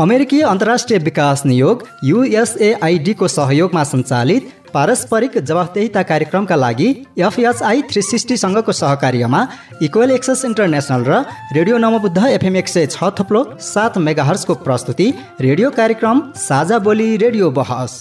अमेरिकी 0.00 0.40
अन्तर्राष्ट्रिय 0.40 0.98
विकास 0.98 1.42
नियोग 1.46 1.82
युएसएआइडीको 2.04 3.28
सहयोगमा 3.28 3.82
सञ्चालित 3.84 4.52
पारस्परिक 4.74 5.36
जवाफदेहिता 5.40 6.02
कार्यक्रमका 6.10 6.56
लागि 6.56 6.88
एफएचआई 7.18 7.82
थ्री 7.90 8.02
सिक्सटीसँगको 8.02 8.72
सहकार्यमा 8.80 9.40
इक्वेल 9.82 10.10
एक्सेस 10.10 10.44
इन्टरनेसनल 10.44 11.04
र 11.08 11.20
रेडियो 11.56 11.78
नमबुद्ध 11.84 12.26
एफएम 12.28 12.56
एक 12.62 12.68
सय 12.68 12.86
छ 12.86 13.12
थप्लो 13.20 13.44
सात 13.66 13.98
मेगाहर्सको 14.06 14.54
प्रस्तुति 14.64 15.12
रेडियो 15.40 15.70
कार्यक्रम 15.76 16.22
साझा 16.48 16.78
बोली 16.88 17.16
रेडियो 17.24 17.50
बहस। 17.60 18.00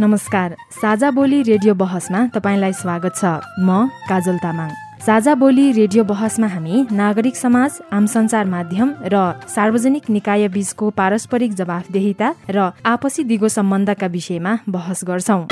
नमस्कार। 0.00 0.54
साझा 0.72 1.10
बोली 1.10 1.42
रेडियो 1.42 1.74
बहसमा 1.74 2.18
तपाईँलाई 2.34 2.72
स्वागत 2.72 3.14
छ। 3.16 3.24
म 3.58 3.86
काजल 4.06 4.36
तामाङ। 4.38 4.70
साझा 5.02 5.34
बोली 5.34 5.64
रेडियो 5.72 6.04
बहसमा 6.04 6.46
हामी 6.46 6.86
नागरिक 6.92 7.36
समाज 7.36 7.78
आम 7.92 8.06
सञ्चार 8.06 8.44
माध्यम 8.46 8.94
र 9.04 9.16
सार्वजनिक 9.50 10.10
निकाय 10.10 10.48
बीचको 10.54 10.90
पारस्परिक 10.90 11.54
जवाफदेहिता 11.54 12.28
र 12.50 12.70
आपसी 12.86 13.24
दिगो 13.24 13.48
सम्बन्धका 13.48 14.06
विषयमा 14.06 14.52
बहस 14.68 15.00
गर्छौं। 15.04 15.42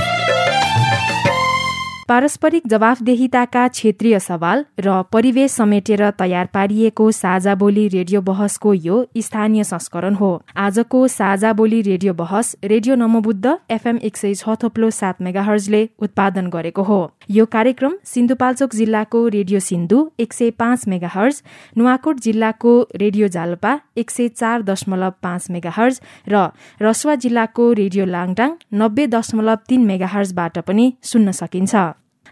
पारस्परिक 2.09 2.66
जवाफदेहिताका 2.69 3.66
क्षेत्रीय 3.69 4.19
सवाल 4.19 4.65
र 4.78 4.91
परिवेश 5.12 5.51
समेटेर 5.52 6.02
तयार 6.19 6.48
पारिएको 6.55 7.10
साझा 7.12 7.55
बोली 7.55 7.87
रेडियो 7.88 8.20
बहसको 8.23 8.74
यो 8.74 8.98
स्थानीय 9.19 9.65
संस्करण 9.65 10.15
हो। 10.15 10.29
आजको 10.56 11.01
साझा 11.09 11.52
बोली 11.52 11.80
रेडियो 11.82 12.15
बहस 12.15 12.55
रेडियो 12.65 12.95
नमोबुद्ध 12.95 13.56
एफएम 13.70 13.98
एक 14.01 14.16
सय 14.16 14.34
छ 14.34 14.55
थोप्लो 14.62 14.91
सात 14.92 15.23
मेगाहर्जले 15.23 15.82
उत्पादन 15.98 16.51
गरेको 16.51 16.82
हो। 16.82 17.01
यो 17.30 17.46
कार्यक्रम 17.48 17.98
सिन्धुपाल्चोक 18.04 18.74
जिल्लाको 18.74 19.26
रेडियो 19.29 19.60
सिन्धु 19.63 19.98
एक 20.20 20.32
सय 20.32 20.51
पाँच 20.63 20.87
मेगाहर्ज 20.88 21.43
नुवाकोट 21.76 22.20
जिल्लाको 22.20 22.76
रेडियो 22.96 23.29
जालपा 23.30 23.79
एक 23.96 24.10
सय 24.10 24.29
चार 24.37 24.63
दशमलव 24.63 25.18
पाँच 25.23 25.51
मेगाहर्ज 25.51 26.01
र 26.29 26.46
रसुवा 26.80 27.15
जिल्लाको 27.26 27.70
रेडियो 27.82 28.07
लाङटाङ 28.07 28.57
नब्बे 28.79 29.07
दशमलव 29.18 29.68
तीन 29.68 29.87
मेगाहर्जबाट 29.87 30.59
पनि 30.63 30.93
सुन्न 31.04 31.38
सकिन्छ। 31.43 31.87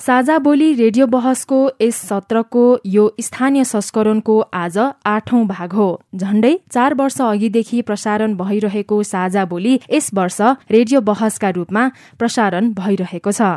साझा 0.00 0.38
बोली 0.38 0.72
रेडियो 0.74 1.06
बहसको 1.06 1.56
यस 1.80 1.96
सत्रको 2.08 2.60
यो 2.86 3.02
स्थानीय 3.20 3.64
संस्करणको 3.64 4.38
आज 4.54 4.78
आठौं 5.06 5.46
भाग 5.46 5.72
हो। 5.72 5.88
झण्डै 6.16 6.54
चार 6.72 6.94
वर्ष 6.94 7.20
अघिदेखि 7.20 7.80
प्रसारण 7.82 8.36
भइरहेको 8.36 9.02
साझा 9.02 9.44
बोली 9.44 9.74
यस 9.90 10.10
वर्ष 10.14 10.40
रेडियो 10.70 11.00
बहसका 11.02 11.50
रूपमा 11.50 11.84
प्रसारण 12.18 12.72
भइरहेको 12.72 13.32
छ। 13.32 13.50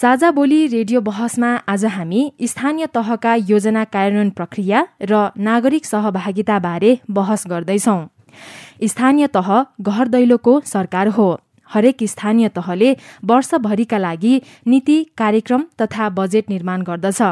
साझा 0.00 0.30
बोली 0.30 0.66
रेडियो 0.70 1.00
बहसमा 1.02 1.54
आज 1.68 1.84
हामी 2.00 2.24
स्थानीय 2.48 2.86
तहका 2.94 3.34
योजना 3.52 3.84
कार्यान्वयन 3.92 4.30
प्रक्रिया 4.30 4.86
र 5.02 5.24
नागरिक 5.38 5.84
सहभागिताबारे 5.84 6.98
बहस 7.12 7.44
गर्दैछौ। 7.46 8.00
स्थानीय 8.88 9.26
तह 9.36 9.56
घर 9.80 10.08
दैलोको 10.08 10.60
सरकार 10.66 11.08
हो। 11.16 11.32
हरेक 11.74 12.04
स्थानीय 12.08 12.48
तहले 12.56 12.92
वर्षभरिका 13.24 13.98
लागि 13.98 14.34
नीति 14.66 14.98
कार्यक्रम 15.18 15.64
तथा 15.80 16.08
बजेट 16.18 16.50
निर्माण 16.50 16.82
गर्दछ। 16.82 17.22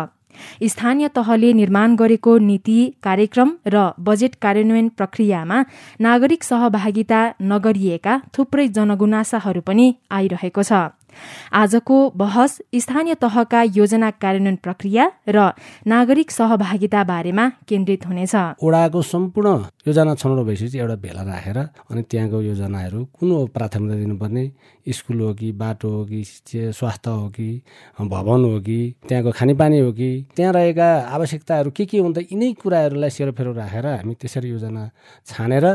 स्थानीय 0.64 1.08
तहले 1.08 1.52
निर्माण 1.52 1.96
गरेको 1.96 2.36
नीति 2.40 2.78
कार्यक्रम 3.02 3.50
र 3.66 3.82
बजेट 4.00 4.34
कार्यान्वयन 4.42 4.88
प्रक्रियामा 4.98 5.58
नागरिक 6.00 6.44
सहभागिता 6.44 7.20
नगरिएका 7.42 8.14
थुप्रै 8.34 8.66
जनगुनासाहरू 8.68 9.60
पनि 9.60 9.86
आइरहेको 10.10 10.62
छ। 10.62 10.72
आजको 11.52 11.96
बहस 12.16 12.52
स्थानीय 12.74 13.14
तहका 13.24 13.62
योजना 13.78 14.10
कार्यान्वयन 14.22 14.56
प्रक्रिया 14.64 15.04
र 15.28 15.52
नागरिक 15.86 16.30
सहभागिता 16.30 17.04
बारेमा 17.04 17.48
केन्द्रित 17.68 18.06
हुनेछ। 18.06 18.34
ओडाको 18.62 19.02
सम्पूर्ण 19.02 19.48
योजना 19.88 20.14
छनौट 20.14 20.46
भइसकेपछि 20.46 20.78
एउटा 20.78 20.96
भेला 21.04 21.22
राखेर 21.22 21.58
अनि 21.90 22.02
त्यहाँको 22.10 22.40
योजनाहरू 22.42 23.04
कुन 23.18 23.30
प्राथमिकता 23.54 23.96
दिनुपर्ने? 23.96 24.44
स्कुल 24.82 25.20
हो 25.20 25.32
कि 25.34 25.52
बाटो 25.52 25.88
हो 25.88 26.04
कि 26.04 26.22
स्वास्थ्य 26.74 27.10
हो 27.10 27.28
कि 27.30 27.48
भवन 28.00 28.44
हो 28.44 28.60
कि 28.60 28.78
त्यहाँको 29.08 29.30
खानेपानी 29.30 29.78
हो 29.78 29.92
कि 29.92 30.10
त्यहाँ 30.36 30.52
रहेका 30.52 30.88
आवश्यकताहरू 31.14 31.70
के 31.70 31.84
के 31.86 31.98
हुन्छ 31.98 32.18
यिनै 32.18 32.52
कुराहरूलाई 32.62 33.10
सेरोफेरो 33.10 33.52
राखेर 33.52 33.86
हामी 33.86 34.14
त्यसरी 34.20 34.48
योजना 34.50 34.82
छानेर 35.26 35.66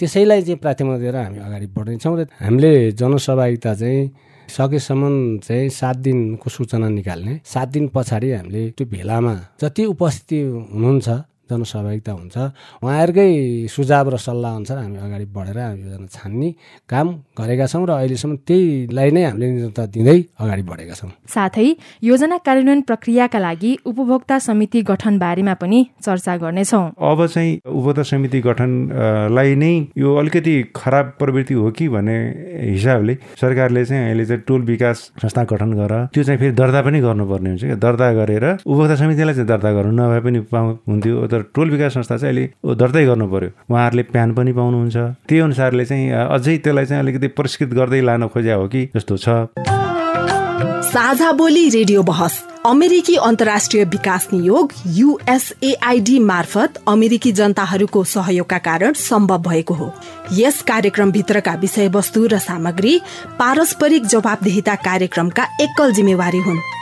त्यसैलाई 0.00 0.42
चाहिँ 0.42 0.58
प्राथमिकता 0.62 0.98
दिएर 0.98 1.16
हामी 1.16 1.38
अगाडि 1.38 1.66
बढ्नेछौँ 1.74 2.16
र 2.18 2.26
हामीले 2.38 2.92
जनसहभागिता 2.94 3.74
चाहिँ 3.74 4.10
सकेसम्म 4.52 5.38
चाहिँ 5.38 5.68
सात 5.70 5.96
दिनको 6.04 6.50
सूचना 6.50 6.88
निकाल्ने। 6.88 7.40
सात 7.44 7.68
दिन 7.68 7.88
पछाडि 7.94 8.30
हामीले 8.32 8.62
त्यो 8.76 8.86
भेलामा 8.86 9.34
जति 9.60 9.84
उपस्थिति 9.84 10.40
हुनुहुन्छ 10.72 11.08
जनसहभागिता 11.52 12.12
हुन्छ। 12.12 12.36
उहाँहरूकै 12.82 13.28
सुझाव 13.68 14.06
र 14.08 14.16
सल्लाह 14.16 14.52
अनुसार 14.56 14.78
हामी 14.78 14.98
अगाडि 15.06 15.26
बढेर 15.36 15.58
योजना 15.58 16.06
छान्ने 16.08 16.48
काम 16.88 17.06
गरेका 17.38 17.66
छौँ 17.66 17.84
र 17.86 17.90
अहिलेसम्म 17.92 18.34
त्यहीलाई 18.48 19.10
नै 19.12 19.22
हामीले 19.24 19.46
निरन्तर 19.52 19.86
दिँदै 19.94 20.18
अगाडि 20.40 20.62
बढेका 20.70 20.94
छौँ। 20.94 21.10
साथै 21.28 21.68
योजना 22.02 22.36
कार्यान्वयन 22.46 22.80
प्रक्रियाका 22.88 23.38
लागि 23.38 23.72
उपभोक्ता 23.86 24.38
समिति 24.48 24.82
गठन 24.90 25.18
बारेमा 25.18 25.54
पनि 25.62 25.78
चर्चा 26.04 26.36
गर्नेछौँ। 26.42 26.84
अब 27.00 27.18
चाहिँ 27.26 27.50
उपभोक्ता 27.66 28.02
समिति 28.02 28.38
गठनलाई 28.40 29.54
नै 29.54 29.74
यो 29.96 30.08
अलिकति 30.16 30.54
खराब 30.76 31.06
प्रवृत्ति 31.18 31.54
हो 31.54 31.70
कि 31.70 31.88
भन्ने 31.88 32.16
हिसाबले 32.72 33.14
सरकारले 33.40 33.84
चाहिँ 33.84 34.04
अहिले 34.04 34.24
चाहिँ 34.26 34.42
टोल 34.46 34.62
विकास 34.64 34.98
संस्था 35.22 35.44
गठन 35.52 35.72
गर 35.78 35.92
त्यो 36.14 36.22
चाहिँ 36.24 36.38
फेरि 36.40 36.52
दर्ता 36.52 36.80
पनि 36.82 37.00
गर्नुपर्ने 37.00 37.48
हुन्छ 37.50 37.64
क्या। 37.64 37.76
दर्ता 37.76 38.12
गरेर 38.14 38.44
उपभोक्ता 38.66 38.94
समितिलाई 38.96 39.34
चाहिँ 39.34 39.48
दर्ता 39.48 39.70
गर्नु 39.72 39.92
नभए 39.92 40.20
पनि 40.26 40.38
हुन्थ्यो। 40.88 41.26
तर 41.32 41.41
टोल 41.54 41.70
विकास 41.70 41.92
संस्था 41.94 42.16
चाहिँ 42.16 42.34
अहिले 42.34 42.74
दर्तै 42.74 43.04
गर्नु 43.04 43.26
पर्यो। 43.26 43.50
उहाँहरूले 43.70 44.02
प्यान 44.02 44.34
पनि 44.34 44.52
पाउनुहुन्छ। 44.52 44.96
त्यही 45.28 45.40
अनुसारले 45.40 45.84
चाहिँ 45.84 46.10
अझै 46.10 46.56
त्यसलाई 46.58 46.86
चाहिँ 46.86 47.02
अलिकति 47.02 47.28
पुरस्कृत 47.28 47.68
गर्दै 47.68 48.00
लान 48.00 48.28
खोज्या 48.28 48.54
हो 48.54 48.68
कि 48.68 48.90
जस्तो 48.96 49.16
छ। 49.16 49.28
साझा 50.92 51.32
बोली 51.32 51.68
रेडियो 51.68 52.02
बहस 52.02 52.44
अमेरिकी 52.66 53.14
अन्तर्राष्ट्रिय 53.16 53.84
विकास 53.84 54.28
नियोग 54.32 54.72
युएसएआईडी 54.86 56.18
मार्फत 56.18 56.74
अमेरिकी 56.88 57.32
जनताहरूको 57.32 58.04
सहयोगका 58.04 58.58
कारण 58.58 58.92
सम्भव 58.92 59.42
भएको 59.42 59.74
हो। 59.74 59.92
यस 60.32 60.62
कार्यक्रमभित्रका 60.62 61.54
विषयवस्तु 61.54 62.26
र 62.26 62.38
सामग्री 62.38 63.00
पारस्परिक 63.38 64.06
जवाबदेहिता 64.06 64.74
कार्यक्रमका 64.74 65.44
एकल 65.60 65.92
जिम्मेवारी 65.92 66.38
हुन्। 66.38 66.81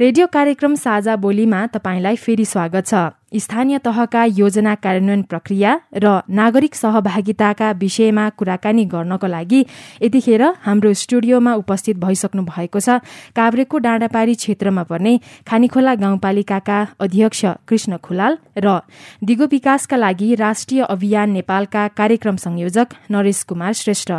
रेडियो 0.00 0.26
कार्यक्रम 0.26 0.74
साझा 0.74 1.14
बोलीमा 1.16 1.58
तपाईँलाई 1.66 2.16
फेरि 2.16 2.44
स्वागत 2.44 2.86
छ। 2.86 3.38
स्थानीय 3.38 3.78
तहका 3.78 4.22
योजना 4.32 4.74
कार्यान्वयन 4.74 5.22
प्रक्रिया 5.22 5.72
र 5.94 6.12
नागरिक 6.30 6.74
सहभागिताका 6.74 7.70
विषयमा 7.76 8.28
कुराकानी 8.32 8.84
गर्नको 8.86 9.26
लागि 9.26 9.60
यतिखेर 10.02 10.42
हाम्रो 10.64 10.92
स्टुडियोमा 10.94 11.52
उपस्थित 11.54 11.96
भइसक्नु 12.00 12.42
भएको 12.42 12.80
छ। 12.80 12.96
काभ्रेको 13.36 13.78
डाँडापारी 13.78 14.34
क्षेत्रमा 14.34 14.82
पर्ने 14.88 15.12
खानीखोला 15.44 15.94
गाउँपालिकाका 15.94 16.78
अध्यक्ष 16.98 17.44
कृष्ण 17.68 17.96
खुलाल 18.00 18.38
र 18.56 18.80
दिगो 19.22 19.46
विकासका 19.52 19.96
लागि 19.96 20.34
राष्ट्रिय 20.40 20.82
अभियान 20.88 21.30
नेपालका 21.30 21.82
कार्यक्रम 21.92 22.36
संयोजक 22.40 22.96
नरेश 23.10 23.42
कुमार 23.44 23.72
श्रेष्ठ। 23.76 24.10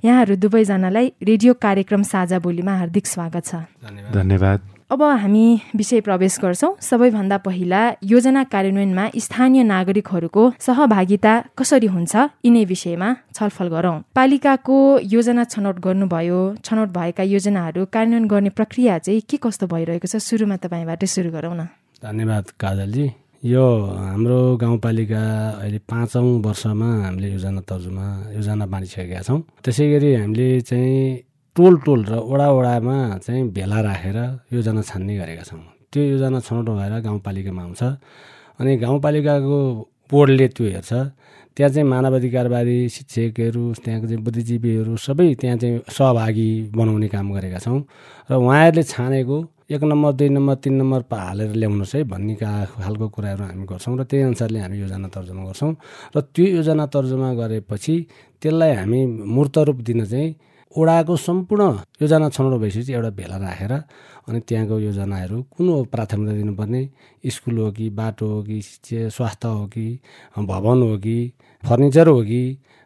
यहाँहरू 0.00 0.36
दुवैजनालाई 0.38 1.12
रेडियो 1.22 1.54
कार्यक्रम 1.60 2.02
साझा 2.08 2.38
बोलीमा 2.40 2.78
हार्दिक 2.78 3.06
स्वागत 3.06 3.44
छ। 3.44 3.62
धन्यवाद। 4.16 4.75
अब 4.90 5.02
हामी 5.02 5.46
विषय 5.76 6.00
प्रवेश 6.00 6.38
गर्छौँ। 6.42 6.70
सबैभन्दा 6.80 7.36
पहिला 7.42 7.80
योजना 8.06 8.42
कार्यान्वयनमा 8.44 9.04
स्थानीय 9.18 9.62
नागरिकहरूको 9.62 10.42
सहभागिता 10.62 11.32
कसरी 11.58 11.86
हुन्छ 11.90 12.14
यिनै 12.46 12.64
विषयमा 12.64 13.08
छलफल 13.34 13.68
गरौँ। 13.68 13.96
पालिकाको 14.14 14.76
योजना 15.02 15.44
छनौट 15.44 15.76
गर्नुभयो। 15.82 16.40
छनौट 16.62 16.88
भएका 16.94 17.22
योजनाहरू 17.34 17.84
कार्यान्वयन 17.90 18.28
गर्ने 18.30 18.50
प्रक्रिया 18.54 18.98
चाहिँ 19.02 19.20
के 19.26 19.36
कस्तो 19.42 19.66
भइरहेको 19.66 20.06
छ 20.06 20.22
सुरुमा 20.22 20.56
तपाईँबाटै 20.62 21.06
सुरु 21.10 21.30
गरौँ 21.34 21.54
न। 21.58 21.66
धन्यवाद 21.98 22.54
काजलजी। 22.54 23.06
यो 23.42 23.66
हाम्रो 24.06 24.38
गाउँपालिका 24.62 25.22
अहिले 25.66 25.78
पाँचौँ 25.82 26.26
वर्षमा 26.46 26.88
हामीले 27.04 27.28
योजना 27.34 27.60
तर्जुमा 27.66 28.06
योजना 28.38 28.66
बाँडिसकेका 28.70 29.20
छौँ। 29.26 29.40
त्यसै 29.66 29.86
गरी 29.92 30.14
हामीले 30.14 30.48
चाहिँ 30.62 31.26
टोल 31.56 31.76
टोल 31.84 32.00
र 32.04 32.14
वडा 32.20 32.48
वडामा 32.52 32.96
चाहिँ 33.24 33.42
भेला 33.48 33.80
राखेर 33.80 34.18
योजना 34.52 34.82
छान्ने 34.82 35.16
गरेका 35.16 35.44
छौँ। 35.48 35.60
त्यो 35.88 36.02
योजना 36.12 36.40
छनौट 36.44 36.68
भएर 36.68 37.00
गाउँपालिकामा 37.00 37.62
आउँछ। 37.62 37.82
अनि 38.60 38.76
गाउँपालिकाको 38.76 39.58
बोर्डले 40.12 40.46
त्यो 40.52 40.64
हेर्छ। 40.68 40.92
त्यहाँ 41.56 41.70
चाहिँ 41.72 41.88
मानवाधिकारवादी 41.88 42.78
शिक्षकहरू 42.92 43.62
त्यहाँको 43.84 44.06
चाहिँ 44.06 44.22
बुद्धिजीवीहरू 44.24 44.96
सबै 45.00 45.28
त्यहाँ 45.40 45.56
चाहिँ 45.56 45.80
सहभागी 45.88 46.48
बनाउने 46.76 47.08
काम 47.08 47.26
गरेका 47.32 47.58
छौँ। 47.64 47.80
र 48.30 48.32
उहाँहरूले 48.36 48.82
छानेको 48.92 49.36
एक 49.72 49.82
नम्बर 49.82 50.12
दुई 50.12 50.28
नम्बर 50.36 50.54
तिन 50.60 50.74
नम्बर 50.76 51.00
हालेर 51.08 51.50
ल्याउनुहोस् 51.56 51.94
है 51.96 52.02
भन्ने 52.04 52.34
खालको 52.36 53.06
कुराहरू 53.08 53.44
हामी 53.48 53.64
गर्छौँ 53.64 53.96
र 53.96 54.04
त्यही 54.04 54.22
अनुसारले 54.28 54.58
हामी 54.60 54.76
योजना 54.76 55.08
तर्जुमा 55.08 55.42
गर्छौँ। 55.48 55.72
र 56.12 56.20
त्यो 56.20 56.46
योजना 56.60 56.84
तर्जुमा 56.92 57.28
गरेपछि 57.40 57.94
त्यसलाई 58.42 58.72
हामी 58.76 59.00
मूर्त 59.24 59.56
रूप 59.66 59.80
दिन 59.80 60.04
चाहिँ 60.04 60.28
ओडाको 60.74 61.16
सम्पूर्ण 61.16 61.64
योजना 62.02 62.28
छनौट 62.28 62.60
भइसकेपछि 62.60 62.92
एउटा 62.92 63.10
भेला 63.18 63.36
राखेर 63.36 63.72
अनि 64.28 64.40
त्यहाँको 64.48 64.78
योजनाहरू 64.80 65.42
कुन 65.54 65.66
प्राथमिकता 65.92 66.32
दिनुपर्ने? 66.36 66.82
स्कुल 67.26 67.58
हो 67.58 67.70
कि 67.72 67.88
बाटो 67.90 68.26
हो 68.26 68.42
कि 68.42 68.60
स्वास्थ्य 69.16 69.48
हो 69.48 69.66
कि 69.66 69.86
भवन 70.38 70.82
हो 70.82 70.96
कि 70.98 71.32
फर्निचर 71.64 72.08
हो 72.08 72.22
कि 72.22 72.42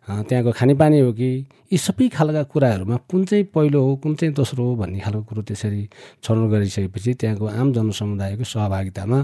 त्यहाँको 0.08 0.52
खानेपानी 0.52 1.00
हो 1.00 1.12
कि 1.12 1.30
यी 1.72 1.78
सबै 1.78 2.08
खालका 2.08 2.42
कुराहरूमा 2.52 2.96
कुन 3.10 3.24
चाहिँ 3.24 3.44
पहिलो 3.54 3.82
हो 3.84 3.96
कुन 4.02 4.14
चाहिँ 4.14 4.34
दोस्रो 4.34 4.64
हो 4.64 4.74
भन्ने 4.76 5.00
खालको 5.00 5.22
कुरो 5.22 5.42
त्यसरी 5.42 5.88
छनौट 6.22 6.50
गरिसकेपछि 6.50 7.14
त्यहाँको 7.14 7.46
आम 7.46 7.72
जनसमुदायको 7.72 8.44
सहभागितामा 8.44 9.20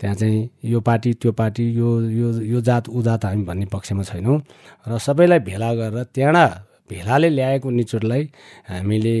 त्यहाँ 0.00 0.16
चाहिँ 0.16 0.48
यो 0.64 0.80
पार्टी 0.80 1.12
त्यो 1.20 1.32
पार्टी 1.32 1.64
यो 1.72 1.88
यो 2.00 2.28
यो 2.52 2.60
जात 2.60 2.88
ऊ 2.88 3.02
जात 3.02 3.24
हामी 3.24 3.44
भन्ने 3.44 3.66
पक्षमा 3.72 4.02
छैनौँ। 4.02 4.40
र 4.88 4.98
सबैलाई 4.98 5.38
भेला 5.48 5.74
गरेर 5.74 6.04
त्यहाँबाट 6.14 6.69
भेलाले 6.90 7.28
ल्याएको 7.30 7.70
निचोडलाई 7.70 8.22
हामीले 8.68 9.16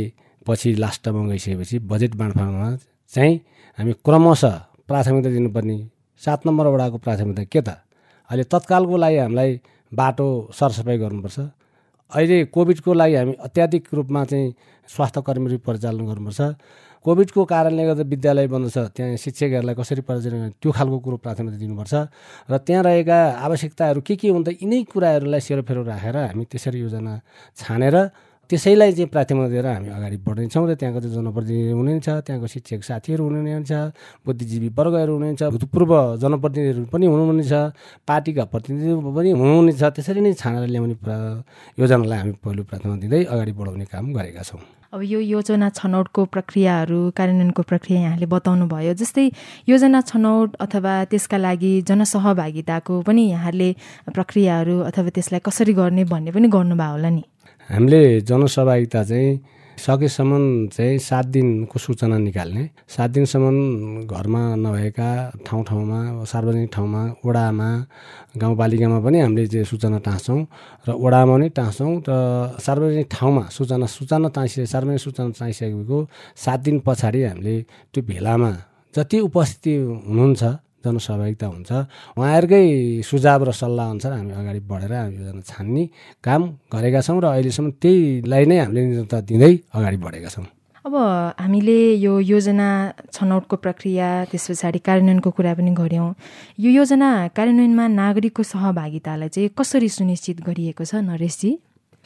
पछि 0.46 0.74
लास्टमा 0.82 1.20
गइसकेपछि 1.30 1.78
बजेट 1.90 2.14
बाँडफाँडमा 2.20 2.68
चाहिँ 3.14 3.34
हामी 3.78 3.92
क्रमशः 4.04 4.56
प्राथमिकता 4.88 5.30
दिनुपर्ने। 5.30 5.76
सात 6.22 6.46
नम्बर 6.46 6.66
वडाको 6.66 6.98
प्राथमिकता 6.98 7.44
के 7.44 7.60
त? 7.60 7.68
अहिले 8.30 8.44
तत्कालको 8.50 8.96
लागि 8.96 9.16
हामीलाई 9.16 9.50
बाटो 9.92 10.28
सरसफाइ 10.58 10.98
गर्नुपर्छ। 10.98 11.38
अहिले 12.10 12.44
कोभिडको 12.54 12.92
लागि 12.92 13.14
हामी 13.14 13.34
अत्याधिक 13.46 13.84
रूपमा 13.94 14.24
चाहिँ 14.24 14.54
स्वास्थ्य 14.88 15.20
कर्मीहरू 15.26 15.58
परिचालन 15.66 16.06
गर्नुपर्छ। 16.06 16.40
कोभिडको 17.04 17.44
कारणले 17.44 17.84
गर्दा 17.88 18.04
विद्यालय 18.12 18.46
बन्द 18.52 18.66
छ 18.70 18.78
त्यहाँ 18.92 19.16
शिक्षकहरूलाई 19.16 19.74
कसरी 19.80 20.02
परिचालन 20.04 20.60
त्यो 20.60 20.70
खालको 20.70 20.98
कुरो 21.00 21.16
प्राथमिकता 21.24 21.58
दिनुपर्छ। 21.58 21.94
र 22.50 22.54
त्यहाँ 22.60 22.82
रहेका 22.84 23.18
आवश्यकताहरू 23.46 24.00
के 24.04 24.14
के 24.20 24.28
हुन्छ 24.28 24.48
यिनै 24.60 24.82
कुराहरूलाई 24.92 25.40
सेरोफेरो 25.40 25.82
राखेर 25.88 26.16
हामी 26.16 26.44
त्यसरी 26.44 26.78
योजना 26.80 27.12
छानेर 27.56 27.96
त्यसैलाई 28.50 28.92
चाहिँ 28.92 29.08
प्राथमिकता 29.14 29.48
दिएर 29.48 29.66
हामी 29.66 29.88
अगाडि 29.96 30.16
बढ्नेछौँ 30.26 30.66
र 30.68 30.74
त्यहाँको 30.74 31.00
चाहिँ 31.00 31.14
जनप्रतिनिधि 31.16 31.70
हुनुहुन्छ 31.70 32.08
त्यहाँको 32.26 32.46
शिक्षक 32.50 32.82
साथीहरू 32.82 33.22
हुनुहुन्छ 33.24 33.72
बुद्धिजीवी 34.26 34.68
वर्गहरू 34.74 35.12
हुनुहुन्छ 35.14 35.42
भूतपूर्व 35.54 35.92
जनप्रतिनिधिहरू 36.20 36.84
पनि 36.90 37.06
हुनुहुनेछ 37.06 37.52
पार्टीका 38.10 38.44
प्रतिनिधिहरू 38.52 39.00
पनि 39.16 39.30
हुनुहुनेछ 39.40 39.82
त्यसरी 39.96 40.20
नै 40.20 40.34
छानेर 40.34 40.66
ल्याउने 40.66 40.96
योजनालाई 41.80 42.18
हामी 42.18 42.32
पहिलो 42.44 42.62
प्राथमिकता 42.68 43.00
दिँदै 43.00 43.22
अगाडि 43.30 43.52
बढाउने 43.54 43.86
काम 43.88 44.04
गरेका 44.18 44.42
छौँ। 44.42 44.79
अब 44.92 45.02
यो 45.02 45.20
योजना 45.20 45.68
छनौटको 45.70 46.24
प्रक्रियाहरू 46.24 46.98
कार्यान्वयनको 47.16 47.62
प्रक्रिया 47.62 48.00
यहाँले 48.00 48.26
बताउनु 48.26 48.66
भयो 48.66 48.94
जस्तै 48.98 49.26
योजना 49.68 50.00
छनौट 50.00 50.56
अथवा 50.60 50.94
त्यसका 51.04 51.38
लागि 51.38 51.70
जनसहभागिताको 51.86 53.00
पनि 53.02 53.22
यहाँले 53.30 53.68
प्रक्रियाहरू 54.10 54.78
अथवा 54.80 55.08
त्यसलाई 55.14 55.40
कसरी 55.46 55.72
गर्ने 55.72 56.04
भन्ने 56.10 56.30
पनि 56.30 56.48
गर्नुभयो 56.48 56.90
होला 56.90 57.10
नि। 57.10 57.22
हामीले 57.70 58.20
जनसहभागिता 58.26 59.02
चाहिँ 59.04 59.38
सकेसम्म 59.80 60.68
चाहिँ 60.76 60.98
सात 60.98 61.26
दिनको 61.32 61.78
सूचना 61.78 62.16
निकाल्ने। 62.18 62.64
सात 62.94 63.10
दिनसम्म 63.10 64.06
घरमा 64.06 64.42
नभएका 64.56 65.08
ठाउँ 65.46 65.62
ठाउँमा 65.64 65.98
सार्वजनिक 66.24 66.70
ठाउँमा 66.74 67.02
वडामा 67.24 67.68
गाउँपालिकामा 68.36 68.98
पनि 69.00 69.20
हामीले 69.20 69.46
चाहिँ 69.46 69.64
सूचना 69.64 69.98
टाँस्छौँ 70.06 70.40
र 70.86 70.88
वडामा 70.94 71.32
पनि 71.32 71.48
टाँस्छौँ 71.58 71.92
र 72.08 72.12
सार्वजनिक 72.60 73.08
ठाउँमा 73.10 73.44
सूचना 73.56 73.86
सूचना 73.88 74.28
टाँसिसके 74.36 74.66
सार्वजनिक 74.66 75.00
सूचना 75.00 75.28
टाँसिसकेको 75.40 75.98
सात 76.36 76.58
दिन 76.60 76.76
पछाडि 76.86 77.22
हामीले 77.24 77.56
त्यो 77.92 78.02
भेलामा 78.04 78.50
जति 78.94 79.18
उपस्थिति 79.20 79.74
हुनुहुन्छ 80.06 80.42
जनसहभागिता 80.84 81.46
हुन्छ। 81.46 81.70
उहाँहरूकै 82.16 82.64
सुझाव 83.04 83.40
र 83.44 83.50
सल्लाह 83.52 83.86
अनुसार 83.90 84.12
हामी 84.12 84.32
अगाडि 84.32 84.60
बढेर 84.64 84.92
हामी 84.92 85.16
योजना 85.20 85.42
छान्ने 85.44 85.84
काम 86.24 86.40
गरेका 86.72 87.00
छौँ 87.00 87.20
र 87.20 87.26
अहिलेसम्म 87.36 87.68
त्यहीलाई 87.82 88.44
नै 88.48 88.56
हामीले 88.64 88.80
निरन्तर 88.86 89.20
दिँदै 89.28 89.52
अगाडि 89.76 89.98
बढेका 90.00 90.30
छौँ। 90.30 90.46
अब 90.80 90.94
हामीले 91.36 91.78
यो 92.00 92.12
योजना 92.24 92.68
छनौटको 93.12 93.56
प्रक्रिया 93.60 94.32
त्यस 94.32 94.56
पछाडि 94.56 94.80
कार्यान्वयनको 94.80 95.30
कुरा 95.36 95.52
पनि 95.60 95.72
गऱ्यौँ। 95.76 96.08
यो 96.56 96.70
योजना 96.72 97.36
कार्यान्वयनमा 97.36 97.84
नागरिकको 98.00 98.42
सहभागितालाई 98.42 99.28
चाहिँ 99.28 99.52
कसरी 99.52 99.88
सुनिश्चित 99.92 100.40
गरिएको 100.40 100.84
छ 100.88 101.04
नरेशजी? 101.04 101.50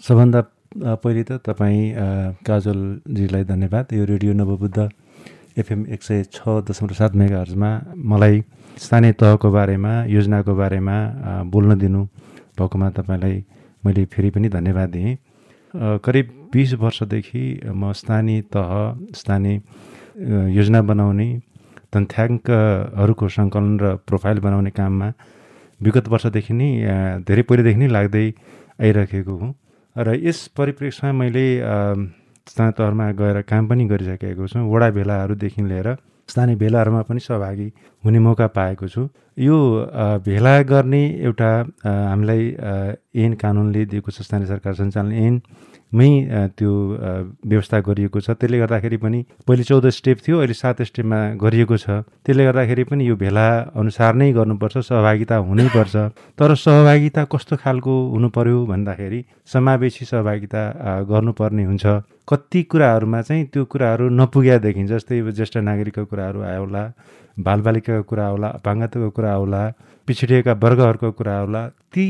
सबभन्दा 0.02 0.40
पहिले 0.74 1.22
त 1.22 1.38
तपाईँ 1.46 2.42
काजलजीलाई 2.42 3.44
धन्यवाद। 3.46 3.84
यो 3.94 4.04
रेडियो 4.10 4.32
नवबुद्ध 4.42 4.78
एफएम 5.54 5.86
एक 5.94 6.02
सय 6.02 6.26
छ 6.34 6.66
दशमलव 6.66 6.98
सात 6.98 7.14
मेगाहरूमा 7.14 7.70
मलाई 7.94 8.42
स्थानीय 8.76 9.12
तहको 9.20 9.50
बारेमा 9.50 9.92
योजनाको 10.08 10.54
बारेमा 10.54 10.96
बोल्न 11.46 11.78
दिनु 11.78 12.02
भएकोमा 12.58 12.88
तपाईँलाई 12.90 13.44
मैले 13.84 14.04
फेरि 14.12 14.30
पनि 14.30 14.48
धन्यवाद 14.48 14.88
दिएँ। 14.90 15.16
करिब 15.74 16.26
बिस 16.52 16.74
वर्षदेखि 16.82 17.44
म 17.66 17.92
स्थानीय 17.92 18.40
तह 18.54 18.70
स्थानीय 19.14 19.54
योजना 20.54 20.80
बनाउने 20.82 21.28
तथ्याङ्कहरूको 21.94 23.28
सङ्कलन 23.28 23.78
र 23.82 23.84
प्रोफाइल 24.06 24.38
बनाउने 24.46 24.70
काममा 24.70 25.08
विगत 25.80 26.08
वर्षदेखि 26.08 26.54
नै 26.54 26.70
धेरै 27.26 27.42
पहिलेदेखि 27.42 27.78
नै 27.78 27.88
लाग्दै 27.88 28.26
आइराखेको 28.82 29.34
हुँ। 29.34 29.54
र 29.96 30.14
यस 30.18 30.38
परिप्रेक्ष्यमा 30.58 31.12
मैले 31.12 31.46
स्थानीय 32.46 32.72
तहमा 32.78 33.06
गएर 33.18 33.42
काम 33.50 33.62
पनि 33.68 33.84
गरिसकेको 33.90 34.46
छु। 34.46 34.58
वडा 34.58 34.90
भेलाहरूदेखि 34.90 35.62
लिएर 35.62 35.88
स्थानीय 36.28 36.56
भेलाहरूमा 36.56 37.02
पनि 37.02 37.20
सहभागी 37.20 37.72
हुने 38.04 38.18
मौका 38.18 38.46
पाएको 38.46 38.88
छु। 38.88 39.08
यो 39.36 39.56
भेला 40.24 40.60
गर्ने 40.62 41.02
एउटा 41.26 41.50
हामीलाई 41.84 42.42
ऐन 43.18 43.32
कानुनले 43.42 43.84
दिएको 43.86 44.10
छ 44.10 44.22
स्थानीय 44.22 44.46
सरकार 44.46 44.74
सञ्चालन 44.74 45.12
ऐन 45.12 45.40
मै 45.94 46.08
त्यो 46.58 46.70
व्यवस्था 47.46 47.78
गरिएको 47.86 48.20
छ। 48.20 48.30
त्यसले 48.34 48.58
गर्दाखेरि 48.58 48.96
पनि 48.98 49.18
पहिले 49.46 49.64
चौध 49.64 49.86
स्टेप 49.94 50.18
थियो 50.26 50.38
अहिले 50.38 50.54
सात 50.54 50.82
स्टेपमा 50.90 51.18
गरिएको 51.38 51.76
छ। 51.78 52.02
त्यसले 52.26 52.44
गर्दाखेरि 52.44 52.84
पनि 52.90 53.06
यो 53.06 53.14
भेला 53.16 53.46
अनुसार 53.78 54.14
नै 54.14 54.32
गर्नुपर्छ 54.34 54.76
सहभागिता 54.90 55.36
हुनैपर्छ। 55.50 55.94
तर 56.34 56.54
सहभागिता 56.54 57.24
कस्तो 57.30 57.56
खालको 57.62 57.94
हुनु 58.10 58.28
पर्यो 58.34 58.64
भन्दाखेरि 58.66 59.20
समावेशी 59.46 60.04
सहभागिता 60.04 60.62
गर्नुपर्ने 61.10 61.64
हुन्छ। 61.64 61.84
कति 62.26 62.62
कुराहरूमा 62.70 63.20
चाहिँ 63.22 63.44
त्यो 63.54 63.64
कुराहरू 63.70 64.08
नपुग्या 64.10 64.58
देखिन्छ 64.66 64.90
जस्तै 64.90 65.20
ज्येष्ठ 65.30 65.56
नागरिकको 65.62 66.04
कुराहरू 66.10 66.40
आयो 66.42 66.60
होला। 66.64 66.82
बालबालिकाको 67.36 68.02
कुरा 68.10 68.26
होला 68.26 68.48
अपाङ्गताको 68.58 69.10
कुरा 69.10 69.32
होला 69.34 69.60
पिछडिएका 70.08 70.52
वर्गहरूको 70.62 71.10
कुरा 71.18 71.36
होला 71.38 71.62
ती 71.92 72.06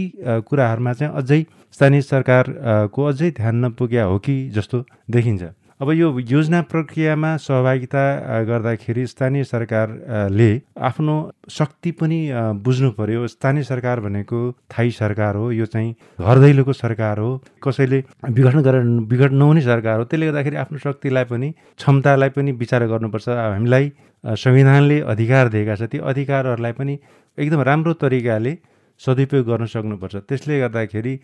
कुराहरूमा 0.49 0.93
चाहिँ 0.93 1.13
अझै 1.15 1.41
स्थानीय 1.75 2.01
सरकारको 2.03 3.05
अझै 3.05 3.31
ध्यान 3.39 3.65
नपुग्या 3.65 4.05
हो 4.05 4.19
कि 4.19 4.35
जस्तो 4.55 4.85
देखिन्छ। 5.11 5.43
अब 5.85 5.91
यो 5.93 6.09
योजना 6.21 6.61
प्रक्रियामा 6.65 7.37
सहभागिता 7.37 8.03
गर्दाखेरि 8.49 9.07
स्थानीय 9.07 9.45
सरकारले 9.45 10.49
आफ्नो 10.81 11.15
शक्ति 11.53 11.91
पनि 12.01 12.21
बुझ्नु 12.65 12.91
पर्यो। 12.97 13.27
स्थानीय 13.29 13.63
सरकार 13.63 14.01
भनेको 14.01 14.41
थाई 14.73 14.91
सरकार 14.91 15.37
हो 15.37 15.51
यो 15.53 15.67
चाहिँ 15.67 15.95
घर 16.21 16.39
दैलोको 16.41 16.73
सरकार 16.73 17.19
हो। 17.19 17.31
कसैले 17.65 18.03
विघटन 18.31 18.61
गरेर 18.65 18.85
विघट 19.13 19.33
नहुने 19.33 19.61
सरकार 19.61 19.99
हो। 19.99 20.05
त्यसले 20.09 20.27
गर्दाखेरि 20.27 20.57
आफ्नो 20.57 20.79
शक्तिलाई 20.79 21.25
पनि 21.29 21.51
क्षमतालाई 21.53 22.29
पनि 22.33 22.53
विचार 22.65 22.87
गर्नुपर्छ। 22.89 23.29
हामीलाई 23.29 23.93
संविधानले 24.25 25.01
अधिकार 25.05 25.49
दिएका 25.53 25.75
छ। 25.77 25.83
ती 25.93 25.99
अधिकारहरूलाई 26.01 26.73
पनि 26.81 26.99
एकदम 27.39 27.61
राम्रो 27.61 27.93
तरिकाले 28.01 28.57
सदुपयोग 29.01 29.47
गर्न 29.53 29.67
सक्नुपर्छ। 29.69 30.17
त्यसले 30.17 30.61
गर्दाखेरि 30.65 31.15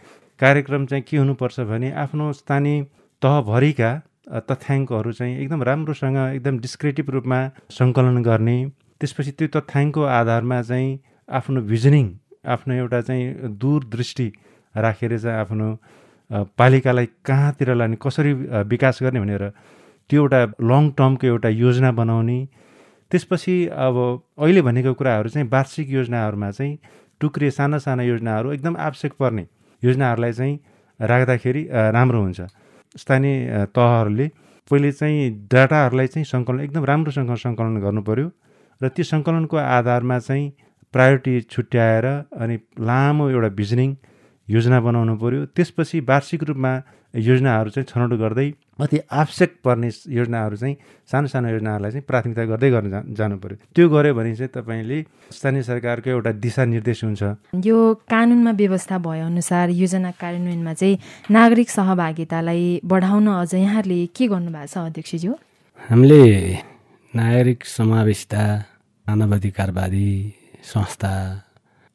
कार्यक्रम 0.40 0.87
चाहिँ 0.87 1.05
के 1.09 1.17
हुनुपर्छ 1.17 1.61
भने 1.73 1.93
आफ्नो 2.05 2.33
स्थानीय 2.45 2.83
तहभरिका 3.23 3.90
तथ्याङ्कहरू 4.31 5.13
चाहिँ 5.13 5.39
एकदम 5.43 5.63
राम्रोसँग 5.63 6.17
एकदम 6.19 6.59
डिस्क्रिटिभ 6.65 7.11
रूपमा 7.11 7.39
सङ्कलन 7.79 8.23
गर्ने। 8.23 8.57
त्यसपछि 9.01 9.33
त्यो 9.39 9.49
तथ्याङ्कको 9.57 10.03
आधारमा 10.19 10.61
चाहिँ 10.63 10.99
आफ्नो 11.29 11.61
भिजनिङ 11.73 12.07
आफ्नो 12.55 12.75
एउटा 12.75 13.01
चाहिँ 13.09 13.25
दूरदृष्टि 13.59 14.29
राखेर 14.75 15.19
चाहिँ 15.19 15.39
आफ्नो 15.41 15.69
पालिकालाई 16.59 17.07
कहाँतिर 17.27 17.75
लाने 17.75 17.97
कसरी 18.03 18.33
विकास 18.73 18.99
गर्ने 19.03 19.21
भनेर 19.21 19.45
त्यो 20.11 20.23
एउटा 20.23 20.41
लङ 20.71 20.91
टर्मको 20.99 21.27
एउटा 21.27 21.49
योजना 21.49 21.91
बनाउने। 21.93 22.39
त्यसपछि 23.11 23.55
अब 23.87 23.97
अहिले 24.39 24.63
भनेको 24.63 24.95
कुराहरू 24.95 25.29
चाहिँ 25.29 25.49
वार्षिक 25.51 25.91
योजनाहरूमा 25.91 26.51
चाहिँ 26.51 26.79
टुक्रे 27.21 27.51
साना 27.51 27.79
साना 27.85 28.03
योजनाहरू 28.03 28.53
एकदम 28.53 28.77
आवश्यक 28.87 29.13
पर्ने 29.19 29.47
योजनाहरूलाई 29.83 30.33
चाहिँ 30.33 30.59
राख्दाखेरि 31.01 31.63
राम्रो 31.97 32.21
हुन्छ। 32.23 32.41
स्थानीय 32.97 33.67
तहहरूले 33.75 34.27
पहिले 34.71 34.93
चाहिँ 34.93 35.31
डाटाहरूलाई 35.53 36.07
चाहिँ 36.07 36.25
सङ्कलन 36.25 36.61
एकदम 36.61 36.85
राम्रोसँग 36.85 37.35
सङ्कलन 37.37 37.81
गर्नु 37.81 38.03
पऱ्यो 38.03 38.29
र 38.81 38.89
त्यो 38.89 39.05
सङ्कलनको 39.05 39.57
आधारमा 39.57 40.19
चाहिँ 40.19 40.47
प्रायोरिटी 40.95 41.41
छुट्याएर 41.51 42.07
अनि 42.37 42.57
लामो 42.83 43.29
एउटा 43.31 43.49
भिजनिङ 43.55 43.91
योजना 44.49 44.81
बनाउनु 44.81 45.17
पऱ्यो 45.17 45.45
त्यसपछि 45.57 46.01
वार्षिक 46.09 46.43
रूपमा 46.43 46.73
योजनाहरू 47.15 47.71
चाहिँ 47.71 47.87
छनौट 47.87 48.13
गर्दै 48.19 48.49
अति 48.81 48.99
आवश्यक 49.13 49.51
पर्ने 49.65 49.91
योजनाहरू 50.09 50.57
चाहिँ 50.57 50.77
सानो 51.11 51.29
सानो 51.29 51.49
योजनाहरूलाई 51.49 51.91
चाहिँ 51.93 52.05
प्राथमिकता 52.09 52.45
गर्दै 52.45 52.71
गर्न 52.71 52.91
जा 52.91 53.01
जानु 53.19 53.37
पऱ्यो 53.39 53.57
त्यो 53.75 53.89
गऱ्यो 53.89 54.15
भने 54.15 54.35
चाहिँ 54.37 54.51
तपाईँले 54.57 54.99
स्थानीय 55.37 55.63
सरकारको 55.63 56.11
एउटा 56.11 56.33
दिशानिर्देश 56.45 57.05
हुन्छ। 57.05 57.23
यो 57.67 57.77
कानुनमा 58.09 58.53
व्यवस्था 58.57 58.99
भएअनुसार 58.99 59.69
योजना 59.83 60.11
कार्यान्वयनमा 60.21 60.73
चाहिँ 60.75 60.99
नागरिक 61.31 61.69
सहभागितालाई 61.71 62.81
बढाउन 62.85 63.27
अझ 63.29 63.55
यहाँहरूले 63.55 64.07
के 64.17 64.27
गर्नुभएको 64.29 64.67
छ 64.67 64.77
अध्यक्षज्यू? 64.79 65.33
हामीले 65.91 66.23
नागरिक 67.15 67.65
समावेशिता 67.67 68.43
मानवाधिकारवादी 69.07 70.11
संस्था 70.65 71.13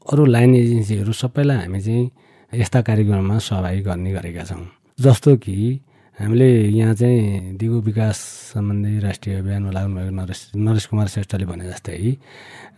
अरू 0.05 0.25
लाइन 0.25 0.55
एजेन्सीहरू 0.55 1.13
सबैलाई 1.13 1.57
हामी 1.57 1.81
चाहिँ 1.81 2.11
यस्ता 2.53 2.81
कार्यक्रममा 2.81 3.37
सहभागी 3.39 3.81
गर्ने 3.81 4.11
गरेका 4.13 4.43
छौँ। 4.43 4.65
जस्तो 4.99 5.35
कि 5.43 5.55
हामीले 6.19 6.47
यहाँ 6.71 6.93
चाहिँ 6.95 7.57
दिगो 7.59 7.79
विकास 7.81 8.17
सम्बन्धी 8.55 8.99
राष्ट्रिय 8.99 9.35
अभियानमा 9.35 9.71
लाग्नुभएको 9.71 10.11
नरेश 10.15 10.41
नरेश 10.55 10.85
कुमार 10.87 11.07
श्रेष्ठले 11.11 11.45
भने 11.45 11.65
जस्तै 11.67 11.97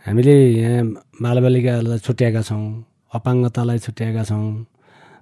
हामीले 0.06 0.34
यहाँ 0.58 0.82
बालबालिकाहरूलाई 1.22 1.98
छुट्याएका 2.02 2.42
छौँ 2.42 2.62
अपाङ्गतालाई 3.14 3.78
छुट्याएका 3.78 4.24
छौँ 4.26 4.42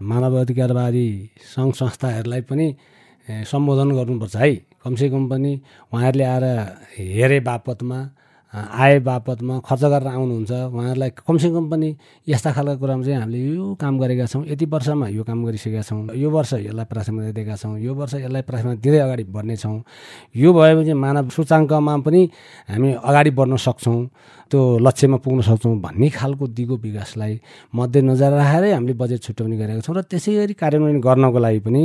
मानव 0.00 0.34
अधिकारवादी 0.40 1.08
सङ्घ 1.54 1.72
संस्थाहरूलाई 1.76 2.40
पनि 2.48 2.66
सम्बोधन 3.52 3.90
गर्नुपर्छ 3.98 4.36
है। 4.36 4.54
कमसेकम 4.80 5.28
पनि 5.28 5.52
उहाँहरूले 5.92 6.24
आएर 6.24 6.44
हेरे 6.96 7.38
बापतमा 7.44 7.98
आए 8.56 8.98
बापतमा 9.00 9.58
खर्च 9.60 9.82
गरेर 9.84 10.08
आउनुहुन्छ 10.08 10.52
उहाँहरूलाई 10.66 11.10
कमसेकम 11.18 11.64
पनि 11.70 11.88
यस्ता 12.26 12.52
खालका 12.52 12.74
कुरामा 12.76 13.04
चाहिँ 13.04 13.20
हामीले 13.20 13.38
यो 13.52 13.74
काम 13.76 13.98
गरेका 13.98 14.26
छौँ 14.26 14.44
यति 14.46 14.64
वर्षमा 14.66 15.08
यो 15.10 15.22
काम 15.22 15.44
गरिसकेका 15.44 15.82
छौँ 15.82 16.16
यो 16.16 16.30
वर्ष 16.30 16.52
यसलाई 16.56 16.84
प्राथमिकता 16.86 17.32
दिएका 17.32 17.56
छौँ 17.56 17.78
यो 17.78 17.94
वर्ष 17.94 18.14
यसलाई 18.16 18.42
प्राथमिकता 18.42 18.80
दिँदै 18.80 18.98
अगाडि 18.98 19.24
बढ्नेछौँ 19.26 19.76
यो 20.34 20.52
भयो 20.54 20.74
भने 20.74 20.84
चाहिँ 20.84 20.94
मानव 20.96 21.28
सूचाङ्कमा 21.30 21.96
पनि 22.00 22.22
हामी 22.68 22.92
अगाडि 23.04 23.30
बढ्न 23.32 23.56
सक्छौँ 23.58 24.00
त्यो 24.50 24.78
लक्ष्यमा 24.78 25.16
पुग्न 25.18 25.40
सक्छौँ 25.42 25.74
भन्ने 25.76 26.08
खालको 26.08 26.46
दिगो 26.48 26.76
विकासलाई 26.78 27.34
मध्यनजर 27.72 28.30
राखेरै 28.32 28.70
हामीले 28.72 28.94
बजेट 28.94 29.20
छुट्याउने 29.20 29.56
गरेका 29.58 29.80
छौँ 29.82 29.94
र 29.96 30.00
त्यसै 30.06 30.32
गरी 30.36 30.54
कार्यान्वयन 30.54 31.00
गर्नको 31.02 31.38
लागि 31.40 31.60
पनि 31.60 31.82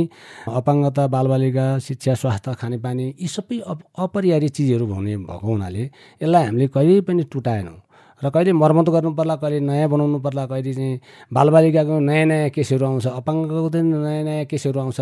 अपाङ्गता 0.48 1.02
बालबालिका 1.08 1.66
शिक्षा 1.80 2.14
स्वास्थ्य 2.14 2.54
खानेपानी 2.54 3.06
यी 3.18 3.28
सबै 3.28 3.58
अपरिहार्य 3.98 4.48
चिजहरू 4.48 4.84
हुने 4.88 5.16
भएको 5.18 5.42
हुनाले 5.44 5.82
यसलाई 5.82 6.44
हामीले 6.44 6.61
कहिले 6.68 7.00
पनि 7.02 7.22
टुटाएनौँ। 7.32 7.78
र 8.22 8.30
कहिले 8.30 8.52
मर्मत 8.54 8.88
गर्नु 8.94 9.10
पर्ला 9.18 9.34
कहिले 9.42 9.60
नयाँ 9.66 9.88
बनाउनु 9.90 10.18
पर्ला 10.22 10.46
कहिले 10.46 10.72
चाहिँ 10.74 11.00
बालबालिकाको 11.34 11.98
नयाँ 11.98 12.26
नयाँ 12.30 12.50
केसहरू 12.54 12.86
आउँछ 12.86 13.06
अपाङ्गको 13.18 13.68
पनि 13.68 13.82
नयाँ 13.82 14.22
नयाँ 14.22 14.46
केसहरू 14.46 14.78
आउँछ 14.78 15.00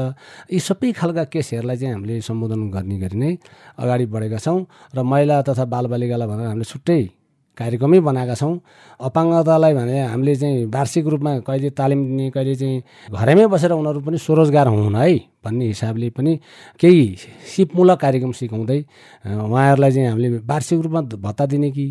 यी 0.49 0.59
सबै 0.59 0.93
खालका 0.97 1.25
केसहरूलाई 1.29 1.76
चाहिँ 1.76 1.95
हामीले 1.95 2.21
सम्बोधन 2.25 2.61
गर्ने 2.73 2.97
गरी 2.97 3.17
नै 3.21 3.33
अगाडि 3.76 4.05
बढेका 4.09 4.38
छौँ। 4.40 4.64
र 4.97 4.99
महिला 5.05 5.37
तथा 5.45 5.64
बालबालिकालाई 5.69 6.29
भनेर 6.33 6.49
हामीले 6.49 6.64
छुट्टै 6.64 7.19
कार्यक्रमै 7.59 8.00
बनाएका 8.00 8.35
छौँ। 8.35 8.54
अपाङ्गतालाई 9.00 9.75
भने 9.75 10.00
हामीले 10.12 10.35
चाहिँ 10.37 10.64
वार्षिक 10.75 11.07
रूपमा 11.07 11.33
कहिले 11.47 11.71
तालिम 11.71 12.00
दिने 12.07 12.30
कहिले 12.30 12.54
चाहिँ 12.57 12.83
घरैमै 13.12 13.47
बसेर 13.52 13.73
उनीहरू 13.73 14.00
पनि 14.00 14.19
स्वरोजगार 14.19 14.69
हुन् 14.69 14.97
है 14.97 15.16
भन्ने 15.45 15.64
हिसाबले 15.66 16.11
पनि 16.16 16.33
केही 16.80 17.04
सिपमूलक 17.52 17.99
कार्यक्रम 18.00 18.33
सिकाउँदै 18.40 18.80
उहाँहरूलाई 19.25 19.90
चाहिँ 19.92 20.09
हामीले 20.09 20.28
वार्षिक 20.45 20.78
रूपमा 20.80 21.00
भत्ता 21.21 21.47
दिने 21.52 21.71
कि 21.71 21.87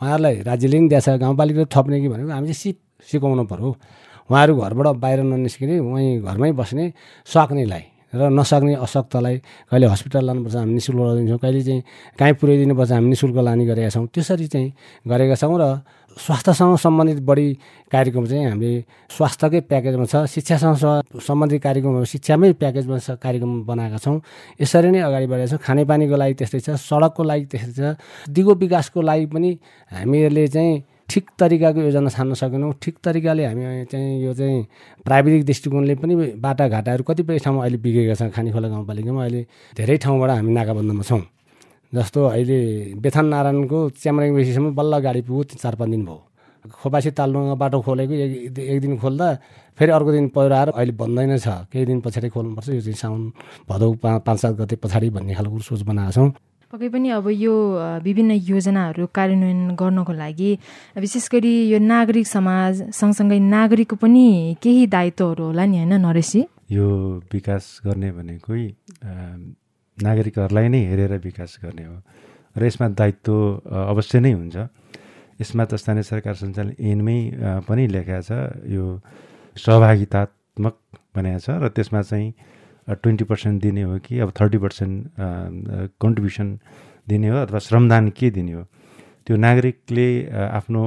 उहाँहरूलाई 0.00 0.34
राज्यले 0.44 0.78
पनि 0.78 0.88
दिएछ 0.88 1.08
गाउँपालिकाले 1.24 1.66
थप्ने 1.74 2.00
कि 2.00 2.08
भनेको 2.08 2.30
हामी 2.30 2.46
चाहिँ 2.46 2.60
सिप 2.62 2.76
सिकाउनु 3.10 3.44
पऱ्यो 3.48 3.70
उहाँहरू 4.30 4.52
घरबाट 4.56 4.96
बाहिर 5.00 5.20
ननिस्किने 5.24 5.78
उहीँ 5.80 6.20
घरमै 6.22 6.52
बस्ने 6.52 6.92
सक्नेलाई 7.26 7.95
र 8.16 8.22
नसक्ने 8.32 8.74
अशक्तलाई 8.80 9.36
कहिले 9.70 9.86
हस्पिटल 9.86 10.24
लानुपर्छ 10.24 10.56
हामी 10.56 10.72
नि 10.72 10.80
शुल्क 10.80 11.00
दिन्छौँ 11.16 11.38
कहिले 11.38 11.62
चाहिँ 11.62 11.82
कहीँ 12.18 12.34
पुर्याइदिनुपर्छ 12.40 12.92
हामी 12.92 13.08
नि 13.08 13.16
शुल्क 13.16 13.36
लाने 13.36 13.64
गरेका 13.66 13.90
छौँ। 13.92 14.06
त्यसरी 14.08 14.46
चाहिँ 14.46 14.72
गरेका 15.06 15.36
छौँ 15.36 15.58
र 15.60 15.64
स्वास्थ्यसँग 16.16 16.76
सम्बन्धित 16.80 17.20
बढी 17.28 17.48
कार्यक्रम 17.92 18.24
चाहिँ 18.24 18.44
हामीले 18.48 18.84
स्वास्थ्यकै 19.12 19.60
प्याकेजमा 19.68 20.04
छ 20.08 20.24
शिक्षासँग 20.32 21.20
सम्बन्धित 21.20 21.60
कार्यक्रमहरू 21.60 22.04
शिक्षामै 22.08 22.52
प्याकेजमा 22.56 22.98
छ 23.04 23.20
कार्यक्रम 23.20 23.52
बनाएका 23.68 23.98
छौँ। 24.00 24.16
यसरी 24.56 24.90
नै 24.96 25.00
अगाडि 25.04 25.26
बढेका 25.28 25.48
छौँ। 25.52 25.60
खानेपानीको 25.60 26.16
लागि 26.16 26.34
त्यस्तै 26.40 26.60
छ 26.64 26.68
सडकको 26.80 27.20
लागि 27.20 27.44
त्यस्तै 27.52 27.72
छ। 27.76 28.00
दिगो 28.32 28.52
विकासको 28.56 29.00
लागि 29.04 29.26
पनि 29.28 29.50
हामीहरूले 29.92 30.48
चाहिँ 30.48 30.72
ठिक 31.08 31.24
तरिकाको 31.38 31.80
योजना 31.80 32.10
छान्न 32.10 32.34
सकेनौँ। 32.34 32.72
ठिक 32.82 32.96
तरिकाले 33.04 33.44
हामी 33.46 33.84
चाहिँ 33.92 34.22
यो 34.24 34.34
चाहिँ 34.34 34.66
प्राविधिक 35.06 35.44
दृष्टिकोणले 35.46 35.94
पनि 36.02 36.14
बाटाघाटाहरू 36.42 37.02
कतिपय 37.08 37.38
ठाउँमा 37.44 37.62
अहिले 37.62 37.78
बिगेका 37.78 38.14
छन्। 38.14 38.30
खानेखोला 38.34 38.68
गाउँपालिकामा 38.68 39.22
अहिले 39.22 39.42
धेरै 39.78 39.96
ठाउँबाट 40.02 40.30
हामी 40.30 40.52
नाकाबन्दमा 40.52 41.02
छौँ। 41.02 41.22
जस्तो 41.94 42.20
अहिले 42.34 42.58
बेथान 42.98 43.26
नारायणको 43.30 43.78
च्यामराङ 44.02 44.34
बेसीसम्म 44.34 44.74
बल्ल 44.74 44.98
गाडी 45.06 45.20
पुग्यो 45.22 45.56
चार 45.62 45.74
पाँच 45.78 45.90
दिन 45.90 46.02
भयो। 46.04 46.18
खोपासी 46.66 47.10
तालुङमा 47.14 47.54
बाटो 47.54 47.78
खोलेको 47.86 48.12
एक 48.12 48.58
एक 48.58 48.78
दिन 48.82 48.98
खोल्दा 48.98 49.26
फेरि 49.78 49.92
अर्को 49.94 50.10
दिन 50.12 50.26
पहिरो 50.34 50.54
आएर 50.54 50.68
अहिले 50.74 50.92
बन्दैन 50.98 51.38
छ। 51.38 51.70
केही 51.70 51.86
दिन 51.86 52.00
पछाडि 52.02 52.28
खोल्नुपर्छ। 52.34 52.68
यो 52.74 52.80
चाहिँ 52.82 52.98
साउन 52.98 53.22
भदौ 53.70 53.92
पाँच 54.02 54.38
सात 54.42 54.54
गते 54.58 54.76
पछाडि 54.82 55.08
भन्ने 55.14 55.34
खालको 55.38 55.58
सोच 55.62 55.82
बनाएको 55.86 56.12
छौँ। 56.12 56.28
पक्कै 56.66 56.88
पनि 56.90 57.08
अब 57.14 57.26
यो 57.30 57.54
विभिन्न 58.02 58.32
योजनाहरू 58.42 59.06
कार्यान्वयन 59.14 59.78
गर्नको 59.78 60.12
लागि 60.12 60.50
विशेष 60.98 61.28
गरी 61.30 61.54
यो 61.70 61.78
नागरिक 61.78 62.26
समाज 62.26 62.90
सँगसँगै 62.90 63.38
नागरिकको 63.38 63.96
पनि 64.02 64.26
केही 64.58 64.86
दायित्वहरू 64.90 65.44
होला 65.46 65.64
नि 65.70 65.76
होइन 65.78 65.94
नरेशजी? 66.02 66.42
यो 66.66 66.86
विकास 67.32 67.64
गर्ने 67.86 68.10
भनेकै 68.18 68.62
नागरिकहरूलाई 69.98 70.68
नै 70.74 70.80
हेरेर 70.90 71.12
विकास 71.22 71.58
गर्ने 71.62 71.84
हो। 71.86 71.96
र 72.58 72.62
यसमा 72.66 72.86
दायित्व 72.98 73.34
अवश्य 73.70 74.18
नै 74.26 74.32
हुन्छ। 74.34 74.56
यसमा 75.38 75.64
त 75.70 75.78
स्थानीय 75.78 76.02
सरकार 76.02 76.34
सञ्चालन 76.34 76.74
ऐनमै 76.82 77.18
पनि 77.62 77.84
लेखाएको 77.94 78.26
छ। 78.26 78.30
यो 78.74 78.84
सहभागितात्मक 79.54 80.76
बनाएको 81.14 81.40
छ। 81.46 81.48
र 81.62 81.70
त्यसमा 81.70 82.02
चाहिँ 82.02 82.55
ट्वेन्टी 82.88 83.24
पर्सेन्ट 83.24 83.62
दिने 83.62 83.82
हो 83.82 83.98
कि 83.98 84.18
अब 84.18 84.32
थर्टी 84.40 84.58
पर्सेन्ट 84.58 85.10
कन्ट्रिब्युसन 86.00 86.58
दिने 87.08 87.28
हो 87.28 87.36
अथवा 87.36 87.58
श्रमदान 87.58 88.08
के 88.18 88.30
दिने 88.30 88.52
हो। 88.52 88.62
त्यो 89.26 89.36
नागरिकले 89.36 90.08
आफ्नो 90.30 90.82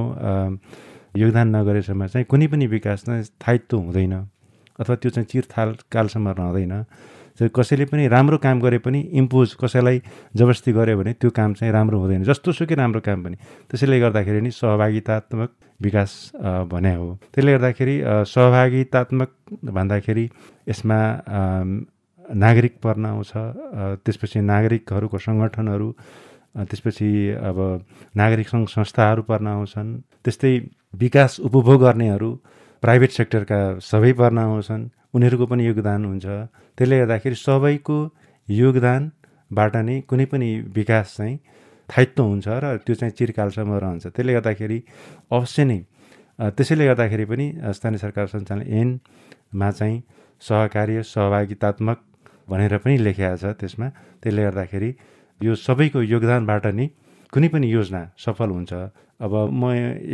योगदान 1.16 1.56
नगरेसम्म 1.56 2.06
चाहिँ 2.06 2.24
कुनै 2.24 2.46
पनि 2.48 2.66
विकास 2.66 3.04
नै 3.08 3.22
स्थायित्व 3.22 3.76
हुँदैन 3.76 4.14
अथवा 4.80 4.94
त्यो 4.96 5.10
चाहिँ 5.10 5.26
चिरथाल 5.26 5.76
कालसम्म 5.92 6.28
रहँदैन। 6.28 6.72
कसैले 7.48 7.84
पनि 7.88 8.08
राम्रो 8.08 8.38
काम 8.38 8.60
गरे 8.60 8.78
पनि 8.84 9.00
इम्पोज 9.00 9.54
कसैलाई 9.60 10.02
जबरजस्ती 10.36 10.72
गऱ्यो 10.72 10.96
भने 10.98 11.12
त्यो 11.16 11.30
काम 11.30 11.54
चाहिँ 11.56 11.72
राम्रो 11.72 11.98
हुँदैन। 12.00 12.22
जस्तो 12.28 12.52
सुकै 12.52 12.74
राम्रो 12.74 13.00
काम 13.00 13.24
पनि। 13.24 13.36
त्यसैले 13.70 14.00
गर्दाखेरि 14.00 14.40
नि 14.40 14.50
सहभागितात्मक 14.50 15.50
विकास 15.80 16.10
भने 16.68 16.94
हो। 16.94 17.08
त्यसले 17.32 17.52
गर्दाखेरि 17.52 17.96
सहभागितात्मक 18.28 19.30
भन्दाखेरि 19.64 20.24
यसमा 20.68 20.98
नागरिक 22.44 22.74
पर्न 22.82 23.04
आउँछ। 23.06 23.32
त्यसपछि 24.04 24.40
नागरिकहरूको 24.40 25.18
सङ्गठनहरू 25.18 25.88
त्यसपछि 26.68 27.08
अब 27.40 27.58
नागरिक 28.16 28.48
सङ्घ 28.48 28.66
संस्थाहरू 28.68 29.22
पर्न 29.22 29.46
आउँछन्। 29.46 29.88
त्यस्तै 30.24 30.52
विकास 30.98 31.40
उपभोग 31.40 31.80
गर्नेहरू 31.80 32.30
प्राइभेट 32.82 33.10
सेक्टरका 33.10 33.60
सबै 33.84 34.12
पर्न 34.20 34.38
आउँछन् 34.38 34.84
उनीहरूको 35.14 35.46
पनि 35.46 35.62
योगदान 35.66 36.04
हुन्छ। 36.04 36.26
त्यसले 36.78 36.96
गर्दाखेरि 37.00 37.36
सबैको 37.36 37.98
योगदानबाट 38.48 39.74
नै 39.86 39.96
कुनै 40.08 40.24
पनि 40.32 40.48
विकास 40.76 41.06
चाहिँ 41.16 41.36
स्थायित्व 41.36 42.22
हुन्छ 42.22 42.46
र 42.48 42.64
त्यो 42.86 42.94
चाहिँ 42.94 43.12
चिरकालसम्म 43.18 43.72
रहन्छ। 43.84 44.04
त्यसले 44.14 44.32
गर्दाखेरि 44.38 44.78
अवश्य 45.30 45.64
नै 45.64 45.78
त्यसैले 46.56 46.84
गर्दाखेरि 46.90 47.24
पनि 47.30 47.46
स्थानीय 47.76 47.98
सरकार 47.98 48.26
सञ्चालन 48.32 48.62
ऐनमा 48.80 49.70
चाहिँ 49.78 49.96
सहकार्य 50.40 51.02
सहभागितात्मक 51.04 51.98
भनेर 52.48 52.76
पनि 52.80 52.96
लेखिएको 52.96 53.36
छ 53.36 53.44
त्यसमा। 53.60 53.88
त्यसले 54.22 54.42
गर्दाखेरि 54.48 54.90
यो 55.40 55.52
सबैको 55.66 56.00
योगदानबाट 56.14 56.66
नै 56.78 56.86
कुनै 57.32 57.48
पनि 57.52 57.66
योजना 57.76 58.02
सफल 58.24 58.48
हुन्छ। 58.56 58.72
अब 59.20 59.32
म 59.52 59.62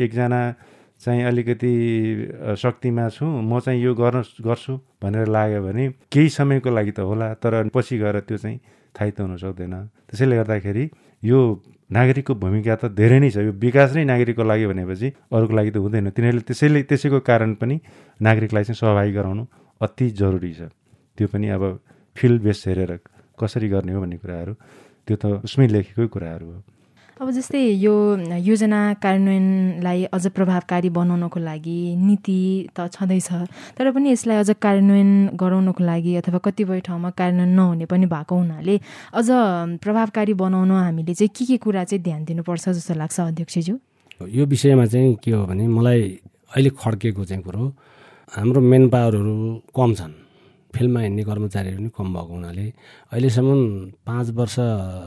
एकजना 0.03 0.41
चाहिँ 1.01 1.23
अलिकति 1.29 1.73
शक्तिमा 2.57 3.09
छु 3.13 3.25
म 3.27 3.61
चाहिँ 3.61 3.81
यो 3.83 3.95
गर्न 3.95 4.23
गर्छु 4.41 4.73
भनेर 5.03 5.27
लाग्यो 5.29 5.61
भने 5.63 5.85
केही 6.13 6.29
समयको 6.29 6.71
लागि 6.71 6.93
त 6.97 7.01
होला 7.05 7.27
तर 7.43 7.69
पछि 7.75 7.99
गएर 7.99 8.21
त्यो 8.25 8.39
चाहिँ 8.39 8.59
स्थायित्व 8.97 9.23
हुन 9.23 9.37
सक्दैन। 9.37 9.75
त्यसैले 10.09 10.37
गर्दाखेरि 10.37 10.85
यो 11.23 11.39
नागरिकको 11.93 12.35
भूमिका 12.35 12.75
त 12.81 12.85
धेरै 12.97 13.19
नै 13.21 13.31
छ। 13.31 13.45
यो 13.45 13.53
विकास 13.53 13.93
नै 13.93 14.05
नागरिकको 14.09 14.43
लागि 14.43 14.67
भनेपछि 14.73 15.09
अरूको 15.37 15.55
लागि 15.55 15.71
त 15.71 15.77
हुँदैन। 15.85 16.11
तिनीहरूले 16.17 16.45
त्यसैले 16.49 16.81
त्यसैको 16.89 17.21
कारण 17.21 17.55
पनि 17.61 17.77
नागरिकलाई 18.21 18.65
चाहिँ 18.65 18.81
सहभागी 18.81 19.13
गराउनु 19.13 19.45
अति 19.85 20.07
जरुरी 20.17 20.53
छ। 20.57 20.73
त्यो 21.19 21.27
पनि 21.29 21.47
अब 21.53 21.63
फिल्ड 22.17 22.41
बेस 22.43 22.65
हेरेर 22.67 22.93
कसरी 23.37 23.69
गर्ने 23.69 23.93
हो 23.93 24.01
भन्ने 24.01 24.17
कुराहरू 24.17 24.53
त्यो 25.07 25.17
त 25.21 25.25
उसमै 25.45 25.67
लेखेकै 25.69 26.09
कुराहरू 26.09 26.47
हो। 26.49 26.59
अब 27.17 27.31
जस्तै 27.33 27.61
यो 27.81 27.93
योजना 28.45 28.79
कार्यान्वयनलाई 29.01 30.03
अझ 30.13 30.27
प्रभावकारी 30.37 30.89
बनाउनको 30.93 31.41
लागि 31.41 31.79
नीति 31.97 32.69
त 32.77 32.93
छँदैछ 32.93 33.29
तर 33.73 33.91
पनि 33.97 34.13
यसलाई 34.13 34.37
अझ 34.37 34.51
कार्यान्वयन 34.61 35.11
गराउनको 35.33 35.81
लागि 35.81 36.13
अथवा 36.21 36.39
कतिपय 36.45 36.81
ठाउँमा 36.85 37.11
कार्यान्वयन 37.17 37.57
नहुने 37.57 37.87
पनि 37.89 38.07
भएको 38.13 38.35
हुनाले 38.37 38.77
अझ 39.17 39.29
प्रभावकारी 39.81 40.35
बनाउन 40.45 40.71
हामीले 40.77 41.15
चाहिँ 41.17 41.33
के 41.33 41.45
के 41.49 41.57
कुरा 41.65 41.85
चाहिँ 41.89 42.03
ध्यान 42.05 42.25
दिनुपर्छ 42.29 42.69
जस्तो 42.69 42.95
लाग्छ 43.01 43.21
अध्यक्षज्यू? 43.33 43.75
यो 44.21 44.45
विषयमा 44.53 44.85
चाहिँ 44.85 45.17
के 45.25 45.31
हो 45.33 45.45
भने 45.49 45.65
मलाई 45.73 46.03
अहिले 46.53 46.71
खड्केको 46.77 47.25
चाहिँ 47.25 47.43
कुरो 47.43 47.65
हाम्रो 48.37 48.61
मेन 48.61 48.89
पावरहरू 48.93 49.35
कम 49.73 49.95
छन्। 49.97 50.13
फिल्डमा 50.69 51.01
हिँड्ने 51.01 51.23
कर्मचारीहरू 51.25 51.81
पनि 51.81 51.91
कम 51.97 52.09
भएको 52.13 52.33
हुनाले 52.37 52.67
अहिलेसम्म 53.09 53.57
पाँच 54.05 54.27
वर्ष 54.37 54.57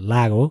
लाग्यो 0.09 0.43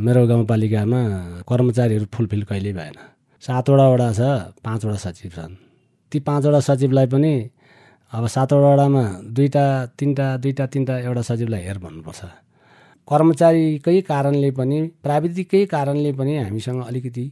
मेरो 0.00 0.20
गाउँपालिकामा 0.26 1.00
कर्मचारीहरू 1.44 2.06
फुलफिल 2.14 2.42
कहिल्यै 2.48 2.72
भएन। 2.72 2.96
सातवटा 3.42 3.86
वडा 3.92 4.08
छ 4.16 4.20
पाँचवटा 4.64 4.98
सचिव 5.04 5.30
छन्। 5.36 5.54
ती 6.12 6.18
पाँचवटा 6.24 6.60
सचिवलाई 6.68 7.06
पनि 7.12 7.34
अब 8.12 8.24
सातवटा 8.26 8.68
वडामा 8.72 9.04
दुईवटा 9.36 9.64
तिनवटा 9.98 10.26
दुईवटा 10.42 10.64
तिनवटा 10.72 10.94
एउटा 11.04 11.22
सचिवलाई 11.28 11.62
हेर 11.68 11.78
भन्नुपर्छ। 11.84 12.20
कर्मचारीकै 13.08 14.00
कारणले 14.08 14.50
पनि 14.56 14.78
प्राविधिकै 15.04 15.64
कारणले 15.74 16.12
पनि 16.18 16.32
हामीसँग 16.38 16.80
अलिकति 16.88 17.24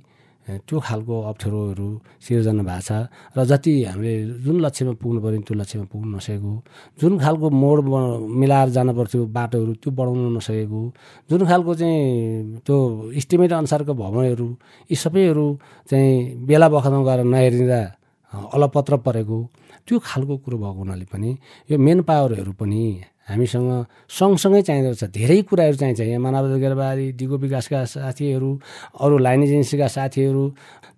त्यो 0.58 0.78
खालको 0.80 1.14
अप्ठ्यारोहरू 1.22 1.88
सिर्जना 2.18 2.62
भएको 2.62 2.80
छ 2.80 2.90
र 3.36 3.44
जति 3.44 3.72
हामीले 3.84 4.12
जुन 4.40 4.56
लक्ष्यमा 4.60 4.92
पुग्नु 4.96 5.20
पऱ्यो 5.20 5.40
त्यो 5.42 5.54
लक्ष्यमा 5.54 5.84
पुग्नु 5.92 6.16
नसकेको 6.16 6.52
जुन 6.98 7.12
खालको 7.18 7.46
मोड 7.52 7.78
मिलाएर 8.34 8.68
जानु 8.70 8.92
पर्थ्यो 8.94 9.20
बाटोहरू 9.28 9.72
त्यो 9.76 9.90
बढाउनु 9.92 10.28
नसकेको 10.36 10.80
जुन 11.30 11.40
खालको 11.46 11.74
चाहिँ 11.74 12.60
त्यो 12.64 12.76
इस्टिमेट 13.12 13.52
अनुसारको 13.52 13.92
भवनहरू 13.94 14.48
यी 14.90 14.96
सबैहरू 14.96 15.46
चाहिँ 15.88 16.12
बेला 16.46 16.68
बखतमा 16.68 17.00
गएर 17.04 17.20
नहेरिँदा 17.26 17.80
अलपत्र 18.32 18.96
परेको 19.04 19.38
त्यो 19.86 19.98
खालको 20.00 20.34
कुरो 20.38 20.56
भएको 20.58 20.78
हुनाले 20.78 21.04
पनि 21.12 21.30
यो 21.70 21.76
मेन 21.78 22.02
पावरहरू 22.02 22.52
पनि 22.60 22.82
हामीसँग 23.28 23.70
सँगसँगै 24.08 24.62
चाहिँदो 24.62 24.88
रहेछ। 24.88 25.04
धेरै 25.12 25.40
कुराहरू 25.48 25.76
चाहिन्छ। 25.76 26.00
यहाँ 26.00 26.20
मानव 26.20 26.44
अधिकारवादी 26.48 27.06
दिगो 27.20 27.36
विकासका 27.44 27.84
साथीहरू 27.84 28.50
अरू 29.00 29.18
लाइन 29.18 29.42
एजेन्सीका 29.42 29.86
साथीहरू 29.88 30.42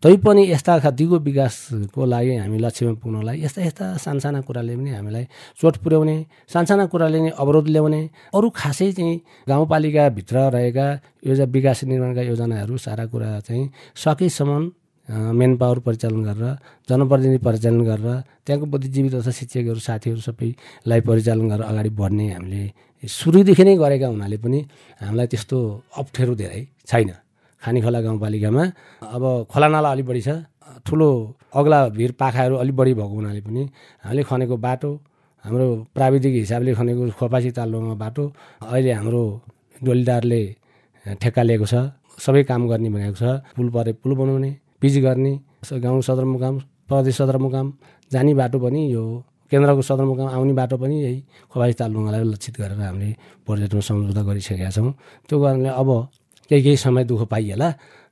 तैपनि 0.02 0.42
यस्ता 0.50 0.90
दिगो 0.90 1.18
विकासको 1.18 2.04
लागि 2.06 2.34
हामी 2.37 2.58
लक्ष्यमा 2.58 2.92
पुग्नलाई 3.02 3.37
यस्ता 3.44 3.60
यस्ता 3.66 3.87
सानसाना 3.99 4.40
कुराले 4.46 4.76
पनि 4.76 4.90
हामीलाई 4.90 5.25
चोट 5.60 5.76
पुर्याउने 5.82 6.16
सानसाना 6.52 6.87
कुराले 6.87 7.20
नै 7.20 7.30
अवरोध 7.34 7.66
ल्याउने 7.68 8.02
अरू 8.34 8.49
खासै 8.50 8.92
चाहिँ 8.92 9.20
गाउँपालिकाभित्र 9.49 10.37
रहेका 10.54 10.87
योजना 11.26 11.44
विकास 11.50 11.84
निर्माणका 11.84 12.22
योजनाहरू 12.22 12.76
सारा 12.78 13.04
कुरा 13.12 13.28
चाहिँ 13.46 13.64
सकेसम्म 13.96 14.79
मेन 15.11 15.57
पावर 15.61 15.79
परिचालन 15.87 16.23
गरेर 16.23 16.45
जनप्रतिनिधि 16.88 17.38
परिचालन 17.47 17.81
गरेर 17.90 18.09
त्यहाँको 18.47 18.67
बुद्धिजीवी 18.73 19.09
तथा 19.11 19.31
शिक्षकहरू 19.31 19.81
साथीहरू 19.88 20.21
सबैलाई 20.29 21.00
परिचालन 21.09 21.47
गरेर 21.50 21.67
अगाडि 21.67 21.90
बढ्ने 22.00 22.26
हामीले 22.35 22.62
सुरुदेखि 23.02 23.64
नै 23.67 23.75
गरेका 23.83 24.07
हुनाले 24.14 24.37
पनि 24.45 24.59
हामीलाई 25.02 25.26
त्यस्तो 25.33 25.59
अप्ठ्यारो 26.00 26.35
धेरै 26.40 26.62
छैन। 26.87 27.11
खानीखोला 27.62 28.00
गाउँपालिकामा 28.07 28.64
अब 29.14 29.25
खोलानाला 29.50 29.88
अलिक 29.95 30.07
बढी 30.07 30.23
छ। 30.23 30.31
ठुलो 30.87 31.09
अग्ला 31.59 31.79
भिर 31.99 32.12
पाखाहरू 32.21 32.55
अलिक 32.62 32.75
बढी 32.76 32.93
भएको 32.95 33.14
हुनाले 33.19 33.40
पनि 33.43 33.62
हामीले 34.05 34.23
खनेको 34.31 34.57
बाटो 34.57 34.90
हाम्रो 35.45 35.67
प्राविधिक 35.97 36.35
हिसाबले 36.45 36.71
खनेको 36.79 37.02
खोपासी 37.19 37.50
तालुमा 37.59 37.95
बाटो 37.99 38.25
अहिले 38.62 38.93
हाम्रो 38.93 39.23
डोलिदारले 39.85 40.43
ठेक्का 41.21 41.43
लिएको 41.43 41.67
छ। 41.67 41.75
सबै 42.21 42.43
काम 42.45 42.69
गर्ने 42.71 42.88
भनेको 42.95 43.17
छ। 43.17 43.25
पुल 43.56 43.69
परे 43.75 43.93
पुल 44.00 44.13
बनाउने। 44.15 44.50
पिच 44.80 44.95
गर्ने 45.04 45.32
गाउँ 45.84 46.02
सदरमुकाम 46.08 46.54
प्रदेश 46.88 47.16
सदरमुकाम 47.21 47.66
जाने 48.12 48.32
बाटो 48.34 48.58
पनि 48.64 48.80
यो 48.93 49.04
केन्द्रको 49.52 49.82
सदरमुकाम 49.82 50.28
आउने 50.36 50.52
बाटो 50.60 50.76
पनि 50.82 50.97
यही 51.04 51.19
खोबासी 51.52 51.75
तालुङ्गालाई 51.80 52.23
लक्षित 52.32 52.54
गरेर 52.60 52.80
हामीले 52.80 53.10
प्रोजेक्टमा 53.47 53.82
सम्झौता 53.88 54.23
गरिसकेका 54.28 54.71
छौँ। 54.71 54.93
त्यो 55.28 55.36
कारणले 55.43 55.71
अब 55.80 55.88
केही 56.50 56.62
केही 56.62 56.76
समय 56.76 57.04
दुःख 57.10 57.23
पाइएला। 57.32 57.69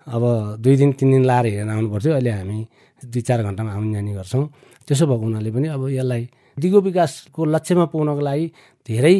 अब 0.06 0.22
दुई 0.62 0.76
दिन 0.76 0.90
तिन 0.98 1.08
दिन 1.12 1.24
लाएर 1.30 1.46
हेरेर 1.46 1.68
आउनु 1.68 1.88
पर्थ्यो 1.94 2.12
अहिले 2.18 2.30
हामी 2.30 2.58
दुई 3.02 3.22
चार 3.28 3.42
घन्टामा 3.42 3.70
आउने 3.72 3.92
जाने 3.94 4.12
गर्छौँ। 4.18 4.44
त्यसो 4.86 5.04
भएको 5.06 5.24
हुनाले 5.24 5.50
पनि 5.50 5.66
अब 5.74 5.82
यसलाई 5.88 6.22
दिगो 6.58 6.78
विकासको 6.80 7.40
लक्ष्यमा 7.54 7.84
पुग्नको 7.92 8.22
लागि 8.28 8.46
धेरै 8.88 9.16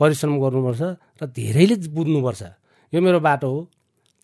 परिश्रम 0.00 0.32
गर्नुपर्छ 0.42 0.82
र 1.18 1.22
धेरैले 1.36 1.76
बुझ्नुपर्छ। 1.94 2.42
यो 2.92 2.98
मेरो 3.00 3.20
बाटो 3.20 3.48
हो। 3.48 3.58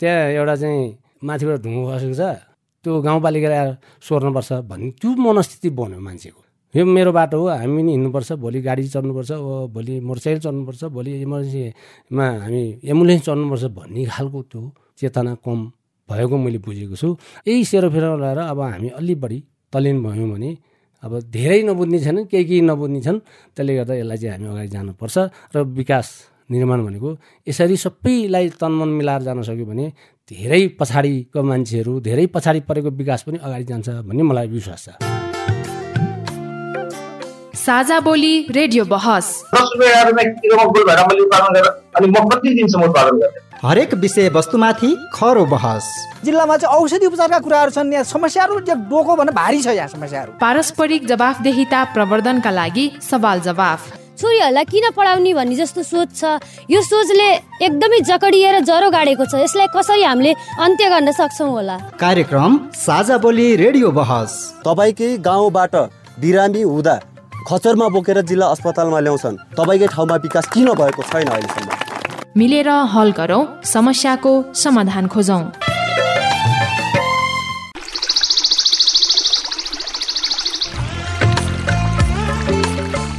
त्यहाँ 0.01 0.37
एउटा 0.37 0.55
चाहिँ 0.63 0.85
माथिबाट 1.25 1.57
ढुङ्गो 1.65 1.83
खसेको 1.93 2.15
छ। 2.15 2.48
त्यो 2.89 3.01
गाउँपालिकाले 3.05 3.57
आएर 3.61 3.73
सोर्नुपर्छ 4.01 4.53
भन्ने 4.65 4.91
त्यो 4.97 5.11
मनस्थिति 5.21 5.69
बन्यो 5.77 6.01
मान्छेको। 6.01 6.41
यो 6.75 6.85
मेरो 6.89 7.13
बाटो 7.13 7.37
हो 7.37 7.47
हामी 7.53 7.83
पनि 7.83 7.91
हिँड्नुपर्छ 7.93 8.33
भोलि 8.41 8.61
गाडी 8.65 8.83
चढ्नुपर्छ 8.89 9.31
भोलि 9.77 9.95
मोटरसाइकल 10.09 10.41
चढ्नुपर्छ 10.41 10.83
भोलि 10.97 11.11
इमर्जेन्सीमा 11.21 12.27
हामी 12.45 12.63
एम्बुलेन्स 12.89 13.23
चढ्नुपर्छ 13.29 13.65
भन्ने 13.77 14.05
खालको 14.09 14.41
त्यो 14.49 14.61
चेतना 15.01 15.35
कम 15.45 15.59
भएको 16.09 16.37
मैले 16.41 16.59
बुझेको 16.65 16.97
छु। 16.97 17.09
यही 17.45 17.65
सेरोफेरो 17.69 18.17
लगाएर 18.17 18.39
अब 18.57 18.61
हामी 18.61 18.89
अलि 18.97 19.15
बढी 19.21 19.39
तलिन 19.73 19.97
भयौँ 20.03 20.29
भने 20.33 20.51
अब 21.05 21.13
धेरै 21.29 21.61
नबुझ्ने 21.69 21.99
छैन 22.01 22.17
केही 22.33 22.45
केही 22.49 22.61
नबुझ्ने 22.65 23.01
छन्। 23.05 23.19
त्यसले 23.53 23.73
गर्दा 23.77 23.95
यसलाई 24.01 24.17
चाहिँ 24.17 24.33
हामी 24.33 24.49
अगाडि 24.49 24.69
जानुपर्छ 24.73 25.17
र 25.55 25.57
विकास 25.77 26.07
निर्माण 26.51 26.81
भनेको 26.85 27.09
यसरी 27.49 27.77
सबैलाई 27.77 28.49
तनमन 28.57 28.89
मिलाएर 28.99 29.23
जान 29.29 29.43
सक्यो 29.45 29.67
भने 29.69 29.87
धेरै 30.29 30.63
पछाडिको 30.79 31.43
मान्छेहरू 31.43 31.93
धेरै 32.07 32.25
पछाडि 32.33 32.61
परेको 32.69 32.91
विकास 32.97 33.23
पनि 33.27 33.39
अगाडि 33.41 33.65
जान्छ 33.65 33.89
भन्ने 34.09 34.23
मलाई 34.23 34.49
विश्वास 34.49 34.83
छ। 34.85 34.89
साझा 37.57 37.99
बोली 38.01 38.35
रेडियो 38.51 38.85
बहस। 38.85 39.27
हरेक 43.65 43.95
विषय 43.95 44.29
वस्तुमाथि 44.35 44.91
खरो 45.15 45.45
बहस। 45.47 45.85
जिल्लामा 46.25 46.57
चाहिँ 46.57 46.77
औषधि 46.77 47.07
उपचारका 47.07 47.39
कुराहरू 47.39 47.71
छन् 47.71 47.93
यहाँ 47.93 48.05
समस्याहरू 48.05 48.59
डोको 48.69 49.17
भने 49.17 49.33
भारी 49.33 49.63
छ 49.63 49.69
यहाँ 49.81 49.89
समस्याहरू। 49.89 50.33
पारस्परिक 50.41 51.07
जवाफदेहिता 51.07 51.85
प्रवर्धनका 51.97 52.51
लागि 52.51 52.87
सवाल 53.01 53.41
जवाफ 53.49 53.81
छोरीहरूलाई 54.19 54.65
किन 54.65 54.91
पढाउने 54.97 55.33
भन्ने 55.35 55.57
जस्तो 55.57 55.83
सोच 55.83 56.09
छ। 56.19 56.23
यो 56.67 56.81
सोचले 56.83 57.29
एकदमै 57.63 57.99
जकडिएर 58.03 58.59
जरो 58.67 58.91
गाडेको 58.91 59.25
छ। 59.25 59.35
यसलाई 59.47 59.67
कसरी 59.71 60.03
हामीले 60.03 60.33
अन्त्य 60.59 60.89
गर्न 60.91 61.11
सक्छौँ 61.15 61.49
होला? 61.49 61.77
कार्यक्रम 61.97 62.53
साझा 62.75 63.17
बोली 63.19 63.47
रेडियो 63.57 63.91
बहस। 63.91 64.33
तपाईँकै 64.67 65.17
गाउँबाट 65.23 65.75
बिरामी 66.19 66.63
हुँदा 66.63 66.95
खचरमा 67.47 67.89
बोकेर 67.89 68.21
जिल्ला 68.29 68.47
अस्पतालमा 68.55 69.01
ल्याउँछन्। 69.01 69.37
तपाईँकै 69.55 69.87
ठाउँमा 69.95 70.17
विकास 70.27 70.47
किन 70.53 70.69
भएको 70.75 71.03
छैन 71.03 71.29
अहिलेसम्म? 71.29 71.71
मिलेर 72.37 72.69
हल 72.69 73.11
गरौँ 73.19 73.43
समस्याको 73.65 74.33
समाधान 74.55 75.07
खोजौँ। 75.09 75.43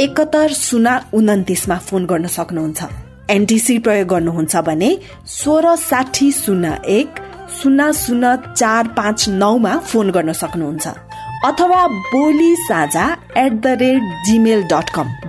एकहत्तर 0.00 0.52
शून्य 0.52 0.98
उन्तिसमा 1.12 1.76
फोन 1.78 2.06
गर्न 2.06 2.26
सक्नुहुन्छ। 2.26 2.84
एनटिसी 3.30 3.78
प्रयोग 3.78 4.08
गर्नुहुन्छ 4.08 4.56
भने 4.56 4.90
सोह्र 5.26 5.74
साठी 5.74 6.32
शून्य 6.32 6.78
एक 6.86 7.08
शून्य 7.62 7.92
शून्य 7.94 8.34
चार 8.56 8.88
पाँच 8.88 9.28
नौमा 9.28 9.76
फोन 9.78 10.10
गर्न 10.10 10.32
सक्नुहुन्छ। 10.32 10.86
अथवा 11.44 11.86
Boli 11.86 12.54
Sajha 12.56 13.06
at 13.36 13.52
the 13.52 13.66
rate 13.66 14.02
Gmail 14.26 14.62
dot 14.62 14.90
com 14.94 15.08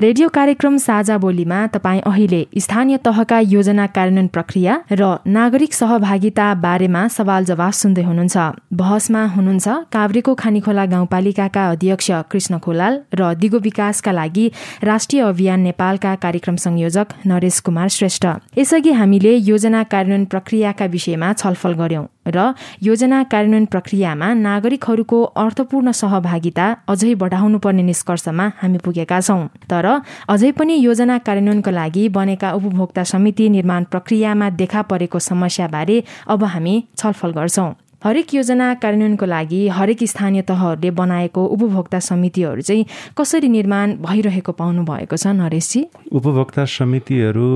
radio 0.00 0.28
कार्यक्रम 0.28 0.76
साझा 0.76 1.16
बोलीमा 1.18 1.56
तपाईँ 1.66 2.00
अहिले 2.06 2.38
स्थानीय 2.58 2.96
तहका 3.04 3.38
योजना 3.40 3.86
कार्यान्वयन 3.86 4.28
प्रक्रिया 4.28 4.76
र 4.92 5.08
नागरिक 5.28 5.74
सहभागिता 5.74 6.46
बारेमा 6.62 7.02
सवाल 7.08 7.44
जवाफ 7.44 7.74
सुन्दै 7.74 8.02
हुनुहुन्छ। 8.02 8.36
बहसमा 8.80 9.24
हुनुहुन्छ 9.34 9.68
काभ्रेको 9.92 10.34
खानीखोला 10.34 10.84
गाउँपालिकाका 10.92 11.64
अध्यक्ष 11.70 12.10
कृष्ण 12.32 12.58
खोलाल 12.64 12.96
र 13.14 13.34
दिगो 13.36 13.58
विकासका 13.58 14.12
लागि 14.12 14.46
राष्ट्रिय 14.82 15.22
अभियान 15.22 15.60
नेपालका 15.60 16.14
कार्यक्रम 16.24 16.56
संयोजक 16.64 17.12
नरेश 17.26 17.60
कुमार 17.60 17.88
श्रेष्ठ। 17.98 18.26
यसअघि 18.58 18.92
हामीले 18.92 19.34
योजना 19.50 19.82
कार्यान्वयन 19.92 20.24
प्रक्रियाका 20.32 20.86
विषयमा 20.96 21.32
छलफल 21.34 21.72
गर्यौं 21.82 22.04
र 22.30 22.52
योजना 22.82 23.22
कार्यान्वयन 23.32 23.66
प्रक्रियामा 23.66 24.32
नागरिकहरूको 24.40 25.22
अर्थपूर्ण 25.44 25.92
सहभागिता 26.00 26.66
अझै 26.88 27.14
बढाउनुपर्ने 27.22 27.82
निष्कर्षमा 27.82 28.46
हामी 28.62 28.78
पुगेका 28.84 29.20
छौं। 29.20 29.42
तर 29.70 29.86
अझै 30.28 30.50
पनि 30.52 30.74
योजना 30.78 31.18
कार्यान्वयनका 31.26 31.70
लागि 31.70 32.08
बनेका 32.16 32.52
उपभोक्ता 32.52 33.04
समिति 33.12 33.48
निर्माण 33.50 33.84
प्रक्रियामा 33.92 34.50
देखा 34.60 34.82
परेको 34.90 35.18
समस्याबारे 35.30 36.02
अब 36.28 36.44
हामी 36.54 36.74
छलफल 36.96 37.32
गर्छौं। 37.32 37.70
हरेक 38.04 38.34
योजना 38.34 38.66
कार्यान्वयनको 38.82 39.26
लागि 39.26 39.60
हरेक 39.68 40.02
स्थानीय 40.08 40.42
तहहरूले 40.48 40.90
बनाएको 40.96 41.44
उपभोक्ता 41.54 41.98
समितिहरू 42.00 42.60
चाहिँ 42.62 42.84
कसरी 43.18 43.48
निर्माण 43.48 43.96
भइरहेको 44.00 44.52
पाउनु 44.52 44.82
भएको 44.84 45.16
छ 45.16 45.26
नरेशजी 45.36 45.80
उपभोक्ता 46.12 46.64
समितिहरू 46.64 47.48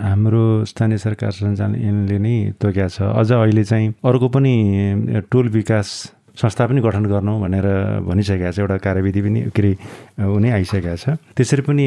हाम्रो 0.00 0.44
स्थानीय 0.64 0.98
सरकार 1.04 1.30
सञ्चालनले 1.32 2.18
नै 2.18 2.36
तोक्या 2.56 2.88
छ। 2.88 3.12
अझ 3.12 3.32
अहिले 3.32 3.64
चाहिँ 3.64 3.92
अर्को 4.04 4.28
पनि 4.32 4.54
टोल 5.28 5.48
विकास 5.52 5.88
संस्था 6.40 6.66
पनि 6.66 6.80
गठन 6.80 7.04
गर्नु 7.12 7.32
भनेर 7.40 7.66
भनिसकेका 8.08 8.50
छ 8.50 8.58
एउटा 8.60 8.76
कार्यविधि 8.80 9.20
पनि 9.22 9.40
के 9.52 9.60
अरे 9.60 9.72
हुने 10.24 10.50
आइसकेका 10.50 10.94
छ। 10.96 11.16
त्यसरी 11.36 11.62
पनि 11.68 11.86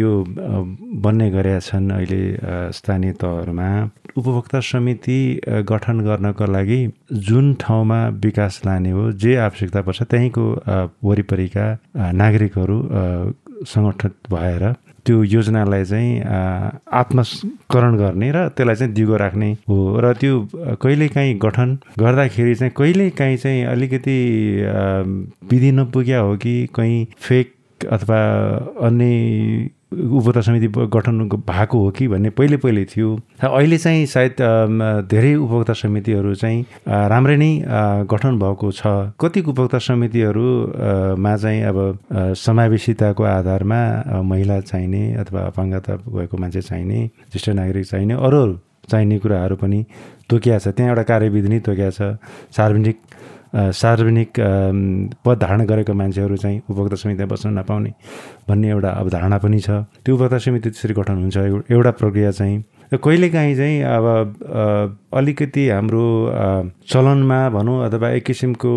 यो 0.00 0.10
बन्ने 1.04 1.30
गरेका 1.30 1.60
छन् 1.60 1.90
अहिले 1.92 2.22
स्थानीय 2.72 3.12
तहहरूमा। 3.20 3.68
उपभोक्ता 4.16 4.60
समिति 4.60 5.18
गठन 5.70 6.00
गर्नको 6.00 6.44
लागि 6.46 6.80
जुन 7.28 7.54
ठाउँमा 7.60 8.00
विकास 8.24 8.60
लाने 8.66 8.90
हो 8.90 9.10
जे 9.12 9.36
आवश्यकता 9.36 9.80
पर्छ 9.86 10.02
त्यहीँको 10.02 10.44
वरिपरिका 11.04 11.66
नागरिकहरू 12.22 12.78
सङ्गठित 13.68 14.14
भएर 14.32 14.64
त्यो 15.06 15.22
योजनालाई 15.24 15.84
चाहिँ 15.84 16.20
आत्मकरण 17.00 17.96
गर्ने 17.96 18.30
र 18.32 18.48
त्यसलाई 18.56 18.76
चाहिँ 18.76 18.92
दिगो 18.94 19.16
राख्ने 19.16 19.50
हो। 19.68 19.78
र 20.00 20.12
त्यो 20.20 20.34
कहिलेकाहीँ 20.82 21.34
गठन 21.38 21.78
गर्दाखेरि 21.98 22.54
चाहिँ 22.54 22.72
कहिलेकाहीँ 22.76 23.36
चाहिँ 23.36 23.64
अलिकति 23.64 24.18
विधि 25.50 25.70
नपुग्या 25.72 26.20
हो 26.20 26.36
कि 26.36 26.54
कहीँ 26.74 27.06
फेक 27.18 27.54
अथवा 27.92 28.20
अन्य 28.86 29.70
उपभोक्ता 29.92 30.40
समिति 30.40 30.68
गठन 30.86 31.28
भएको 31.50 31.78
हो 31.78 31.90
कि 31.90 32.06
भन्ने 32.08 32.30
पहिले 32.30 32.56
पहिले 32.62 32.84
थियो। 32.84 33.08
अहिले 33.42 33.78
चाहिँ 33.78 34.06
सायद 34.06 34.36
धेरै 35.10 35.34
उपभोक्ता 35.34 35.72
समितिहरू 35.74 36.34
चाहिँ 36.34 36.64
राम्रै 36.86 37.36
नै 37.36 37.50
गठन 38.06 38.38
भएको 38.38 38.70
छ। 38.70 38.82
कति 39.18 39.40
उपभोक्ता 39.42 39.78
समितिहरूमा 39.82 41.36
चाहिँ 41.36 41.62
अब 41.66 41.78
समावेशिताको 42.38 43.22
आधारमा 43.24 43.80
महिला 44.22 44.60
चाहिने 44.62 45.02
अथवा 45.26 45.40
अपाङ्गता 45.50 45.96
भएको 46.06 46.36
मान्छे 46.38 46.62
चाहिने 46.62 46.98
ज्येष्ठ 47.34 47.48
नागरिक 47.58 47.86
चाहिने 47.86 48.14
अरू 48.14 48.42
चाहिने 48.90 49.18
कुराहरू 49.18 49.56
पनि 49.56 49.84
तोकिया 50.30 50.58
छ। 50.58 50.68
त्यहाँ 50.70 50.90
एउटा 50.90 51.02
कार्यविधि 51.02 51.48
नै 51.48 51.58
तोकिया 51.66 51.90
छ। 51.90 52.14
सार्वजनिक 52.54 52.96
सार्वजनिक 53.54 54.30
पद 55.24 55.38
धारण 55.38 55.64
गरेको 55.66 55.92
मान्छेहरू 55.92 56.36
चाहिँ 56.36 56.58
उपभोक्ता 56.70 56.96
समितिमा 56.96 57.26
बस्न 57.26 57.48
नपाउने 57.58 57.92
भन्ने 58.48 58.68
एउटा 58.70 58.90
अवधारणा 58.90 59.38
पनि 59.38 59.60
छ। 59.60 59.70
त्यो 60.04 60.14
उपभोक्ता 60.14 60.38
समिति 60.38 60.70
त्यसरी 60.70 60.94
गठन 60.94 61.16
हुन्छ। 61.22 61.36
एउटा 61.70 61.90
प्रक्रिया 61.90 62.30
चाहिँ 62.30 62.56
र 62.92 62.96
कहिलेकाहीँ 62.98 63.54
चाहिँ 63.56 63.82
अब 63.86 64.98
अलिकति 65.14 65.68
हाम्रो 65.68 66.06
चलनमा 66.90 67.38
भनौँ 67.50 67.84
अथवा 67.86 68.08
एक 68.10 68.24
किसिमको 68.26 68.70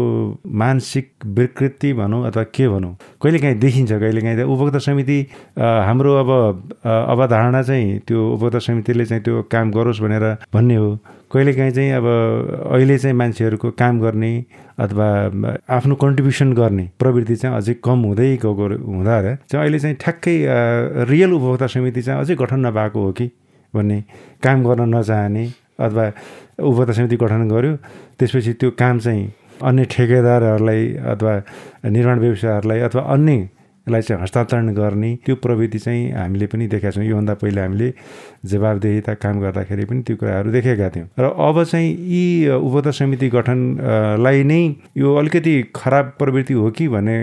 मानसिक 0.45 1.09
विकृति 1.25 1.93
भनौँ 1.93 2.21
अथवा 2.27 2.43
के 2.53 2.67
भनौँ 2.69 2.93
कहिलेकाहीँ 3.23 3.57
देखिन्छ 3.59 3.91
कहिलेकाहीँ 3.91 4.37
त 4.37 4.45
उपभोक्ता 4.45 4.79
समिति 4.85 5.17
हाम्रो 5.57 6.13
अब 6.21 6.29
अवधारणा 6.85 7.61
चाहिँ 7.63 7.99
त्यो 8.07 8.19
उपभोक्ता 8.33 8.59
समितिले 8.59 9.05
चाहिँ 9.05 9.23
त्यो 9.23 9.41
काम 9.51 9.71
गरोस् 9.71 10.01
भनेर 10.01 10.25
भन्ने 10.53 10.75
हो। 10.75 10.95
कहिलेकाहीँ 11.33 11.71
चाहिँ 11.73 11.91
अब 11.97 12.05
अहिले 12.69 12.97
चाहिँ 12.97 13.17
मान्छेहरूको 13.17 13.71
काम 13.81 13.99
गर्ने 14.01 14.33
अथवा 14.77 15.07
आफ्नो 15.75 15.95
कन्ट्रिब्युसन 16.01 16.53
गर्ने 16.53 16.89
प्रवृत्ति 16.99 17.35
चाहिँ 17.35 17.57
अझै 17.57 17.73
कम 17.83 17.99
हुँदै 18.05 18.29
गएको 18.37 18.53
हुँदा 18.53 19.21
चाहिँ 19.21 19.61
अहिले 19.65 19.79
चाहिँ 19.79 19.95
ठ्याक्कै 20.01 20.37
रियल 21.09 21.33
उपभोक्ता 21.33 21.67
समिति 21.67 22.01
चाहिँ 22.01 22.19
अझै 22.21 22.35
गठन 22.35 22.65
नभएको 22.67 23.01
हो 23.05 23.11
कि? 23.11 23.31
भन्ने 23.73 23.99
काम 24.43 24.63
गर्न 24.63 24.81
नचाहने 24.95 25.45
अथवा 25.79 26.05
उपभोक्ता 26.59 26.93
समिति 26.93 27.15
गठन 27.17 27.41
गर्यो 27.49 27.73
त्यसपछि 28.17 28.53
त्यो 28.59 28.69
काम 28.77 28.99
चाहिँ 28.99 29.23
अन्य 29.61 29.83
ठेकेदारहरूलाई 29.91 30.83
अथवा 31.11 31.33
निर्माण 31.89 32.19
व्यवसायहरूलाई 32.19 32.79
अथवा 32.87 33.01
अन्य 33.13 33.37
लाई 33.87 34.01
चाहिँ 34.01 34.21
हस्तान्तरण 34.23 34.73
गर्ने 34.73 35.09
त्यो 35.25 35.35
प्रविधि 35.43 35.79
चाहिँ 35.79 36.11
हामीले 36.11 36.45
पनि 36.47 36.67
देखेका 36.67 36.91
छौँ। 36.91 37.03
योभन्दा 37.03 37.33
पहिला 37.35 37.61
हामीले 37.61 37.93
जवाबदेहिता 38.47 39.13
काम 39.19 39.39
गर्दाखेरि 39.41 39.85
पनि 39.85 40.01
त्यो 40.07 40.15
कुराहरू 40.17 40.51
देखेका 40.51 40.89
थियौँ। 40.89 41.07
र 41.19 41.25
अब 41.35 41.63
चाहिँ 41.63 41.89
यी 41.91 42.23
उपभोक्ता 42.47 42.91
समिति 42.91 43.27
गठनलाई 43.29 44.43
नै 44.43 44.61
यो 44.97 45.15
अलिकति 45.15 45.53
खराब 45.75 46.13
प्रवृत्ति 46.19 46.53
हो 46.53 46.69
कि 46.71 46.87
भन्ने 46.87 47.17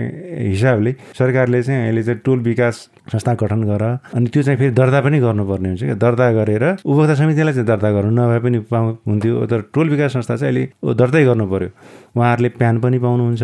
हिसाबले 0.53 0.91
सरकारले 1.17 1.61
चाहिँ 1.63 1.81
अहिले 1.81 2.03
चाहिँ 2.03 2.19
टोल 2.25 2.39
विकास 2.45 2.75
संस्था 3.11 3.33
गठन 3.41 3.63
गर 3.65 3.83
अनि 4.13 4.27
त्यो 4.29 4.43
चाहिँ 4.43 4.57
फेरि 4.59 4.71
दर्ता 4.77 5.01
पनि 5.01 5.19
गर्नुपर्ने 5.19 5.69
हुन्छ 5.69 5.83
क्या। 5.83 5.95
दर्ता 5.97 6.31
गरेर 6.31 6.63
उपभोक्ता 6.85 7.15
समितिलाई 7.15 7.53
चाहिँ 7.53 7.67
दर्ता 7.67 7.89
गर्नु 7.91 8.11
नभए 8.21 8.39
पनि 8.45 8.59
पाउ 8.69 8.85
हुन्थ्यो। 9.09 9.45
तर 9.49 9.61
टोल 9.73 9.89
विकास 9.89 10.13
संस्था 10.13 10.35
चाहिँ 10.37 10.53
अहिले 10.53 10.93
दर्तै 10.93 11.23
गर्नु 11.25 11.45
पऱ्यो 11.49 11.69
उहाँहरूले 12.15 12.49
प्यान 12.61 12.79
पनि 12.79 12.99
पाउनुहुन्छ। 13.01 13.43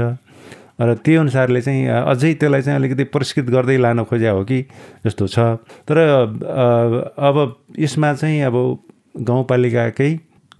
र 0.80 0.94
त्यही 0.94 1.18
अनुसारले 1.18 1.62
चाहिँ 1.62 1.88
अझै 1.88 2.34
त्यसलाई 2.34 2.62
चाहिँ 2.62 2.80
अलिकति 2.80 3.04
पुरस्कृत 3.13 3.48
गर्दै 3.50 3.78
लान 3.78 4.04
खोज्या 4.06 4.32
हो 4.32 4.44
कि 4.46 4.62
जस्तो 5.06 5.28
छ। 5.28 5.38
तर 5.90 5.98
अब 7.18 7.36
यसमा 7.80 8.13
चाहिँ 8.13 8.42
अब 8.46 8.56
गाउँपालिकाकै 9.18 10.12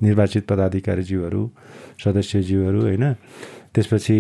निर्वाचित 0.04 0.44
पदाधिकारीज्यूहरू 0.50 1.42
सदस्यज्यूहरू 2.04 2.82
होइन 2.82 3.06
त्यसपछि 3.74 4.18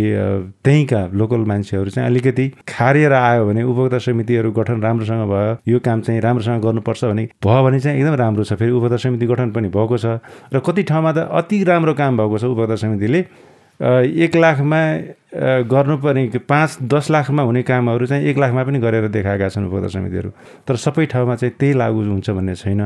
त्यहीँका 0.63 1.01
लोकल 1.17 1.41
मान्छेहरू 1.49 1.89
चाहिँ 1.89 2.09
अलिकति 2.09 2.45
खारिएर 2.69 3.13
आयो 3.13 3.45
भने 3.45 3.63
उपभोक्ता 3.63 3.97
समितिहरू 3.97 4.51
गठन 4.53 4.81
राम्रोसँग 4.81 5.25
भयो 5.25 5.57
यो 5.65 5.79
काम 5.81 6.01
चाहिँ 6.01 6.21
राम्रोसँग 6.21 6.61
गर्नुपर्छ 6.61 7.05
भने 7.05 7.23
भयो 7.41 7.63
भने 7.65 7.79
चाहिँ 7.79 7.97
एकदम 7.97 8.15
राम्रो 8.21 8.43
छ। 8.43 8.53
फेरि 8.53 8.71
उपभोक्ता 8.71 8.97
समिति 9.01 9.25
गठन 9.25 9.51
पनि 9.57 9.69
भएको 9.73 9.97
छ। 9.97 10.21
र 10.53 10.59
कति 10.61 10.83
ठाउँमा 10.83 11.11
त 11.11 11.17
अति 11.33 11.63
राम्रो 11.63 11.93
काम 11.93 12.17
भएको 12.17 12.37
छ 12.37 12.43
उपभोक्ता 12.53 12.75
समितिले। 12.85 13.21
एक 13.81 14.35
लाखमा 14.35 14.81
गर्नुपर्ने 15.69 16.27
पाँच 16.49 16.77
दस 16.83 17.09
लाखमा 17.11 17.43
हुने 17.43 17.61
कामहरू 17.63 18.05
चाहिँ 18.05 18.25
एक 18.25 18.37
लाखमा 18.37 18.63
पनि 18.63 18.79
गरेर 18.79 19.07
देखाएका 19.13 19.49
छन् 19.49 19.65
उपभोक्ता 19.65 19.87
समितिहरू। 19.93 20.29
तर 20.65 20.75
सबै 20.75 21.05
ठाउँमा 21.05 21.35
चाहिँ 21.35 21.53
त्यही 21.59 21.73
लागु 21.77 22.01
हुन्छ 22.01 22.29
भन्ने 22.29 22.55
छैन। 22.55 22.81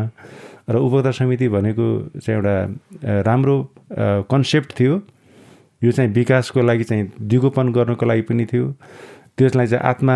र 0.67 0.75
उपभोक्ता 0.75 1.11
समिति 1.11 1.47
भनेको 1.47 1.87
चाहिँ 2.19 2.35
एउटा 2.37 3.23
राम्रो 3.23 3.57
कन्सेप्ट 4.27 4.79
थियो। 4.79 5.01
यो 5.81 5.91
चाहिँ 5.91 6.11
विकासको 6.11 6.61
लागि 6.61 6.83
चाहिँ 6.83 7.11
दिगोपन 7.23 7.71
गर्नको 7.71 8.05
लागि 8.05 8.21
पनि 8.27 8.45
थियो। 8.51 8.75
त्यसलाई 9.37 9.67
चाहिँ 9.67 9.83
आत्मा 9.87 10.15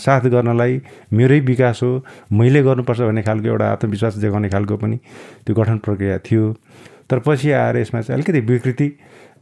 साथ 0.00 0.24
गर्नलाई 0.32 0.80
मेरै 1.12 1.40
विकास 1.40 1.80
हो 1.82 1.90
मैले 2.32 2.62
गर्नुपर्छ 2.64 3.00
भन्ने 3.00 3.22
खालको 3.22 3.46
एउटा 3.48 3.66
आत्मविश्वास 3.72 4.14
देखाउने 4.24 4.48
खालको 4.48 4.76
पनि 4.80 4.96
त्यो 5.44 5.54
गठन 5.54 5.78
प्रक्रिया 5.84 6.18
थियो। 6.24 6.52
तर 7.10 7.18
पछि 7.20 7.50
आएर 7.52 7.76
यसमा 7.76 8.00
चाहिँ 8.00 8.16
अलिकति 8.16 8.40
विकृति 8.40 8.88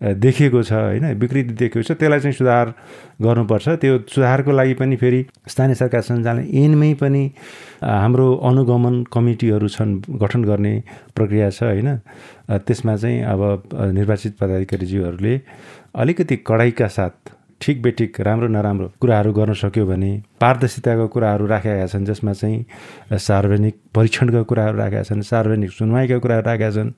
देखिएको 0.03 0.63
छ 0.63 0.73
होइन? 0.73 1.05
विकृति 1.15 1.43
देखिएको 1.55 1.83
छ। 1.83 1.93
त्यसलाई 1.99 2.21
चाहिँ 2.21 2.35
सुधार 2.35 2.75
गर्नुपर्छ। 3.23 3.69
त्यो 3.83 3.99
सुधारको 4.11 4.51
लागि 4.53 4.75
पनि 4.75 4.97
फेरि 4.97 5.21
स्थानीय 5.49 5.75
सरकार 5.75 6.01
सञ्चालन 6.03 6.43
ऐनमै 6.63 6.93
पनि 7.01 7.25
हाम्रो 7.83 8.27
अनुगमन 8.51 9.03
कमिटीहरू 9.13 9.69
छन् 9.69 9.93
गठन 10.23 10.45
गर्ने 10.45 10.75
प्रक्रिया 11.17 11.51
छ 11.51 11.63
होइन? 11.63 11.97
त्यसमा 12.51 12.97
चाहिँ 12.97 13.23
अब 13.23 13.41
निर्वाचित 13.95 14.37
पदाधिकारीज्यूहरूले 14.41 15.41
अलिकति 15.95 16.37
कडाइका 16.47 16.87
साथ 16.89 17.15
ठिक 17.63 17.83
बेठिक 17.83 18.21
राम्रो 18.21 18.49
नराम्रो 18.49 18.87
कुराहरू 19.01 19.33
गर्न 19.33 19.53
सक्यो 19.55 19.87
भने 19.87 20.11
पारदर्शिताको 20.41 21.07
कुराहरू 21.09 21.47
राखेका 21.47 21.87
छन् 21.87 22.05
जसमा 22.05 22.33
चाहिँ 22.33 23.19
सार्वजनिक 23.19 23.75
परीक्षणका 23.95 24.43
कुराहरू 24.43 24.79
राखेका 24.79 25.03
छन् 25.03 25.23
सार्वजनिक 25.23 25.71
सुनवाईका 25.71 26.19
कुराहरू 26.19 26.47
राखेका 26.47 26.71
छन् 26.71 26.91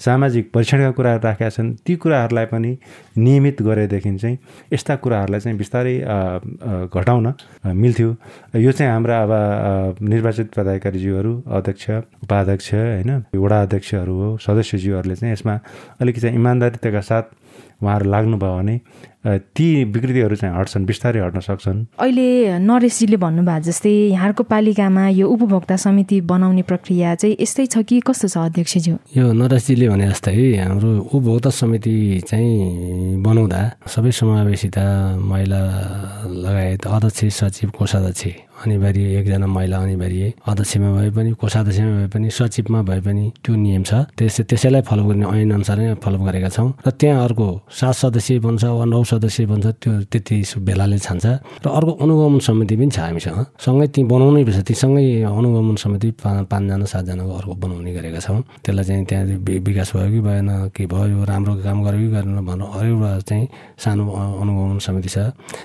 सामाजिक 0.00 0.50
परीक्षणका 0.54 0.90
कुराहरू 0.90 1.20
राखेका 1.20 1.50
छन् 1.50 1.74
ती 1.86 1.96
कुराहरूलाई 1.96 2.46
पनि 2.46 2.72
नियमित 3.18 3.62
गरेदेखि 3.62 4.16
चाहिँ 4.16 4.38
यस्ता 4.72 4.96
कुराहरूलाई 5.04 5.40
चाहिँ 5.40 5.58
बिस्तारै 5.58 5.96
घटाउन 6.88 7.26
मिल्थ्यो। 7.76 8.10
यो 8.56 8.72
चाहिँ 8.72 8.92
हाम्रा 8.92 9.22
अब 9.22 9.32
निर्वाचित 10.00 10.48
पदाधिकारीज्यूहरू 10.56 11.32
अध्यक्ष 11.56 11.90
उपाध्यक्ष 12.24 12.74
होइन 12.74 13.10
वडा 13.36 13.62
अध्यक्षहरू 13.62 14.14
हो 14.20 14.36
सदस्यज्यूहरूले 14.40 15.16
चाहिँ 15.16 15.32
यसमा 15.32 15.60
अलिकति 16.00 16.28
इमान्दारिताका 16.28 17.00
साथ 17.00 17.24
उहाँहरू 17.82 18.10
लाग्नुभयो 18.10 18.56
भने 18.56 18.76
ती 19.26 19.66
विकृतिहरू 19.84 20.36
चाहिँ 20.36 20.54
हट्छन् 20.54 20.86
बिस्तारै 20.86 21.20
हट्न 21.20 21.40
सक्छन्। 21.40 21.78
अहिले 21.98 22.58
नरेशजीले 22.62 23.16
भन्नुभएको 23.16 23.64
जस्तै 23.66 23.90
यहाँको 23.90 24.42
पालिकामा 24.46 25.08
यो 25.08 25.26
उपभोक्ता 25.26 25.76
समिति 25.76 26.20
बनाउने 26.30 26.62
प्रक्रिया 26.62 27.14
चाहिँ 27.14 27.36
यस्तै 27.40 27.66
छ 27.66 27.82
कि 27.82 28.00
कस्तो 28.06 28.28
छ 28.28 28.38
अध्यक्षज्यू? 28.38 28.94
यो 29.16 29.32
नरेशजीले 29.32 29.88
भने 29.88 30.06
जस्तै 30.08 30.34
हाम्रो 30.62 30.90
उपभोक्ता 31.10 31.50
समिति 31.50 31.96
चाहिँ 32.28 33.22
बनाउँदा 33.22 33.60
सबै 33.90 34.10
समावेशिता 34.14 34.86
महिला 35.18 35.60
लगायत 36.26 36.86
अध्यक्ष 36.86 37.34
सचिव 37.34 37.70
कोषाध्यक्ष 37.78 38.24
अनिवार्य 38.64 39.04
एकजना 39.18 39.46
महिला 39.46 39.76
अनिवार्य 39.76 40.32
अध्यक्षमा 40.48 40.88
भए 40.96 41.10
पनि 41.16 41.30
कोषाध्यक्षमा 41.40 41.90
भए 41.98 42.08
पनि 42.14 42.28
सचिवमा 42.30 42.80
भए 42.88 43.00
पनि 43.06 43.24
त्यो 43.44 43.52
नियम 43.54 43.82
छ। 43.82 43.92
त्यस 44.16 44.40
त्यसैलाई 44.48 44.82
फलो 44.88 45.02
गर्ने 45.04 45.26
ऐन 45.26 45.50
अनुसार 45.60 45.78
नै 45.78 45.94
फलो 46.00 46.18
गरेका 46.24 46.48
छौँ। 46.48 46.68
र 46.86 46.90
त्यहाँ 46.96 47.24
अर्को 47.24 47.48
सात 47.68 47.94
सदस्य 47.94 48.38
बन्छ 48.40 48.64
वा 48.64 48.84
नौ 48.84 49.02
सदस्य 49.04 49.46
बन्छ 49.46 49.66
त्यो 49.82 49.92
त्यति 50.10 50.36
बेलाले 50.66 50.98
छान्छ। 50.98 51.26
र 51.64 51.66
अर्को 51.68 51.92
अनुगमन 52.00 52.40
समिति 52.40 52.74
पनि 52.76 52.90
छ 52.90 52.98
हामीसँग। 53.04 53.38
सँगै 53.60 53.86
ती 53.92 54.00
बनाउनै 54.08 54.42
पर्छ। 54.48 54.58
ती 54.68 54.74
सँगै 54.74 55.04
अनुगमन 55.28 55.76
समिति 55.76 56.08
पाँचजना 56.22 56.84
सातजनाको 56.84 57.32
अर्को 57.36 57.54
बनाउने 57.60 57.90
गरेका 57.92 58.20
छौँ। 58.24 58.40
त्यसलाई 58.64 58.84
चाहिँ 58.84 59.04
त्यहाँ 59.04 59.24
विकास 59.66 59.90
भयो 59.96 60.08
कि 60.10 60.20
भएन 60.26 60.48
के 60.72 60.84
भयो 60.86 61.24
राम्रो 61.28 61.52
काम 61.60 61.78
गर्यो 61.84 62.00
कि 62.00 62.08
गरेन 62.14 62.38
भनेर 62.48 62.86
एउटा 62.86 63.10
चाहिँ 63.28 63.46
सानो 63.84 64.04
अनुगमन 64.42 64.78
समिति 64.80 65.08
छ। 65.08 65.18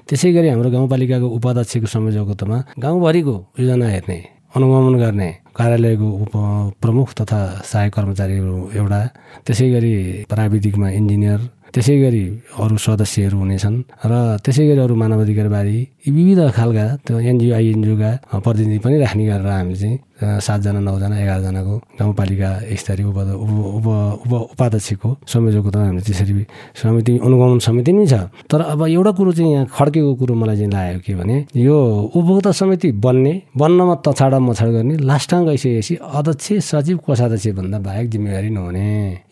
त्यसै 0.07 0.31
गरी 0.35 0.47
हाम्रो 0.51 0.69
गाउँपालिकाको 0.75 1.27
उपाध्यक्षको 1.37 1.87
संयोजकत्वमा 1.87 2.57
गाउँभरिको 2.81 3.35
योजना 3.59 3.87
हेर्ने 3.87 4.17
अनुगमन 4.55 4.95
गर्ने 4.99 5.29
कार्यालयको 5.55 6.07
उप 6.23 6.31
प्रमुख 6.81 7.13
तथा 7.19 7.39
सहायक 7.63 7.93
कर्मचारीहरू 7.93 8.55
एउटा 8.75 9.01
त्यसै 9.45 9.67
गरी 9.71 9.93
प्राविधिकमा 10.29 10.89
इन्जिनियर 10.91 11.39
त्यसै 11.73 11.95
गरी 11.99 12.23
अरू 12.59 12.77
सदस्यहरू 12.77 13.37
हुनेछन् 13.37 13.77
र 14.03 14.13
त्यसै 14.43 14.65
गरी 14.67 14.81
अरू 14.81 14.95
मानवाधिकारबारे 14.95 15.75
यी 15.75 16.11
विविध 16.11 16.41
खालका 16.51 16.85
त्यो 17.05 17.19
एनजिओ 17.25 17.53
आइएनजिओका 17.55 18.11
प्रतिनिधि 18.39 18.79
पनि 18.83 18.97
राख्ने 18.99 19.23
गरेर 19.25 19.47
हामीले 19.49 19.77
चाहिँ 19.81 19.97
सातजना 20.21 20.79
नौजना 20.79 21.15
एघारजनाको 21.21 21.75
गाउँपालिका 21.99 22.49
स्तरीय 22.81 23.05
उप 23.05 23.17
उप 23.17 23.87
उप 24.25 24.33
उपाध्यक्षको 24.53 25.09
संयोजकको 25.27 25.69
त 25.71 25.75
हामीले 25.75 26.01
त्यसरी 26.01 26.45
समिति 26.81 27.13
अनुगमन 27.25 27.59
समिति 27.59 27.91
नै 27.91 28.05
छ। 28.05 28.13
तर 28.51 28.61
अब 28.73 28.81
एउटा 28.87 29.11
कुरो 29.17 29.31
चाहिँ 29.31 29.51
यहाँ 29.53 29.65
खड्केको 29.75 30.13
कुरो 30.15 30.33
मलाई 30.35 30.55
चाहिँ 30.57 30.71
लाग्यो 30.71 30.99
के 31.05 31.13
भने 31.15 31.37
यो 31.57 31.77
उपभोक्ता 32.15 32.51
समिति 32.51 32.91
बन्ने 33.01 33.33
बन्नमा 33.57 33.95
तछाडा 34.05 34.39
मछाड 34.39 34.69
गर्ने 34.75 34.95
लास्टमा 35.09 35.41
गइसकेपछि 35.47 35.95
अध्यक्ष 35.95 36.47
सचिव 36.69 36.97
कोषाध्यक्ष 37.05 37.47
भन्दा 37.57 37.79
बाहेक 37.79 38.09
जिम्मेवारी 38.09 38.49
नहुने। 38.49 38.85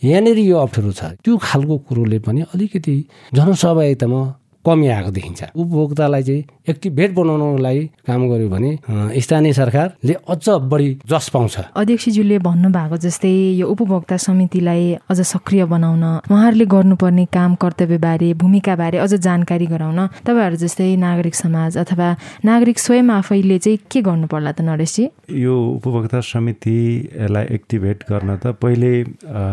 यहाँनिर 0.04 0.38
यो 0.40 0.58
अप्ठ्यारो 0.58 0.92
छ। 0.92 1.02
त्यो 1.24 1.38
खालको 1.38 1.78
कुरोले 1.88 2.20
पनि 2.26 2.42
अलिकति 2.54 2.96
जनसहभागितामा 3.34 4.22
कमी 4.70 4.88
आएको 4.88 5.12
देखिन्छ। 5.12 5.42
उपभोक्तालाई 5.56 6.24
चाहिँ 6.24 6.44
एक्टिभेट 6.70 7.14
बनाउनको 7.16 7.58
लागि 7.66 7.84
काम 8.08 8.22
गर्यो 8.30 8.50
भने 8.50 8.72
स्थानीय 9.20 9.54
सरकारले 9.54 10.14
अझ 10.30 10.46
बढी 10.70 10.90
जस 11.10 11.30
पाउँछ। 11.34 11.58
अध्यक्षज्यूले 11.76 12.38
भन्नुभएको 12.48 12.98
जस्तै 13.06 13.34
यो 13.60 13.68
उपभोक्ता 13.68 14.18
समितिलाई 14.28 14.94
अझ 15.10 15.20
सक्रिय 15.22 15.66
बनाउन 15.74 16.04
उहाँहरूले 16.30 16.66
गर्नुपर्ने 16.76 17.26
काम 17.34 17.56
कर्तव्यबारे 17.62 18.34
भूमिकाबारे 18.42 18.98
अझ 18.98 19.14
जानकारी 19.16 19.66
गराउन 19.66 20.00
तपाईँहरू 20.26 20.56
जस्तै 20.64 20.96
नागरिक 21.02 21.36
समाज 21.36 21.78
अथवा 21.78 22.08
नागरिक 22.46 22.80
स्वयं 22.80 23.10
आफैले 23.10 23.58
चाहिँ 23.60 23.78
के 23.92 24.02
गर्नु 24.02 24.28
पर्ला 24.28 24.52
त 24.52 24.62
नरेशजी? 24.62 25.04
यो 25.34 25.56
उपभोक्ता 25.76 26.20
समितिलाई 26.22 27.46
एक्टिभेट 27.56 28.04
गर्न 28.10 28.36
त 28.38 28.54
पहिले 28.62 28.94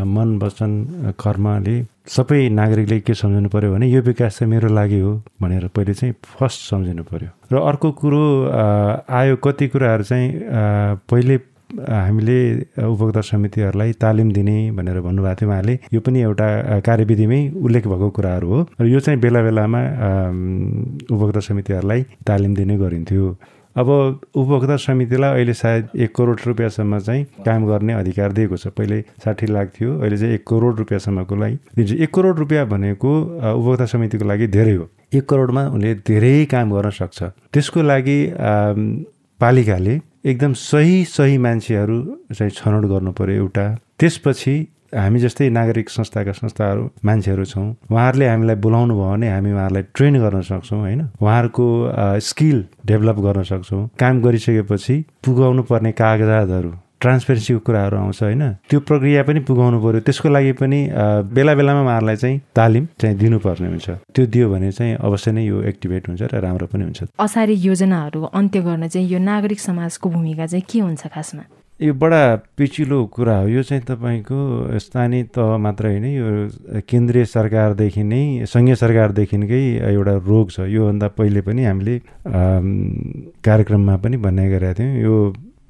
मन 0.06 0.38
वचन 0.42 0.72
कर्मले 1.20 1.76
सबै 2.08 2.48
नागरिकले 2.48 3.00
के 3.00 3.14
सम्झनु 3.14 3.48
पऱ्यो 3.48 3.72
भने 3.72 3.86
यो 3.90 4.00
विकास 4.02 4.38
चाहिँ 4.38 4.50
मेरो 4.50 4.68
लागि 4.68 5.00
हो 5.00 5.12
भनेर 5.42 5.66
पहिले 5.74 5.94
चाहिँ 5.94 6.14
फर्स्ट 6.38 6.60
सम्झिनु 6.70 7.02
पऱ्यो 7.10 7.28
र 7.52 7.60
अर्को 7.66 7.90
कुरो 8.00 8.24
आयो 9.10 9.36
कति 9.44 9.68
कुराहरू 9.68 10.04
चाहिँ 10.04 10.30
पहिले 11.10 11.36
हामीले 11.66 12.38
उपभोक्ता 12.78 13.20
समितिहरूलाई 13.26 13.92
तालिम 13.98 14.30
दिने 14.32 14.70
भनेर 14.70 15.00
भन्नुभएको 15.02 15.34
थियो 15.40 15.50
उहाँले। 15.50 15.74
यो 15.92 16.00
पनि 16.00 16.20
एउटा 16.22 16.46
कार्यविधिमै 16.86 17.40
उल्लेख 17.58 17.86
भएको 17.90 18.08
कुराहरू 18.16 18.48
हो। 18.48 18.58
र 18.80 18.86
यो 18.86 19.00
चाहिँ 19.02 19.20
बेला 19.20 19.42
बेलामा 19.42 19.80
उपभोक्ता 21.10 21.40
समितिहरूलाई 21.42 22.02
तालिम 22.22 22.54
दिने 22.54 22.76
गरिन्थ्यो। 22.78 23.24
अब 23.76 23.88
उपभोक्ता 24.34 24.76
समितिलाई 24.76 25.30
अहिले 25.34 25.54
सायद 25.54 25.88
एक 25.96 26.14
करोड 26.16 26.40
रुपियाँसम्म 26.46 26.98
चाहिँ 26.98 27.24
काम 27.44 27.66
गर्ने 27.66 27.92
अधिकार 27.92 28.32
दिएको 28.32 28.56
छ। 28.56 28.66
पहिले 28.72 29.00
साठी 29.24 29.46
लाख 29.46 29.66
थियो 29.76 29.90
अहिले 30.00 30.16
चाहिँ 30.18 30.34
एक 30.34 30.44
करोड 30.48 30.78
रुपियाँसम्मको 30.78 31.36
लागि। 31.36 31.56
दिन्छ 31.76 31.92
एक 31.92 32.10
करोड 32.14 32.38
रुपियाँ 32.38 32.66
भनेको 32.68 33.10
उपभोक्ता 33.52 33.86
समितिको 33.86 34.24
लागि 34.24 34.46
धेरै 34.48 34.74
हो। 34.74 34.88
एक 35.14 35.24
करोडमा 35.28 35.62
उनले 35.76 35.94
धेरै 36.08 36.44
काम 36.50 36.72
गर्न 36.72 36.90
सक्छ। 36.90 37.22
त्यसको 37.52 37.82
लागि 37.82 38.18
पालिकाले 39.40 40.00
एकदम 40.24 40.52
सही 40.56 41.04
सही 41.04 41.36
मान्छेहरू 41.38 41.96
चाहिँ 42.32 42.50
छनौट 42.50 42.84
गर्नु 42.92 43.12
पर्यो 43.12 43.36
एउटा। 43.36 43.66
त्यसपछि 44.00 44.54
हामी 44.94 45.18
जस्तै 45.20 45.48
नागरिक 45.50 45.90
संस्थाका 45.90 46.32
संस्थाहरू 46.32 46.88
मान्छेहरू 47.04 47.44
छौँ 47.44 47.66
उहाँहरूले 47.90 48.26
हामीलाई 48.28 48.56
बोलाउनु 48.64 48.94
भयो 48.94 49.10
भने 49.10 49.28
हामी 49.30 49.50
उहाँहरूलाई 49.52 49.84
ट्रेन 49.94 50.14
गर्न 50.22 50.40
सक्छौँ 50.46 50.80
होइन? 50.80 51.00
उहाँहरूको 51.22 51.66
स्किल 52.22 52.64
डेभलप 52.86 53.18
गर्न 53.26 53.42
सक्छौँ। 53.50 53.88
काम 54.00 54.14
गरिसकेपछि 54.22 54.96
पुगाउनु 55.24 55.62
पर्ने 55.70 55.92
कागजातहरू 55.92 56.72
ट्रान्सपेरेन्सीको 56.96 57.60
कुराहरू 57.60 57.96
आउँछ 57.96 58.22
होइन? 58.22 58.42
त्यो 58.70 58.80
प्रक्रिया 58.88 59.22
पनि 59.28 59.40
पुगाउनु 59.48 59.78
पऱ्यो 59.84 60.00
त्यसको 60.00 60.28
लागि 60.32 60.52
पनि 60.60 60.78
बेला 61.36 61.54
बेलामा 61.54 61.82
उहाँहरूलाई 61.82 62.16
चाहिँ 62.16 62.40
तालिम 62.56 62.84
चाहिँ 63.00 63.16
दिनुपर्ने 63.20 63.68
हुन्छ। 63.68 63.88
त्यो 64.16 64.24
दियो 64.32 64.46
भने 64.50 64.70
चाहिँ 64.72 64.94
अवश्य 64.96 65.32
नै 65.32 65.44
यो 65.44 65.60
एक्टिभेट 65.70 66.08
हुन्छ 66.08 66.22
र 66.32 66.40
राम्रो 66.40 66.66
पनि 66.72 66.84
हुन्छ। 66.88 67.12
असारी 67.20 67.54
योजनाहरू 67.68 68.22
अन्त्य 68.32 68.60
गर्न 68.64 68.88
चाहिँ 68.88 69.08
यो 69.12 69.18
नागरिक 69.18 69.60
समाजको 69.60 70.10
भूमिका 70.10 70.46
चाहिँ 70.46 70.64
के 70.64 70.80
हुन्छ 70.80 71.06
खासमा? 71.12 71.42
यो 71.80 71.92
बडा 71.92 72.56
पिचिलो 72.56 73.04
कुरा 73.12 73.36
हो। 73.36 73.48
यो 73.48 73.62
चाहिँ 73.62 73.82
तपाईँको 73.84 74.78
स्थानीय 74.80 75.22
तह 75.28 75.56
मात्र 75.60 75.86
होइन 75.86 76.04
यो 76.08 76.80
केन्द्रीय 76.88 77.24
सरकारदेखि 77.28 78.02
नै 78.02 78.48
सङ्घीय 78.48 78.74
सरकारदेखिकै 78.80 79.60
एउटा 79.92 80.14
रोग 80.24 80.50
छ। 80.56 80.72
योभन्दा 80.72 81.08
पहिले 81.12 81.40
पनि 81.44 81.64
हामीले 81.68 81.96
कार्यक्रममा 83.44 83.96
पनि 84.00 84.16
भन्ने 84.16 84.48
गरेका 84.50 84.72
थियौँ। 84.72 84.96
यो 85.04 85.14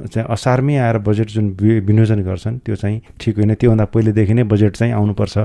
चाहिँ 0.07 0.31
असारमै 0.31 0.77
आएर 0.79 0.99
बजेट 1.03 1.29
जुन 1.35 1.47
विनियोजन 1.59 2.23
गर्छन् 2.23 2.59
त्यो 2.63 2.77
चाहिँ 2.79 3.01
ठिक 3.19 3.35
होइन। 3.43 3.55
त्योभन्दा 3.59 3.85
पहिलेदेखि 3.91 4.35
नै 4.39 4.45
बजेट 4.47 4.73
चाहिँ 4.79 4.95
आउनुपर्छ 4.95 5.37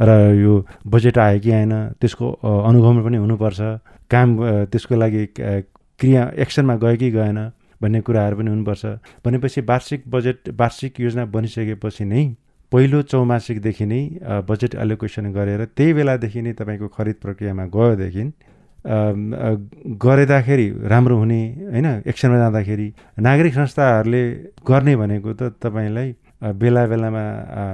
र 0.00 0.10
यो 0.32 0.64
बजेट 0.88 1.18
आयो 1.18 1.38
कि 1.44 1.50
आएन 1.60 1.72
त्यसको 2.00 2.26
अनुगमन 2.40 3.04
पनि 3.04 3.16
हुनुपर्छ। 3.20 3.60
काम 4.08 4.28
त्यसको 4.72 4.94
लागि 4.96 5.22
क्रिया 5.36 6.22
एक्सनमा 6.40 6.74
गयो 6.80 6.96
कि 6.96 7.10
गएन। 7.12 7.38
भन्ने 7.82 8.00
कुराहरू 8.00 8.36
पनि 8.36 8.50
हुनुपर्छ। 8.50 8.84
भनेपछि 9.24 9.60
वार्षिक 9.60 10.02
बजेट 10.08 10.38
वार्षिक 10.60 11.00
योजना 11.00 11.24
बनिसकेपछि 11.34 12.04
नै 12.04 12.24
पहिलो 12.72 13.02
चौमासिकदेखि 13.02 13.86
नै 13.86 14.00
बजेट 14.48 14.74
एलोकेसन 14.74 15.32
गरेर 15.32 15.64
त्यही 15.76 15.92
बेलादेखि 15.94 16.40
नै 16.42 16.52
तपाईँको 16.60 16.88
खरिद 16.96 17.16
प्रक्रियामा 17.22 17.64
गयोदेखि 17.76 18.24
गरेदाखेरि 20.02 20.66
राम्रो 20.88 21.16
हुने 21.18 21.40
होइन 21.72 21.86
एक्सनमा 22.06 22.36
जाँदाखेरि 22.38 22.88
नागरिक 23.18 23.54
संस्थाहरूले 23.54 24.22
गर्ने 24.68 24.94
भनेको 24.96 25.32
त 25.34 25.42
तपाईँलाई 25.62 26.08
बेला 26.54 26.82
बेलामा 26.86 27.24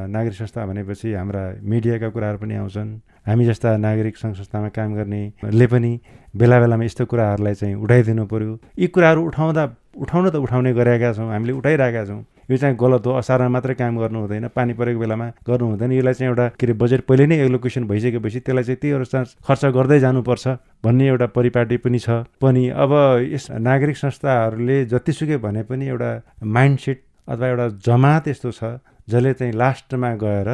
नागरिक 0.08 0.34
संस्था 0.34 0.66
भनेपछि 0.66 1.12
हाम्रा 1.12 1.42
मिडियाका 1.62 2.08
कुराहरू 2.08 2.38
पनि 2.38 2.54
आउँछन्। 2.54 2.88
हामी 3.26 3.44
जस्ता 3.46 3.76
नागरिक 3.76 4.16
सङ्घ 4.16 4.34
संस्थामा 4.36 4.68
काम 4.76 4.94
गर्नेले 4.94 5.66
पनि 5.72 5.92
बेला 6.34 6.56
बेलामा 6.60 6.84
यस्तो 6.84 7.06
कुराहरूलाई 7.06 7.54
चाहिँ 7.54 7.74
उठाइदिनु 7.78 8.24
पऱ्यो 8.26 8.58
यी 8.78 8.86
कुराहरू 8.94 9.20
उठाउँदा 9.30 9.64
उठाउन 10.02 10.30
त 10.30 10.36
उठाउने 10.42 10.72
गरेका 10.74 11.12
छौँ 11.12 11.28
हामीले 11.30 11.52
उठाइरहेका 11.52 12.04
छौँ। 12.08 12.20
यो 12.50 12.56
चाहिँ 12.58 12.76
गलत 12.76 13.06
हो 13.06 13.12
असारमा 13.20 13.48
मात्रै 13.54 13.74
काम 13.78 13.98
गर्नु 14.02 14.18
हुँदैन 14.20 14.48
पानी 14.56 14.72
परेको 14.74 14.98
बेलामा 15.00 15.26
गर्नु 15.46 15.66
हुँदैन। 15.70 15.92
यसलाई 15.92 16.14
चाहिँ 16.14 16.28
एउटा 16.30 16.46
के 16.58 16.66
अरे 16.66 16.74
बजेट 16.82 17.00
पहिले 17.06 17.26
नै 17.30 17.36
एलोकेसन 17.46 17.84
भइसकेपछि 17.86 18.40
त्यसलाई 18.40 18.64
चाहिँ 18.64 18.80
त्यही 18.82 18.94
अनुसार 18.98 19.24
खर्च 19.46 19.64
गर्दै 19.76 19.98
जानुपर्छ 20.00 20.44
भन्ने 20.84 21.06
एउटा 21.08 21.26
परिपाटी 21.36 21.76
पनि 21.84 21.98
छ। 21.98 22.26
पनि 22.42 22.62
अब 22.74 22.92
यस 23.30 23.46
नागरिक 23.68 23.96
संस्थाहरूले 23.96 24.84
जतिसुकै 24.90 25.36
भने 25.44 25.62
पनि 25.70 25.84
एउटा 25.92 26.10
माइन्डसेट 26.42 26.98
अथवा 27.28 27.46
एउटा 27.48 27.66
जमात 27.86 28.28
यस्तो 28.28 28.50
छ 28.50 28.60
जसले 29.08 29.32
चाहिँ 29.38 29.52
लास्टमा 29.52 30.10
गएर 30.24 30.48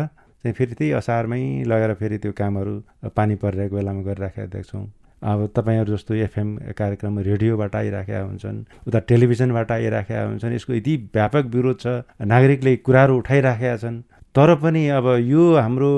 चाहिँ 0.44 0.54
फेरि 0.54 0.74
त्यही 0.78 0.92
असारमै 1.00 1.42
लगेर 1.66 1.94
फेरि 2.00 2.18
त्यो 2.18 2.32
कामहरू 2.38 2.74
पानी 3.16 3.34
परिरहेको 3.42 3.76
बेलामा 3.76 4.02
गरिराखेका 4.08 4.46
देख्छौँ। 4.54 4.86
अब 5.22 5.40
तपाईँहरू 5.56 5.96
जस्तो 5.96 6.14
एफएम 6.14 6.48
कार्यक्रम 6.78 7.18
रेडियोबाट 7.28 7.74
आइराखेका 7.76 8.20
हुन्छन् 8.22 8.58
उता 8.86 8.98
टेलिभिजनबाट 9.10 9.70
आइराखेका 9.72 10.22
हुन्छन् 10.22 10.54
यसको 10.54 10.72
यति 10.74 10.94
व्यापक 11.14 11.44
विरोध 11.54 11.78
छ 11.80 11.86
नागरिकले 12.22 12.76
कुराहरू 12.86 13.16
उठाइराखेका 13.18 13.76
छन्। 13.76 14.00
तर 14.34 14.54
पनि 14.62 14.86
अब 14.94 15.06
यो 15.26 15.42
हाम्रो 15.56 15.90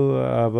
अब 0.44 0.56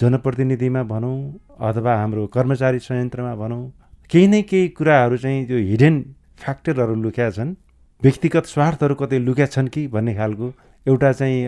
जनप्रतिनिधिमा 0.00 0.82
भनौँ 0.92 1.18
अथवा 1.60 1.94
हाम्रो 1.96 2.26
कर्मचारी 2.36 2.78
संयन्त्रमा 2.78 3.34
भनौँ 3.34 3.62
केही 4.10 4.26
न 4.26 4.42
केही 4.46 4.68
कुराहरू 4.78 5.16
चाहिँ 5.16 5.46
त्यो 5.46 5.58
हिडेन 5.70 6.02
फ्याक्टरहरू 6.38 6.94
लुक्या 7.02 7.30
छन्। 7.30 7.54
व्यक्तिगत 8.02 8.46
स्वार्थहरू 8.46 8.94
कतै 8.94 9.18
लुक्या 9.18 9.46
छन् 9.46 9.68
कि 9.74 9.86
भन्ने 9.88 10.14
खालको 10.14 10.52
एउटा 10.86 11.12
चाहिँ 11.12 11.38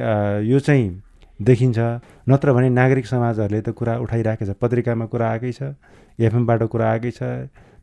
यो 0.50 0.58
चाहिँ 0.58 0.86
देखिन्छ। 1.40 1.78
नत्र 2.28 2.52
भने 2.52 2.68
नागरिक 2.70 3.06
समाजहरूले 3.06 3.60
त 3.60 3.68
कुरा 3.76 3.98
उठाइराखेको 4.00 4.52
छ। 4.52 4.56
पत्रिकामा 4.56 5.06
कुरा 5.12 5.26
आएकै 5.30 5.52
छ 5.52 5.62
एफएमबाट 6.18 6.62
कुरा 6.72 6.86
आएकै 6.90 7.10
छ 7.12 7.22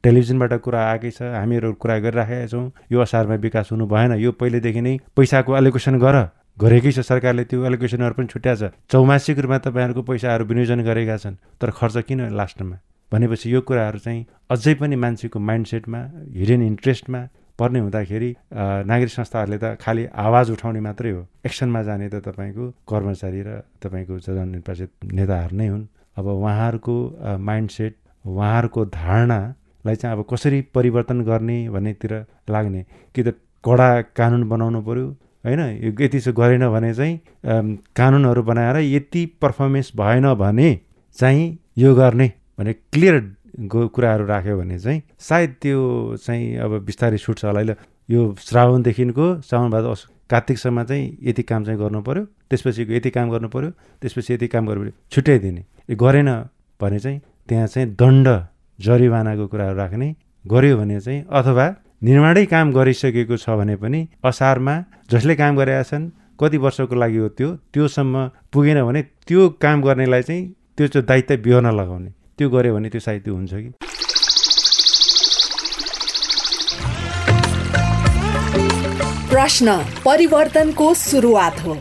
टेलिभिजनबाट 0.03 0.53
कुरा 0.65 0.81
आएकै 0.91 1.11
छ। 1.11 1.21
हामीहरू 1.37 1.73
कुरा 1.77 1.97
गरिराखेका 1.99 2.47
छौँ। 2.49 2.65
यो 2.91 2.99
असारमा 2.99 3.35
विकास 3.39 3.71
हुनु 3.71 3.85
भएन। 3.85 4.11
यो 4.17 4.31
पहिलेदेखि 4.35 4.81
नै 4.81 4.93
पैसाको 5.15 5.57
एलोकेसन 5.57 5.95
गर। 6.01 6.17
गरेकै 6.53 6.91
छ 6.91 6.99
सरकारले 7.01 7.43
त्यो 7.49 7.65
एलोकेसनहरू 7.65 8.13
पनि 8.13 8.27
छुट्या 8.29 8.53
छ। 8.55 8.63
चौमासिक 8.89 9.37
रूपमा 9.39 9.57
तपाईँहरूको 9.57 10.01
पैसाहरू 10.01 10.43
विनियोजन 10.45 10.79
गरेका 10.85 11.17
छन्। 11.17 11.35
तर 11.61 11.69
खर्च 11.71 11.97
किन 12.09 12.29
लास्टमा? 12.33 12.77
भनेपछि 13.11 13.47
यो 13.53 13.61
कुराहरू 13.61 13.99
चाहिँ 14.01 14.25
अझै 14.49 14.73
पनि 14.81 14.95
मान्छेको 14.97 15.39
माइन्डसेटमा 15.39 15.99
हिडन 16.33 16.61
इन्ट्रेस्टमा 16.61 17.21
पर्ने 17.59 17.79
हुँदाखेरि 17.79 18.29
नागरिक 18.89 19.09
संस्थाहरूले 19.09 19.57
त 19.57 19.77
खालि 19.81 20.03
आवाज 20.05 20.51
उठाउने 20.51 20.79
मात्रै 20.79 21.11
हो। 21.11 21.21
एक्सनमा 21.45 21.81
जाने 21.83 22.07
त 22.09 22.15
तपाईँको 22.25 22.65
कर्मचारी 22.89 23.41
र 23.47 23.49
तपाईँको 23.83 24.13
जननिर्वाचित 24.19 24.91
नेताहरू 25.13 25.55
नै 25.57 25.67
हुन्। 25.67 25.85
अब 26.17 26.25
उहाँहरूको 26.27 26.95
माइन्डसेट 27.39 27.93
उहाँहरूको 28.25 28.81
धारणालाई 28.85 29.95
चाहिँ 29.95 30.17
अब 30.17 30.25
कसरी 30.31 30.61
परिवर्तन 30.73 31.21
गर्ने 31.23 31.57
भन्नेतिर 31.69 32.13
लाग्ने। 32.49 32.81
कि 33.15 33.21
त 33.23 33.37
कडा 33.63 33.89
कानुन 34.17 34.43
बनाउनु 34.49 34.81
पऱ्यो 34.81 35.05
होइन? 35.45 35.61
यति 35.99 36.19
चाहिँ 36.19 36.35
गरेन 36.35 36.65
भने 36.69 36.93
चाहिँ 36.93 37.13
कानुनहरू 37.97 38.41
बनाएर 38.43 38.77
यति 38.77 39.25
पर्फर्मेन्स 39.41 39.91
भएन 39.95 40.33
भने 40.35 40.69
चाहिँ 41.17 41.45
यो 41.77 41.93
गर्ने 41.95 42.31
भने 42.59 42.73
क्लियर 42.73 43.15
कुराहरू 43.69 44.25
राख्यो 44.25 44.57
भने 44.57 44.79
चाहिँ 44.79 45.01
सायद 45.19 45.55
त्यो 45.61 45.79
चाहिँ 46.25 46.55
अब 46.57 46.71
बिस्तारै 46.85 47.17
छुट्छ 47.17 47.45
होला। 47.45 47.61
यो 48.09 48.21
श्रावणदेखिको 48.39 49.25
श्रावण 49.47 49.69
भादो 49.71 49.93
कार्तिकसम्म 50.29 50.83
चाहिँ 50.83 51.17
यति 51.23 51.43
काम 51.43 51.63
चाहिँ 51.63 51.79
गर्नु 51.79 52.01
पऱ्यो 52.01 52.23
त्यसपछि 52.49 52.81
यति 52.89 53.09
काम 53.09 53.29
गर्नु 53.31 53.47
पऱ्यो 53.49 53.69
त्यसपछि 54.01 54.33
यति 54.33 54.47
काम 54.47 54.65
गर्नु 54.67 54.81
पऱ्यो 54.83 54.93
छुट्याइदिने 55.11 55.63
गरेन 55.95 56.29
भने 56.79 56.99
चाहिँ 56.99 57.19
त्यहाँ 57.49 57.67
चाहिँ 57.67 57.87
दण्ड 57.95 58.27
जरिवानाको 58.79 59.47
कुराहरू 59.47 59.77
राख्ने 59.77 60.15
गर्यो 60.45 60.77
भने 60.77 60.99
चाहिँ 60.99 61.23
अथवा 61.31 61.65
निर्माणै 62.03 62.45
काम 62.45 62.71
गरिसकेको 62.73 63.37
छ 63.37 63.49
भने 63.59 63.75
पनि 63.75 64.07
असारमा 64.25 64.75
जसले 65.11 65.35
काम 65.35 65.55
गरेका 65.57 65.83
छन् 65.83 66.09
कति 66.39 66.57
वर्षको 66.57 66.95
लागि 66.95 67.17
हो 67.17 67.27
त्यो 67.37 67.49
त्योसम्म 67.73 68.15
पुगेन 68.51 68.83
भने 68.83 69.01
त्यो 69.27 69.49
काम 69.61 69.81
गर्नेलाई 69.81 70.21
चाहिँ 70.21 70.43
त्यो 70.77 70.87
चाहिँ 70.87 71.05
दायित्व 71.07 71.37
बिहोर्न 71.43 71.71
लगाउने। 71.79 72.11
त्यो 72.37 72.49
गऱ्यो 72.49 72.73
भने 72.75 72.89
त्यो 72.89 73.01
साहित्य 73.01 73.31
हुन्छ 73.31 73.53
कि। 73.53 73.71
प्रश्न 79.29 79.77
परिवर्तनको 80.05 80.93
सुरुवात 80.93 81.59
हो। 81.59 81.77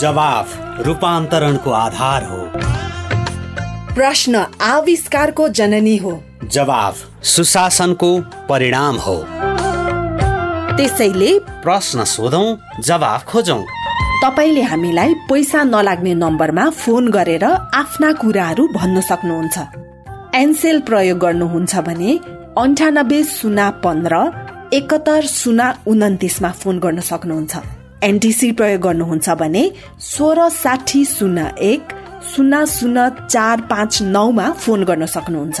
जवाफ 0.00 0.56
रूपान्तरणको 0.86 1.70
आधार 1.70 2.24
हो। 2.24 2.50
प्रश्न 3.94 4.46
आविष्कारको 4.60 5.48
जननी 5.48 5.96
हो। 5.96 6.22
जवाफ 6.44 7.24
सुशासनको 7.24 8.20
परिणाम 8.48 8.96
हो। 8.96 9.16
त्यसैले 10.76 11.38
प्रश्न 11.38 12.04
सोधौँ 12.04 12.58
जवाफ 12.80 13.24
खोजौँ। 13.24 13.64
तपाईँले 14.24 14.62
हामीलाई 14.62 15.14
पैसा 15.14 15.62
नलाग्ने 15.62 16.14
नम्बरमा 16.14 16.70
फोन 16.70 17.10
गरेर 17.10 17.44
आफ्ना 17.74 18.12
कुराहरू 18.12 18.68
भन्न 18.68 19.00
सक्नुहुन्छ। 19.00 19.58
एनसेल 20.36 20.80
प्रयोग 20.80 21.18
गर्नुहुन्छ 21.18 21.80
भने 21.80 22.10
अन्ठानब्बे 22.60 23.22
शून्य 23.24 23.68
पन्ध्र 23.84 24.16
एकहत्तर 24.76 25.24
शून्य 25.28 25.70
उन्तिसमा 25.88 26.50
फोन 26.60 26.78
गर्न 26.78 27.00
सक्नुहुन्छ। 27.00 27.56
एनटिसी 28.02 28.50
प्रयोग 28.58 28.80
गर्नुहुन्छ 28.80 29.28
भने 29.40 29.62
सोह्र 30.12 30.48
साठी 30.52 31.04
शून्य 31.08 31.46
एक 31.70 31.82
शून्य 32.34 32.64
शून्य 32.68 33.08
चार 33.30 33.60
पाँच 33.70 34.02
नौमा 34.02 34.50
फोन 34.62 34.84
गर्न 34.84 35.06
सक्नुहुन्छ। 35.16 35.60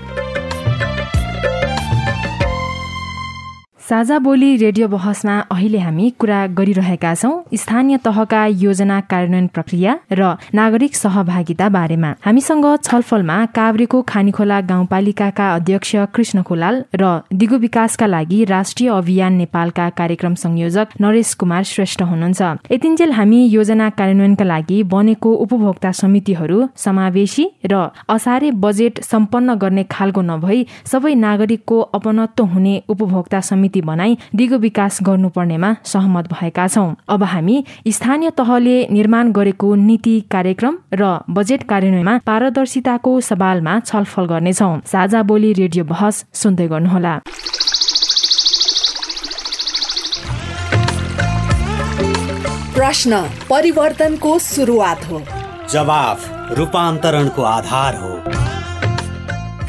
साझा 3.91 4.17
बोली 4.23 4.55
रेडियो 4.55 4.87
बहसमा 4.87 5.33
अहिले 5.51 5.79
हामी 5.79 6.09
कुरा 6.19 6.35
गरिरहेका 6.57 7.13
छौँ 7.13 7.31
स्थानीय 7.53 7.97
तहका 8.05 8.45
योजना 8.57 8.99
कार्यान्वयन 9.11 9.47
प्रक्रिया 9.47 9.95
र 10.11 10.29
नागरिक 10.55 10.95
सहभागिता 10.95 11.67
बारेमा। 11.69 12.11
हामीसँग 12.25 12.67
छलफलमा 12.83 13.35
काभ्रेको 13.57 14.01
खानीखोला 14.11 14.59
गाउँपालिकाका 14.69 15.47
अध्यक्ष 15.55 15.91
कृष्ण 16.15 16.43
खोलाल 16.47 16.75
र 16.95 17.09
दिगो 17.33 17.57
विकासका 17.57 18.07
लागि 18.07 18.43
राष्ट्रिय 18.53 18.89
अभियान 18.91 19.33
नेपालका 19.33 19.89
कार्यक्रम 19.99 20.35
संयोजक 20.43 20.95
नरेश 21.01 21.33
कुमार 21.43 21.63
श्रेष्ठ 21.73 22.01
हुनुहुन्छ। 22.01 22.71
यतिन्जेल 22.71 23.11
हामी 23.11 23.41
योजना 23.47 23.89
कार्यान्वयनका 23.99 24.45
लागि 24.53 24.79
बनेको 24.95 25.33
उपभोक्ता 25.43 25.91
समितिहरू 26.01 26.61
समावेशी 26.85 27.45
र 27.65 27.83
असारे 28.15 28.51
बजेट 28.63 29.03
सम्पन्न 29.11 29.59
गर्ने 29.65 29.83
खालको 29.91 30.21
नभई 30.31 30.65
सबै 30.93 31.13
नागरिकको 31.27 31.81
अपनत्व 31.99 32.43
हुने 32.55 32.79
उपभोक्ता 32.89 33.41
समिति 33.81 33.87
बनाई 33.87 34.17
दिगो 34.35 34.57
विकास 34.57 34.99
गर्नुपर्नेमा 35.03 35.75
सहमत 35.83 36.25
भएका 36.33 36.67
छौं। 36.67 36.93
अब 37.09 37.23
हामी 37.23 37.65
स्थानीय 37.87 38.29
तहले 38.29 38.87
निर्माण 38.91 39.31
गरेको 39.31 39.75
नीति 39.75 40.19
कार्यक्रम 40.31 40.77
र 40.93 41.19
बजेट 41.29 41.63
कार्यान्वयनमा 41.63 42.17
पारदर्शिताको 42.25 43.19
सवालमा 43.21 43.79
छलफल 43.79 44.25
गर्नेछौ। 44.25 44.71
साझा 44.85 45.23
बोली 45.23 45.53
रेडियो 45.53 45.85
बहस 45.85 46.25
सुन्दै 46.33 46.67
गर्नुहोला। 46.67 47.19
प्रश्न 52.75 53.21
परिवर्तनको 53.49 54.39
सुरुवात 54.39 55.09
हो। 55.11 55.21
जवाफ 55.69 56.19
रूपान्तरणको 56.57 57.41
आधार 57.41 57.95
हो। 57.95 58.50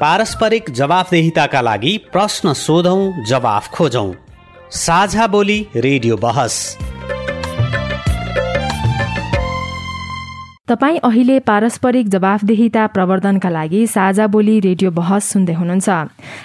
पारस्परिक 0.00 0.70
जवाफदेहिताका 0.70 1.60
लागि 1.60 1.98
प्रश्न 2.12 2.52
सोधौ 2.52 2.96
जवाफ 3.28 3.68
खोजौ। 3.68 4.14
साझा 4.70 5.26
बोली 5.26 5.66
रेडियो 5.76 6.16
बहस। 6.16 6.56
तपाईँ 10.68 10.98
अहिले 11.04 11.38
पारस्परिक 11.44 12.08
जवाफदेहिता 12.08 12.86
प्रवर्धनका 12.86 13.48
लागि 13.48 13.86
साझा 13.86 14.26
बोली 14.26 14.58
रेडियो 14.60 14.90
बहस 14.90 15.24
सुन्दै 15.32 15.52
हुनुहुन्छ। 15.52 15.88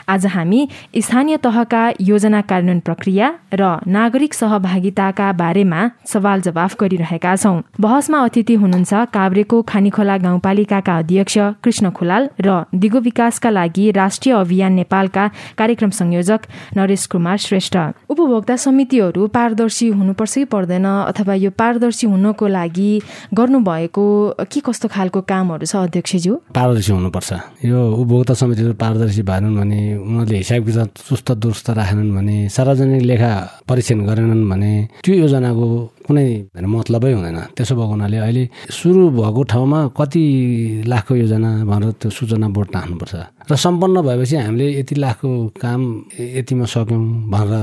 आज 0.10 0.26
हामी 0.26 0.60
स्थानीय 0.98 1.38
तहका 1.38 1.84
योजना 2.02 2.42
कार्यान्वयन 2.42 2.80
प्रक्रिया 2.80 3.28
र 3.54 3.70
नागरिक 3.88 4.34
सहभागिताका 4.34 5.32
बारेमा 5.34 5.80
सवाल 6.06 6.42
जवाफ 6.42 6.76
गरिरहेका 6.82 7.36
छौं। 7.36 7.62
बहसमा 7.80 8.20
अतिथि 8.20 8.56
हुनुहुन्छ 8.60 8.92
काभ्रेको 9.14 9.62
खानीखोला 9.72 10.18
गाउँपालिकाका 10.18 10.98
अध्यक्ष 10.98 11.38
कृष्ण 11.64 11.92
खुलाल 11.96 12.30
र 12.42 12.60
दिगो 12.76 13.00
विकासका 13.00 13.50
लागि 13.50 13.90
राष्ट्रिय 14.02 14.36
अभियान 14.36 14.74
नेपालका 14.74 15.28
कार्यक्रम 15.58 15.96
संयोजक 16.02 16.50
नरेश 16.76 17.06
कुमार 17.08 17.38
श्रेष्ठ। 17.38 17.78
उपभोक्ता 18.10 18.56
समितिहरू 18.58 19.28
पारदर्शी 19.32 19.88
हुनुपर्छ 19.96 20.36
कि 20.36 20.46
पर्दैन 20.52 20.92
अथवा 21.08 21.40
यो 21.46 21.56
पारदर्शी 21.56 22.08
हुनको 22.08 22.48
लागि 22.50 22.92
गर्नुभएको 23.34 24.09
के 24.52 24.60
कस्तो 24.66 24.88
खालको 24.88 25.20
कामहरू 25.22 25.66
छ 25.66 25.76
अध्यक्षज्यू? 25.88 26.34
पारदर्शी 26.56 26.92
हुनुपर्छ। 26.92 27.30
यो 27.66 27.80
उपभोक्ता 28.02 28.34
समितिहरू 28.34 28.74
पारदर्शी 28.74 29.22
भएनन् 29.22 29.58
भने 29.60 29.80
उनीहरूले 29.98 30.38
हिसाब 30.38 30.62
किताब 30.66 30.88
चुस्त 31.08 31.28
दुरुस्त 31.42 31.70
राखेनन् 31.80 32.16
भने 32.16 32.38
सार्वजनिक 32.50 33.04
लेखा 33.10 33.32
परीक्षण 33.70 34.00
गरेनन् 34.10 34.50
भने 34.50 34.72
त्यो 35.04 35.14
योजनाको 35.16 35.68
कुनै 36.10 36.28
मतलबै 36.58 37.12
हुँदैन। 37.14 37.40
त्यसो 37.54 37.74
भएको 37.78 37.94
हुनाले 37.94 38.18
अहिले 38.18 38.44
सुरु 38.74 39.02
भएको 39.14 39.42
ठाउँमा 39.54 39.80
कति 39.94 40.24
लाखको 40.90 41.14
योजना 41.22 41.50
भनेर 41.70 41.92
त्यो 42.02 42.10
सूचना 42.10 42.48
बोर्ड 42.50 42.70
राख्नुपर्छ 42.76 43.14
र 43.50 43.56
सम्पन्न 43.56 44.02
भएपछि 44.02 44.36
हामीले 44.36 44.68
यति 44.80 44.96
लाखको 44.96 45.30
काम 45.62 45.82
यतिमा 46.18 46.66
सक्यौँ 46.66 47.04
भनेर 47.34 47.54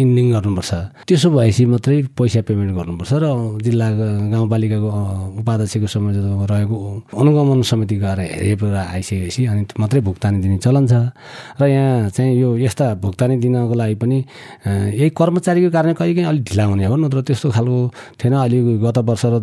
इन्डिङ 0.00 0.26
गर्नुपर्छ। 0.32 0.72
त्यसो 1.08 1.28
भएपछि 1.32 1.64
मात्रै 1.72 1.96
पैसा 2.16 2.40
पेमेन्ट 2.48 2.72
गर्नुपर्छ 2.76 3.12
र 3.20 3.26
जिल्ला 3.64 3.88
गाउँपालिकाको 4.32 4.88
उपाध्यक्षको 5.40 5.88
समय 5.88 6.12
रहेको 6.50 6.76
अनुगमन 7.20 7.60
समिति 7.68 7.96
गएर 8.00 8.20
हेरेर 8.20 8.74
आइसकेपछि 8.96 9.42
अनि 9.46 9.62
मात्रै 9.80 10.00
भुक्तानी 10.08 10.38
दिने 10.44 10.58
चलन 10.64 10.84
छ। 10.86 10.92
र 11.60 11.62
यहाँ 11.68 12.08
चाहिँ 12.16 12.32
यो 12.36 12.48
यस्ता 12.64 13.00
भुक्तानी 13.00 13.36
दिनको 13.40 13.74
लागि 13.80 13.94
पनि 13.96 14.18
यही 14.92 15.10
कर्मचारीको 15.16 15.70
कारण 15.72 15.92
कहिले 15.96 16.14
काहीँ 16.14 16.28
अलिक 16.28 16.44
ढिला 16.52 16.64
हुने 16.64 16.84
हो 16.84 16.96
नत्र 16.96 17.20
त्यस्तो 17.24 17.48
खालको 17.50 17.89
थिएन 18.20 18.34
अहिले 18.34 18.58
गत 18.78 18.98
वर्ष 19.08 19.24
र 19.26 19.38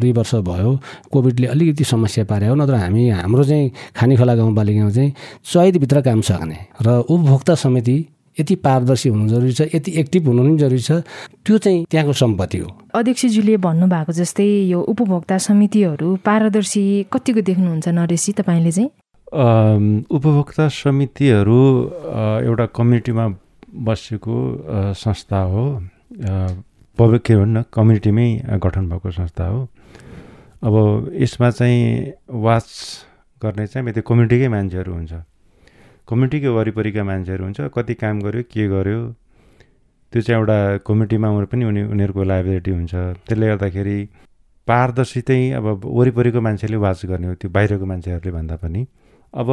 दुई 0.00 0.12
वर्ष 0.12 0.34
भयो 0.48 0.78
कोभिडले 1.12 1.46
अलिकति 1.46 1.84
समस्या 1.84 2.24
पारे 2.24 2.46
हो 2.46 2.54
नत्र 2.54 2.74
हामी 2.74 3.08
हाम्रो 3.10 3.44
चाहिँ 3.44 3.70
खानेखोला 3.96 4.34
गाउँपालिकामा 4.34 4.90
चाहिँ 4.90 5.12
चैतभित्र 5.44 6.00
काम 6.02 6.20
सक्ने 6.20 6.58
र 6.82 6.88
उपभोक्ता 7.08 7.54
समिति 7.54 7.96
यति 8.36 8.54
पारदर्शी 8.66 9.08
हुनु 9.08 9.28
जरुरी 9.28 9.52
छ 9.52 9.60
यति 9.74 9.90
एक्टिभ 10.00 10.26
हुनु 10.26 10.42
पनि 10.42 10.58
जरुरी 10.58 10.78
छ 10.78 10.92
त्यो 11.46 11.58
चाहिँ 11.58 11.84
त्यहाँको 11.90 12.12
सम्पत्ति 12.12 12.58
हो। 12.58 12.68
अध्यक्षज्यूले 12.94 13.56
भन्नुभएको 13.62 14.12
जस्तै 14.12 14.46
यो 14.74 14.80
उपभोक्ता 14.82 15.38
समितिहरू 15.38 16.08
पारदर्शी 16.26 16.82
कतिको 17.12 17.40
देख्नुहुन्छ 17.40 17.88
नरेशजी 17.88 18.32
तपाईँले 18.42 18.72
चाहिँ? 18.72 18.90
उपभोक्ता 20.10 20.68
समितिहरू 20.82 21.60
एउटा 22.42 22.66
कम्युनिटीमा 22.74 23.26
बसेको 23.86 24.36
संस्था 24.98 25.40
हो। 25.54 25.64
पब्लिक 26.98 27.22
के 27.22 27.36
भन्न 27.36 27.64
कम्युनिटीमै 27.74 28.28
गठन 28.62 28.88
भएको 28.88 29.10
संस्था 29.10 29.46
हो। 29.46 29.60
अब 30.62 30.74
यसमा 31.22 31.50
चाहिँ 31.50 32.12
वाच 32.30 32.66
गर्ने 33.42 33.66
चाहिँ 33.66 33.92
त्यो 33.92 34.02
कम्युनिटीकै 34.08 34.48
मान्छेहरू 34.48 34.92
हुन्छ। 34.94 35.12
कम्युनिटीकै 36.08 36.48
वरिपरिका 36.48 37.02
मान्छेहरू 37.04 37.44
हुन्छ। 37.44 37.60
कति 37.74 37.94
काम 37.98 38.20
गर्यो 38.22 38.42
के 38.52 38.68
गर्यो 38.68 39.00
त्यो 40.12 40.22
चाहिँ 40.22 40.38
एउटा 40.38 40.58
कमिटीमा 40.86 41.28
पनि 41.50 41.64
उनी 41.64 41.82
उनीहरूको 41.90 42.22
लाइबिलिटी 42.22 42.70
हुन्छ। 42.70 42.94
त्यसले 43.26 43.46
गर्दाखेरि 43.46 43.98
पारदर्शी 44.68 45.20
चाहिँ 45.20 45.52
अब 45.58 45.66
वरिपरिको 45.84 46.40
मान्छेले 46.40 46.76
वाच 46.78 47.06
गर्ने 47.10 47.26
हो 47.26 47.34
त्यो 47.34 47.50
बाहिरको 47.50 47.86
मान्छेहरूले 47.86 48.32
भन्दा 48.32 48.56
पनि। 48.62 48.86
अब 49.34 49.48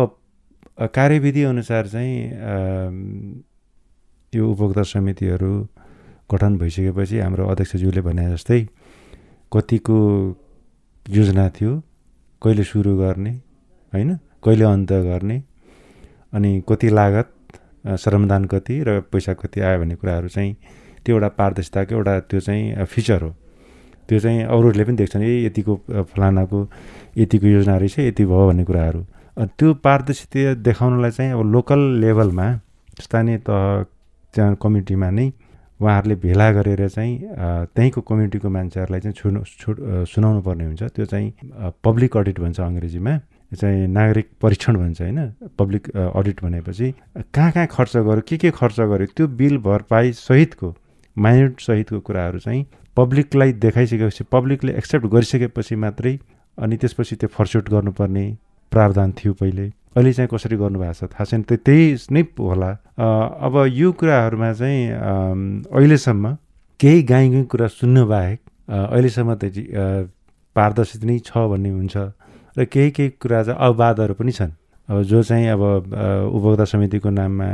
कार्यविधि 0.96 1.44
अनुसार 1.44 1.88
चाहिँ 1.88 2.16
यो 4.34 4.44
उपभोक्ता 4.52 4.84
समितिहरू 4.94 5.54
गठन 6.32 6.58
भइसकेपछि 6.58 7.20
हाम्रो 7.20 7.48
अध्यक्षज्यूले 7.48 8.02
भने 8.02 8.30
जस्तै 8.32 8.60
कतिको 9.52 9.98
योजना 11.06 11.48
थियो 11.56 11.72
कहिले 12.42 12.64
सुरु 12.64 12.96
गर्ने 12.98 13.32
होइन 13.94 14.10
कहिले 14.44 14.66
अन्त 14.66 14.92
गर्ने 15.08 15.38
अनि 16.34 16.52
कति 16.70 16.90
लागत 16.90 17.30
श्रमदान 18.00 18.46
कति 18.46 18.76
र 18.88 19.00
पैसा 19.12 19.34
कति 19.34 19.62
आयो 19.62 19.80
भन्ने 19.80 19.96
कुराहरू 19.96 20.28
चाहिँ 20.30 20.56
त्यो 21.06 21.16
एउटा 21.16 21.28
पारदर्शिताको 21.38 21.96
एउटा 21.96 22.20
त्यो 22.30 22.40
चाहिँ 22.40 22.86
फिचर 22.86 23.22
हो। 23.24 23.30
त्यो 24.10 24.20
चाहिँ 24.20 24.44
अरूहरूले 24.46 24.84
पनि 24.84 24.96
देख्छन् 24.98 25.24
ए 25.24 25.46
यतिको 25.46 25.76
फलानाको 26.14 26.60
यतिको 27.18 27.48
योजना 27.48 27.78
रहेछ 27.78 28.00
यति 28.00 28.26
भयो 28.26 28.48
भन्ने 28.48 28.64
कुराहरू। 28.64 29.02
त्यो 29.58 29.74
पारदर्शिता 29.86 30.54
देखाउनलाई 30.62 31.12
चाहिँ 31.12 31.32
अब 31.34 31.42
लोकल 31.54 31.80
लेभलमा 32.02 32.48
स्थानीय 33.02 33.38
तह 33.50 34.54
कमिटीमा 34.62 35.10
नै 35.10 35.28
उहाँहरूले 35.82 36.16
भेला 36.22 36.52
गरेर 36.54 36.88
चाहिँ 36.88 37.14
त्यहीँको 37.74 38.02
कम्युनिटीको 38.02 38.50
मान्छेहरूलाई 38.50 39.02
चाहिँ 39.02 39.16
छुनु 39.18 39.40
छु 39.62 39.70
सुनाउनु 40.14 40.42
पर्ने 40.46 40.66
हुन्छ। 40.66 40.84
त्यो 40.94 41.06
चाहिँ 41.06 41.28
पब्लिक 41.84 42.18
अडिट 42.18 42.40
भन्छ 42.40 42.60
अङ्ग्रेजीमा। 42.60 43.14
चाहिँ 43.52 43.88
नागरिक 43.88 44.28
परीक्षण 44.42 44.78
भन्छ 44.78 45.02
होइन? 45.02 45.20
पब्लिक 45.60 45.90
अडिट 45.98 46.38
भनेपछि। 46.44 46.88
कहाँ 47.36 47.52
कहाँ 47.52 47.68
खर्च 47.68 47.98
गर्यो? 47.98 48.22
के 48.28 48.38
के 48.38 48.52
खर्च 48.52 48.80
गर्यो? 48.80 49.08
त्यो 49.16 49.28
बिल 49.28 49.58
भरपाई 49.66 50.12
सहितको 50.16 50.76
माइन्युट 51.18 51.60
सहितको 51.60 52.00
कुराहरू 52.00 52.40
चाहिँ 52.40 52.66
पब्लिकलाई 52.98 53.52
देखाइसकेपछि 53.60 54.24
पब्लिकले 54.32 54.72
एक्सेप्ट 54.78 55.06
गरिसकेपछि 55.12 55.76
मात्रै 55.76 56.18
अनि 56.58 56.78
त्यसपछि 56.78 57.16
त्यो 57.16 57.30
फर्स्युट 57.36 57.70
गर्नुपर्ने 57.70 58.26
प्रावधान 58.72 59.12
थियो 59.20 59.34
पहिले। 59.34 59.72
अहिले 59.96 60.12
चाहिँ 60.14 60.30
कसरी 60.32 60.56
गर्नुभएको 60.56 60.94
छ? 60.94 61.04
थाहा 61.12 61.26
छैन 61.26 61.42
त्यही 61.44 61.84
नै 62.12 62.22
होला। 62.40 62.70
अब 63.46 63.54
यो 63.68 63.92
कुराहरूमा 63.92 64.52
चाहिँ 64.54 64.80
अहिलेसम्म 65.68 66.26
केही 66.80 67.04
गाई 67.04 67.44
कुरा 67.52 67.68
सुन्नु 67.68 68.06
बाहेक 68.08 68.40
अहिलेसम्म 68.72 69.30
त 69.36 69.44
पारदर्शिता 70.56 71.06
नै 71.08 71.20
छ 71.20 71.32
भन्ने 71.52 71.70
हुन्छ। 71.70 71.96
र 72.58 72.66
केही 72.72 72.90
केही 72.92 73.10
कुरा 73.20 73.44
चाहिँ 73.44 73.60
अववादहरू 73.60 74.14
पनि 74.16 74.32
छन्। 74.32 74.52
अब 74.90 74.98
जो 75.12 75.20
चाहिँ 75.24 75.48
अब 75.56 75.62
उपभोक्ता 76.36 76.66
समितिको 76.72 77.10
नाममा 77.10 77.50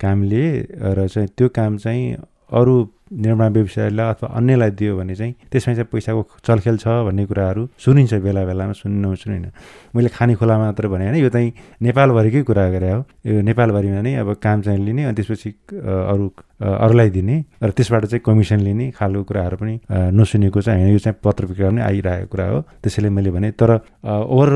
काम 0.00 0.18
लिए 0.22 0.48
र 0.96 1.08
चाहिँ 1.08 1.28
त्यो 1.36 1.48
काम 1.48 1.76
चाहिँ 1.76 2.04
अरू 2.52 2.74
निर्माण 3.10 3.52
व्यवसायलाई 3.52 4.06
अथवा 4.14 4.28
अन्यलाई 4.38 4.70
दियो 4.70 4.96
भने 4.96 5.14
चाहिँ 5.14 5.34
त्यसमा 5.50 5.74
चाहिँ 5.74 5.88
पैसाको 5.92 6.22
चलखेल 6.46 6.76
छ 6.78 6.86
भन्ने 7.06 7.26
कुराहरू 7.26 7.62
सुनिन्छ 7.78 8.14
बेला 8.22 8.44
बेलामा 8.46 8.72
सुन्नु 8.72 9.12
नसुनिन 9.12 9.46
मैले 9.94 10.08
खाने 10.08 10.34
खोला 10.38 10.58
मात्र 10.58 10.88
भने 10.88 11.04
होइन 11.10 11.16
यो 11.18 11.28
चाहिँ 11.28 11.52
नेपालभरिकै 11.82 12.42
कुरा 12.46 12.64
गरे 12.70 12.90
हो। 12.92 13.00
यो 13.26 13.40
नेपालभरिमा 13.42 14.00
नै 14.00 14.14
अब 14.22 14.34
काम 14.38 14.60
चाहिँ 14.62 14.78
लिने 14.84 15.04
अनि 15.04 15.14
त्यसपछि 15.18 15.50
अरू 15.74 16.26
अरूलाई 16.60 17.10
दिने 17.10 17.36
र 17.62 17.70
त्यसबाट 17.70 18.04
चाहिँ 18.06 18.22
कमिसन 18.24 18.60
लिने 18.60 18.90
खालको 18.96 19.22
कुराहरू 19.24 19.56
पनि 19.56 19.74
नसुनेको 19.90 20.60
चाहिँ 20.60 20.80
होइन। 20.80 20.92
यो 20.92 20.98
चाहिँ 21.00 21.16
पत्र 21.24 21.40
पत्रिका 21.40 21.68
पनि 21.70 21.80
आइरहेको 21.80 22.26
कुरा 22.30 22.46
हो। 22.46 22.58
त्यसैले 22.82 23.08
मैले 23.10 23.30
भने 23.30 23.50
तर 23.56 23.70
ओभर 24.04 24.50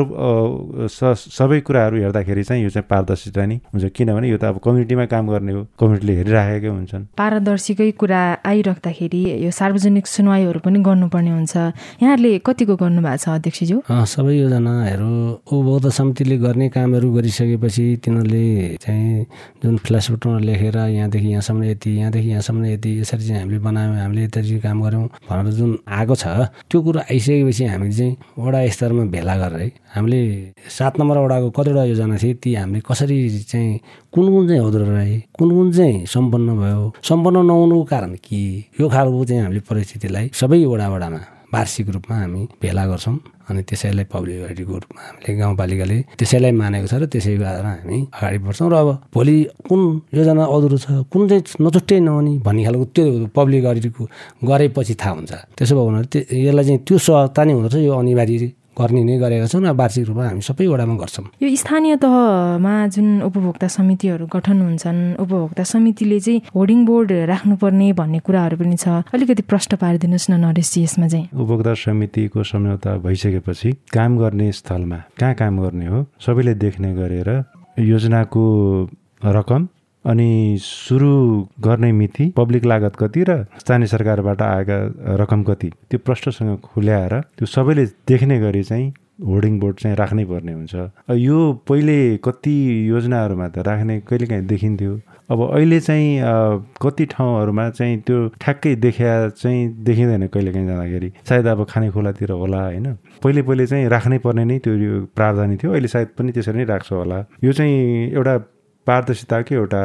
सबै 0.89 1.61
कुराहरू 1.67 1.97
हेर्दाखेरि 2.05 2.43
चाहिँ 2.45 2.63
यो 2.65 2.71
चाहिँ 2.71 2.87
पारदर्शिता 2.91 3.45
नै 3.47 3.57
हुन्छ। 3.73 3.85
किनभने 3.97 4.29
यो 4.29 4.39
त 4.39 4.45
अब 4.45 4.59
कम्युनिटीमा 4.65 5.05
काम 5.09 5.25
गर्ने 5.33 5.53
हो। 5.53 5.63
कम्युनिटीले 5.81 6.13
हेरिराखेकै 6.21 6.69
हुन्छन्। 6.69 7.05
पारदर्शीकै 7.17 7.91
कुरा 8.01 8.21
आइराख्दाखेरि 8.45 9.23
यो 9.45 9.51
सार्वजनिक 9.51 10.07
सुनवाईहरू 10.07 10.61
पनि 10.61 10.79
गर्नुपर्ने 10.85 11.31
हुन्छ। 11.31 11.55
यहाँहरूले 12.03 12.33
कतिको 12.47 12.75
गर्नुभएको 12.77 13.17
छ 13.17 13.29
अध्यक्षज्यू? 13.39 13.77
सबै 13.89 14.35
योजनाहरू 14.45 15.11
उपभोक्ता 15.49 15.91
समितिले 15.99 16.37
गर्ने 16.45 16.69
कामहरू 16.69 17.09
गरिसकेपछि 17.17 17.85
तिनीहरूले 18.05 18.45
चाहिँ 18.85 19.27
जुन 19.63 19.77
फ्ल्यासबुटमा 19.85 20.39
लेखेर 20.49 20.77
यहाँदेखि 20.77 21.29
यहाँसम्म 21.33 21.63
यति 21.73 21.94
यहाँदेखि 21.95 22.29
यहाँसम्म 22.29 22.65
यति 22.67 22.91
यसरी 23.01 23.27
चाहिँ 23.27 23.41
हामीले 23.41 23.59
बनायौँ 23.61 23.97
हामीले 23.97 24.25
यति 24.25 24.59
काम 24.61 24.83
गऱ्यौँ 24.83 25.07
भनेर 25.31 25.53
जुन 25.53 25.79
आएको 25.89 26.15
छ 26.15 26.27
त्यो 26.71 26.83
कुरो 26.83 27.01
आइसकेपछि 27.01 27.65
हामीले 27.65 27.93
चाहिँ 27.93 28.17
वडा 28.39 28.67
स्तरमा 28.69 29.05
भेला 29.11 29.37
गरेर 29.39 29.71
हामीले 29.95 30.21
सात 30.69 30.99
नम्बर 31.01 31.19
वडाको 31.19 31.51
कतिवटा 31.51 31.85
योजना 31.85 32.17
थिए 32.17 32.35
ती 32.35 32.55
हामीले 32.55 32.83
कसरी 32.83 33.19
चाहिँ 33.43 33.79
कुन 34.13 34.27
कुन 34.27 34.49
चाहिँ 34.49 34.61
हुँदो 34.61 34.79
रहे 34.81 35.19
कुन 35.39 35.51
कुन 35.51 35.73
चाहिँ 35.73 36.05
सम्पन्न 36.07 36.59
भयो 36.59 36.93
सम्पन्न 37.03 37.47
नहुनुको 37.47 37.85
कारण 37.85 38.15
के 38.17 38.43
यो 38.81 38.89
खालको 38.89 39.25
चाहिँ 39.25 39.43
हामीले 39.43 39.61
परिस्थितिलाई 39.71 40.31
सबै 40.35 40.65
वडा 40.65 40.89
वडामा 40.89 41.21
वार्षिक 41.55 41.89
रूपमा 41.95 42.17
हामी 42.19 42.43
भेला 42.63 42.85
गर्छौँ 42.91 43.17
अनि 43.49 43.63
त्यसैलाई 43.69 44.05
पब्लिक 44.15 44.71
रूपमा 44.83 45.01
हामीले 45.07 45.31
गाउँपालिकाले 45.39 45.99
त्यसैलाई 46.19 46.53
मानेको 46.61 46.87
छ 46.91 46.95
र 47.01 47.05
त्यसै 47.13 47.37
गरेर 47.43 47.67
हामी 47.67 47.97
अगाडि 48.17 48.39
बढ्छौँ 48.47 48.69
र 48.73 48.75
अब 48.75 48.89
भोलि 49.15 49.37
कुन 49.69 49.81
योजना 50.17 50.45
अधुरो 50.55 50.79
छ 50.85 50.87
कुन 51.13 51.23
चाहिँ 51.29 51.43
नचुट्टै 51.61 51.99
नहुने 52.01 52.33
भन्ने 52.47 52.63
खालको 52.65 52.85
त्यो 52.97 53.05
पब्लिक 53.37 53.65
अडिटको 53.71 54.03
गरेपछि 54.49 54.95
थाहा 55.01 55.13
हुन्छ। 55.15 55.33
त्यसो 55.57 55.73
भयो 55.77 55.87
भने 55.87 56.01
यसलाई 56.45 56.65
चाहिँ 56.65 56.81
त्यो 56.89 56.97
सहजता 56.99 57.41
नै 57.45 57.53
हुँदो 57.53 57.79
यो 57.79 57.93
अनिवार्य 57.93 58.49
गर्ने 58.79 59.03
नै 59.05 59.17
गरेका 59.23 59.47
छौँ 59.47 59.63
र 59.63 59.73
वार्षिक 59.73 60.05
रूपमा 60.09 60.25
हामी 60.29 60.43
सबै 60.43 60.67
वडामा 60.67 60.95
गर्छौँ। 61.03 61.27
यो 61.43 61.47
स्थानीय 61.55 61.97
तहमा 62.03 62.75
जुन 62.95 63.09
उपभोक्ता 63.23 63.67
समितिहरू 63.69 64.27
गठन 64.27 64.59
हुन्छन् 64.63 65.01
उपभोक्ता 65.23 65.63
समितिले 65.63 66.19
चाहिँ 66.21 66.43
होर्डिङ 66.55 66.81
बोर्ड 66.85 67.11
राख्नुपर्ने 67.31 67.89
भन्ने 67.95 68.19
कुराहरू 68.27 68.57
पनि 68.59 68.77
छ। 68.77 68.87
अलिकति 69.15 69.43
प्रश्न 69.47 69.77
पारिदिनुहोस् 69.79 70.31
न 70.31 70.35
नरेशजी 70.45 70.83
यसमा 70.83 71.07
चाहिँ। 71.09 71.27
उपभोक्ता 71.33 71.73
समितिको 71.75 72.43
सम्झौता 72.43 72.91
भइसकेपछि 73.05 73.71
काम 73.95 74.11
गर्ने 74.19 74.51
स्थलमा 74.53 74.99
कहाँ 75.19 75.35
काम 75.35 75.55
गर्ने 75.63 75.87
हो? 75.87 75.99
सबैले 76.21 76.55
देख्ने 76.55 76.95
गरेर 76.95 77.31
योजनाको 77.79 78.45
रकम 79.25 79.63
अनि 80.05 80.57
सुरु 80.61 81.13
गर्ने 81.65 81.91
मिति 81.93 82.33
पब्लिक 82.37 82.65
लागत 82.65 82.97
कति 82.99 83.25
र 83.29 83.45
स्थानीय 83.61 83.87
सरकारबाट 83.89 84.43
आएका 84.43 84.79
रकम 85.23 85.43
कति? 85.45 85.71
त्यो 85.91 85.99
प्रष्टसँग 86.05 86.59
खुल्याएर 86.65 87.21
त्यो 87.39 87.47
सबैले 87.47 87.85
देख्ने 88.09 88.39
गरी 88.41 88.63
चाहिँ 88.63 88.93
होर्डिङ 89.27 89.59
बोर्ड 89.61 89.77
चाहिँ 89.79 89.97
राख्नै 89.97 90.25
पर्ने 90.25 90.53
हुन्छ। 90.53 90.75
यो 91.11 91.39
पहिले 91.69 91.97
कति 92.25 92.55
योजनाहरूमा 92.91 93.49
त 93.49 93.59
राख्ने 93.67 94.01
कहिलेकाहीँ 94.09 94.47
देखिन्थ्यो। 94.47 95.01
अब 95.31 95.41
अहिले 95.41 95.79
चाहिँ 95.81 96.21
कति 96.83 97.05
ठाउँहरूमा 97.13 97.69
चाहिँ 97.71 98.01
त्यो 98.07 98.29
ठ्याक्कै 98.41 98.75
देखिया 98.77 99.13
चाहिँ 99.29 99.69
देखिँदैन 99.85 100.27
कहिलेकाहीँ 100.29 100.67
जाँदाखेरि। 100.67 101.13
सायद 101.29 101.47
अब 101.47 101.65
खाने 101.71 101.91
खोलातिर 101.91 102.31
होला 102.33 102.63
होइन? 102.65 102.93
पहिले 103.23 103.43
पहिले 103.43 103.67
चाहिँ 103.67 103.89
राख्नै 103.89 104.19
पर्ने 104.19 104.45
नै 104.45 104.59
त्यो 104.59 104.75
प्रावधानी 105.17 105.57
थियो। 105.57 105.73
अहिले 105.73 105.89
सायद 105.89 106.09
पनि 106.19 106.33
त्यसरी 106.33 106.59
नै 106.59 106.65
राख्छ 106.65 106.93
होला। 106.93 107.25
यो 107.45 107.53
चाहिँ 107.53 108.11
एउटा 108.13 108.37
पारदर्शिताकै 108.87 109.55
एउटा 109.55 109.83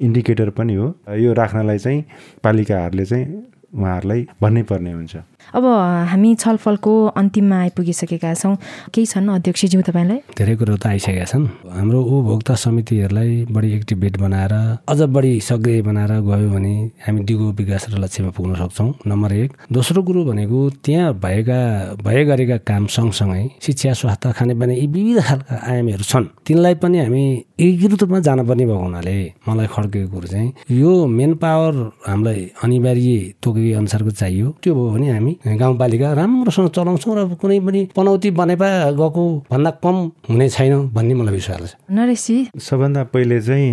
इन्डिकेटर 0.00 0.50
पनि 0.50 0.74
हो। 0.74 0.86
यो 1.18 1.32
राख्नलाई 1.32 1.78
चाहिँ 1.78 2.04
पालिकाहरूले 2.44 3.04
चाहिँ 3.04 3.26
उहाँहरूलाई 3.74 4.20
भन्नै 4.42 4.62
पर्ने 4.70 4.92
हुन्छ। 4.92 5.14
अब 5.54 5.64
हामी 6.10 6.34
छलफलको 6.34 6.92
अन्तिममा 7.14 7.56
आइपुगिसकेका 7.62 8.32
छौँ। 8.34 8.54
केही 8.90 9.06
छन् 9.06 9.28
अध्यक्षज्यू 9.30 9.80
तपाईँलाई? 9.86 10.18
धेरै 10.34 10.54
कुरो 10.58 10.76
त 10.82 10.86
आइसकेका 10.90 11.24
छन्। 11.30 11.46
हाम्रो 11.70 12.00
उपभोक्ता 12.02 12.54
समितिहरूलाई 12.58 13.46
बढी 13.54 13.70
एक्टिभेट 13.78 14.14
बनाएर 14.18 14.54
अझ 14.90 15.00
बढी 15.14 15.32
सक्रिय 15.40 15.82
बनाएर 15.86 16.12
गयो 16.26 16.48
भने 16.50 16.74
हामी 17.06 17.20
दिगो 17.22 17.46
विकास 17.54 17.86
र 17.94 18.02
लक्ष्यमा 18.02 18.30
पुग्न 18.34 18.54
सक्छौँ 18.58 19.06
नम्बर 19.06 19.32
एक। 19.32 19.50
दोस्रो 19.70 20.02
कुरो 20.02 20.24
भनेको 20.26 20.58
त्यहाँ 20.82 21.14
भएका 21.22 21.60
भए 22.02 22.24
गरेका 22.24 22.56
काम 22.66 22.86
सँगसँगै 22.90 23.62
शिक्षा 23.62 23.92
स्वास्थ्य 23.94 24.32
खानेपानी 24.34 24.74
यी 24.74 24.86
विविध 24.90 25.22
खालका 25.22 25.54
आयामहरू 25.70 26.02
छन्। 26.02 26.26
तिनलाई 26.46 26.74
पनि 26.82 26.98
हामी 26.98 27.22
एकीकृत 27.54 28.02
रूपमा 28.02 28.18
जानुपर्ने 28.26 28.64
भएको 28.66 28.82
हुनाले 28.82 29.16
मलाई 29.46 29.66
खड्केको 29.70 30.08
कुरो 30.10 30.26
चाहिँ 30.26 30.50
यो 30.82 30.90
मेन 31.06 31.34
पावर 31.38 31.74
हामीलाई 32.10 32.40
अनिवार्य 32.58 33.38
तोकेको 33.38 33.78
अनुसारको 33.78 34.10
चाहियो। 34.10 34.46
त्यो 34.62 34.74
भयो 34.74 34.90
भने 34.90 35.10
हामी 35.14 35.32
गाउँपालिका 35.44 36.12
राम्रोसँग 36.14 36.68
चलाउँछौँ 36.70 37.14
र 37.14 37.34
कुनै 37.36 37.58
पनि 37.60 37.80
पनौती 37.92 38.30
बनेपा 38.32 38.68
गएको 38.92 39.24
भन्दा 39.44 39.70
कम 39.76 39.96
हुने 40.28 40.48
छैन 40.48 40.88
भन्ने 40.88 41.14
मलाई 41.14 41.34
विश्वास 41.34 41.60
छ 41.70 41.92
नरेशजी 41.92 42.36
सबभन्दा 42.58 43.02
पहिले 43.12 43.40
चाहिँ 43.40 43.68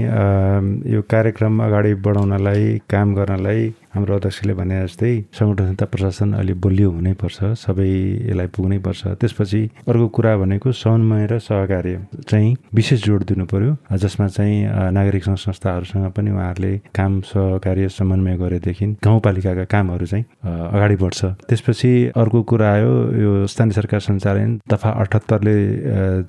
यो 0.92 1.02
कार्यक्रम 1.08 1.64
अगाडि 1.64 1.94
बढाउनलाई 2.04 2.66
काम 2.90 3.16
गर्नलाई 3.16 3.64
हाम्रो 3.94 4.16
अध्यक्षले 4.16 4.54
भने 4.54 4.76
जस्तै 4.82 5.12
सङ्गठन 5.38 5.66
संहिता 5.66 5.86
प्रशासन 5.92 6.34
अलि 6.34 6.54
बलियो 6.64 6.90
हुनैपर्छ 6.92 7.38
सबै 7.60 7.90
यसलाई 8.30 8.48
पुग्नैपर्छ। 8.56 9.02
त्यसपछि 9.20 9.62
अर्को 9.92 10.08
कुरा 10.16 10.32
भनेको 10.38 10.72
समन्वय 10.72 11.26
र 11.32 11.40
सहकार्य 11.40 11.96
चाहिँ 12.30 12.56
विशेष 12.74 13.04
जोड 13.06 13.24
दिनु 13.28 13.46
पर्यो 13.52 13.72
जसमा 14.04 14.28
चाहिँ 14.28 14.58
नागरिक 14.96 15.24
सङ्घ 15.24 15.38
संस्थाहरूसँग 15.38 16.12
पनि 16.16 16.32
उहाँहरूले 16.32 16.74
काम 16.96 17.20
सहकार्य 17.32 17.90
समन्वय 17.90 18.38
गरेदेखि 18.38 18.86
गाउँपालिकाका 19.04 19.66
कामहरू 19.74 20.06
चाहिँ 20.06 20.26
अगाडि 20.46 20.96
बढ्छ। 21.04 21.20
त्यसपछि 21.50 21.92
अर्को 22.16 22.42
कुरा 22.48 22.72
आयो 22.72 22.92
यो 23.24 23.32
स्थानीय 23.48 23.76
सरकार 23.76 24.00
सञ्चालन 24.08 24.60
दफा 24.72 24.90
अठहत्तरले 25.04 25.56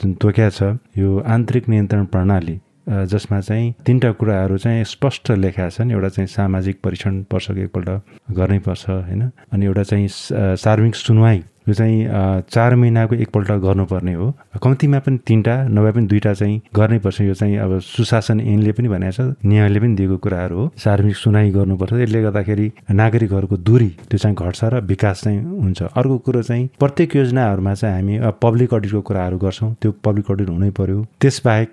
जुन 0.02 0.12
तोक्या 0.18 0.50
छ 0.50 0.74
यो 0.98 1.18
आन्तरिक 1.22 1.68
नियन्त्रण 1.68 2.04
प्रणाली। 2.10 2.58
जसमा 2.88 3.40
चाहिँ 3.40 3.74
तिनवटा 3.86 4.10
कुराहरू 4.12 4.56
चाहिँ 4.58 4.84
स्पष्ट 4.84 5.30
लेखा 5.30 5.68
छन् 5.68 5.92
एउटा 5.92 6.08
चाहिँ 6.08 6.26
सामाजिक 6.26 6.80
परीक्षण 6.84 7.24
वर्षको 7.32 7.60
एकपल्ट 7.60 7.88
गर्नै 8.36 8.58
पर्छ 8.58 8.88
होइन? 8.90 9.22
अनि 9.52 9.66
एउटा 9.66 9.82
चाहिँ 9.82 10.08
सार्वजनिक 10.10 10.94
सुनवाई 10.94 11.42
यो 11.68 11.74
चाहिँ 11.74 12.42
चार 12.50 12.74
महिनाको 12.76 13.14
एकपल्ट 13.14 13.50
गर्नुपर्ने 13.62 14.14
हो। 14.14 14.26
कम्तीमा 14.62 14.98
पनि 14.98 15.18
तिनवटा 15.26 15.54
नभए 15.68 15.92
पनि 15.92 16.06
दुईवटा 16.06 16.32
चाहिँ 16.34 16.60
गर्नैपर्छ 16.76 17.20
यो 17.20 17.34
चाहिँ 17.34 17.56
अब 17.58 17.78
सुशासन 17.80 18.40
ऐनले 18.40 18.72
पनि 18.72 18.88
भनेको 18.88 19.12
छ 19.12 19.34
न्यायले 19.46 19.80
पनि 19.80 19.94
दिएको 19.96 20.16
कुराहरू 20.24 20.56
हो। 20.58 20.70
सार्वजनिक 20.78 21.16
सुनाइ 21.16 21.50
गर्नुपर्छ। 21.50 21.92
यसले 22.02 22.22
गर्दाखेरि 22.22 22.66
नागरिकहरूको 22.90 23.56
दूरी 23.56 23.88
त्यो 24.10 24.18
चाहिँ 24.18 24.36
घट्छ 24.36 24.64
र 24.64 24.80
विकास 24.90 25.22
चाहिँ 25.24 25.40
हुन्छ। 25.62 25.82
अर्को 25.82 26.18
कुरो 26.26 26.42
चाहिँ 26.42 26.68
प्रत्येक 26.80 27.16
योजनाहरूमा 27.16 27.74
चाहिँ 27.74 27.94
हामी 27.94 28.18
पब्लिक 28.42 28.74
अडिटको 28.74 29.00
कुराहरू 29.00 29.38
गर्छौँ। 29.38 29.72
त्यो 29.82 29.90
पब्लिक 30.04 30.30
अडिट 30.30 30.48
हुनै 30.48 30.70
पर्यो। 30.80 31.06
त्यसबाहेक 31.20 31.70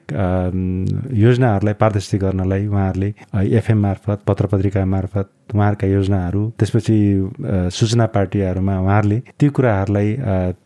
योजनाहरूलाई 1.17 1.73
पारदर्शी 1.81 2.17
गर्नलाई 2.17 2.67
उहाँहरूले 2.67 3.13
एफएम 3.57 3.79
मार्फत 3.81 4.19
पत्र 4.27 4.45
पत्रिका 4.51 4.85
मार्फत 4.85 5.29
उहाँहरूका 5.55 5.87
योजनाहरू 5.87 6.41
त्यसपछि 6.59 6.97
सूचना 7.77 8.05
पार्टीहरूमा 8.05 8.75
उहाँहरूले 8.79 9.19
ती 9.39 9.47
कुराहरूलाई 9.49 10.09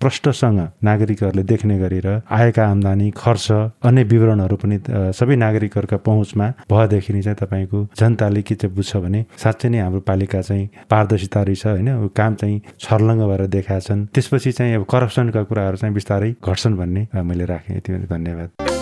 प्रष्टसँग 0.01 0.59
नागरिकहरूले 0.83 1.43
देख्ने 1.43 1.79
गरेर 1.79 2.07
आएका 2.29 2.63
आम्दानी 2.65 3.11
खर्च 3.17 3.47
अन्य 3.87 4.03
विवरणहरू 4.03 4.55
पनि 4.63 4.77
सबै 5.19 5.35
नागरिकहरूका 5.35 5.97
पहुँचमा 5.97 6.47
भएदेखि 6.71 7.21
चाहिँ 7.21 7.37
तपाईँको 7.41 7.79
जनताले 7.99 8.41
के 8.41 8.55
चाहिँ 8.55 8.75
बुझ्छ 8.75 8.95
भने 8.97 9.25
साँच्चै 9.37 9.69
नै 9.69 9.79
हाम्रो 9.79 9.99
पालिका 10.09 10.41
चाहिँ 10.41 10.69
पारदर्शिता 10.89 11.41
रहेछ 11.43 11.65
होइन? 11.65 12.07
काम 12.17 12.35
चाहिँ 12.35 12.61
छर्लङ्ग 12.79 13.21
भएर 13.29 13.45
देखाएछन्। 13.47 13.93
छन् 13.93 14.05
त्यसपछि 14.13 14.51
चाहिँ 14.51 14.75
अब 14.75 14.85
करप्सनका 14.89 15.43
कुराहरू 15.43 15.77
चाहिँ 15.77 15.93
बिस्तारै 15.93 16.31
घट्छन् 16.43 16.77
भन्ने 16.77 17.07
मैले 17.23 17.45
राखेँ। 17.45 17.77
यति 17.77 17.93
धन्यवाद। 18.09 18.72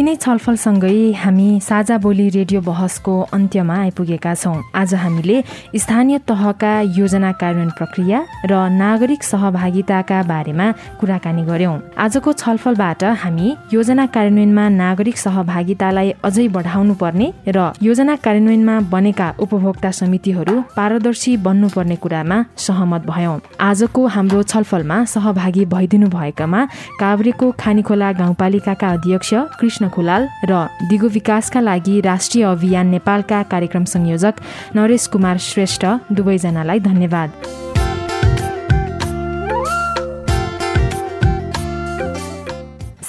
यिनै 0.00 0.14
छलफलसँगै 0.24 1.12
हामी 1.22 1.46
साझा 1.60 1.96
बोली 2.04 2.26
रेडियो 2.36 2.60
बहसको 2.68 3.14
अन्त्यमा 3.36 3.74
आइपुगेका 3.86 4.32
छौँ। 4.34 4.56
आज 4.80 4.94
हामीले 5.02 5.36
स्थानीय 5.76 6.18
तहका 6.24 6.72
योजना 6.98 7.30
कार्यान्वयन 7.40 7.70
प्रक्रिया 7.78 8.18
र 8.50 8.52
नागरिक 8.80 9.22
सहभागिताका 9.22 10.18
बारेमा 10.30 10.66
कुराकानी 11.00 11.42
गर्यौं। 11.50 11.76
आजको 12.04 12.32
छलफलबाट 12.42 13.02
हामी 13.22 13.48
योजना 13.76 14.06
कार्यान्वयनमा 14.14 14.64
नागरिक 14.82 15.16
सहभागितालाई 15.24 16.08
अझै 16.24 16.46
बढाउनु 16.56 16.94
पर्ने 17.02 17.26
र 17.56 17.58
योजना 17.88 18.16
कार्यान्वयनमा 18.24 18.76
बनेका 18.94 19.28
उपभोक्ता 19.44 19.90
समितिहरू 20.00 20.54
पारदर्शी 20.78 21.36
बन्नुपर्ने 21.44 21.96
कुरामा 22.00 22.38
सहमत 22.66 23.02
भयौं। 23.12 23.36
आजको 23.68 24.06
हाम्रो 24.16 24.40
छलफलमा 24.54 24.98
सहभागी 25.14 25.64
भइदिनु 25.76 26.08
भएकामा 26.16 26.60
काभ्रेको 27.02 27.52
खानीखोला 27.60 28.08
गाउँपालिकाका 28.22 28.88
अध्यक्ष 28.96 29.32
कृष्ण 29.60 29.88
खोलाल 29.90 30.28
र 30.44 30.66
दिगो 30.88 31.08
विकासका 31.08 31.60
लागि 31.60 32.00
राष्ट्रिय 32.00 32.44
अभियान 32.44 32.86
नेपालका 32.86 33.42
कार्यक्रम 33.42 33.84
संयोजक 33.84 34.34
नरेश 34.76 35.06
कुमार 35.06 35.38
श्रेष्ठ 35.38 35.86
दुवैजनालाई 36.12 36.80
धन्यवाद। 36.80 37.69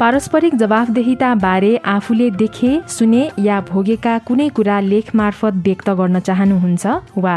पारस्परिक 0.00 0.54
जवाफदेहिता 0.56 1.28
बारे 1.36 1.76
आफूले 1.84 2.30
देखे 2.40 2.80
सुने 2.88 3.28
या 3.38 3.60
भोगेका 3.70 4.12
कुनै 4.28 4.48
कुरा 4.58 4.76
लेख 4.82 5.08
मार्फत 5.20 5.54
व्यक्त 5.66 5.88
गर्न 5.98 6.20
चाहनुहुन्छ 6.28 6.84
वा 7.24 7.34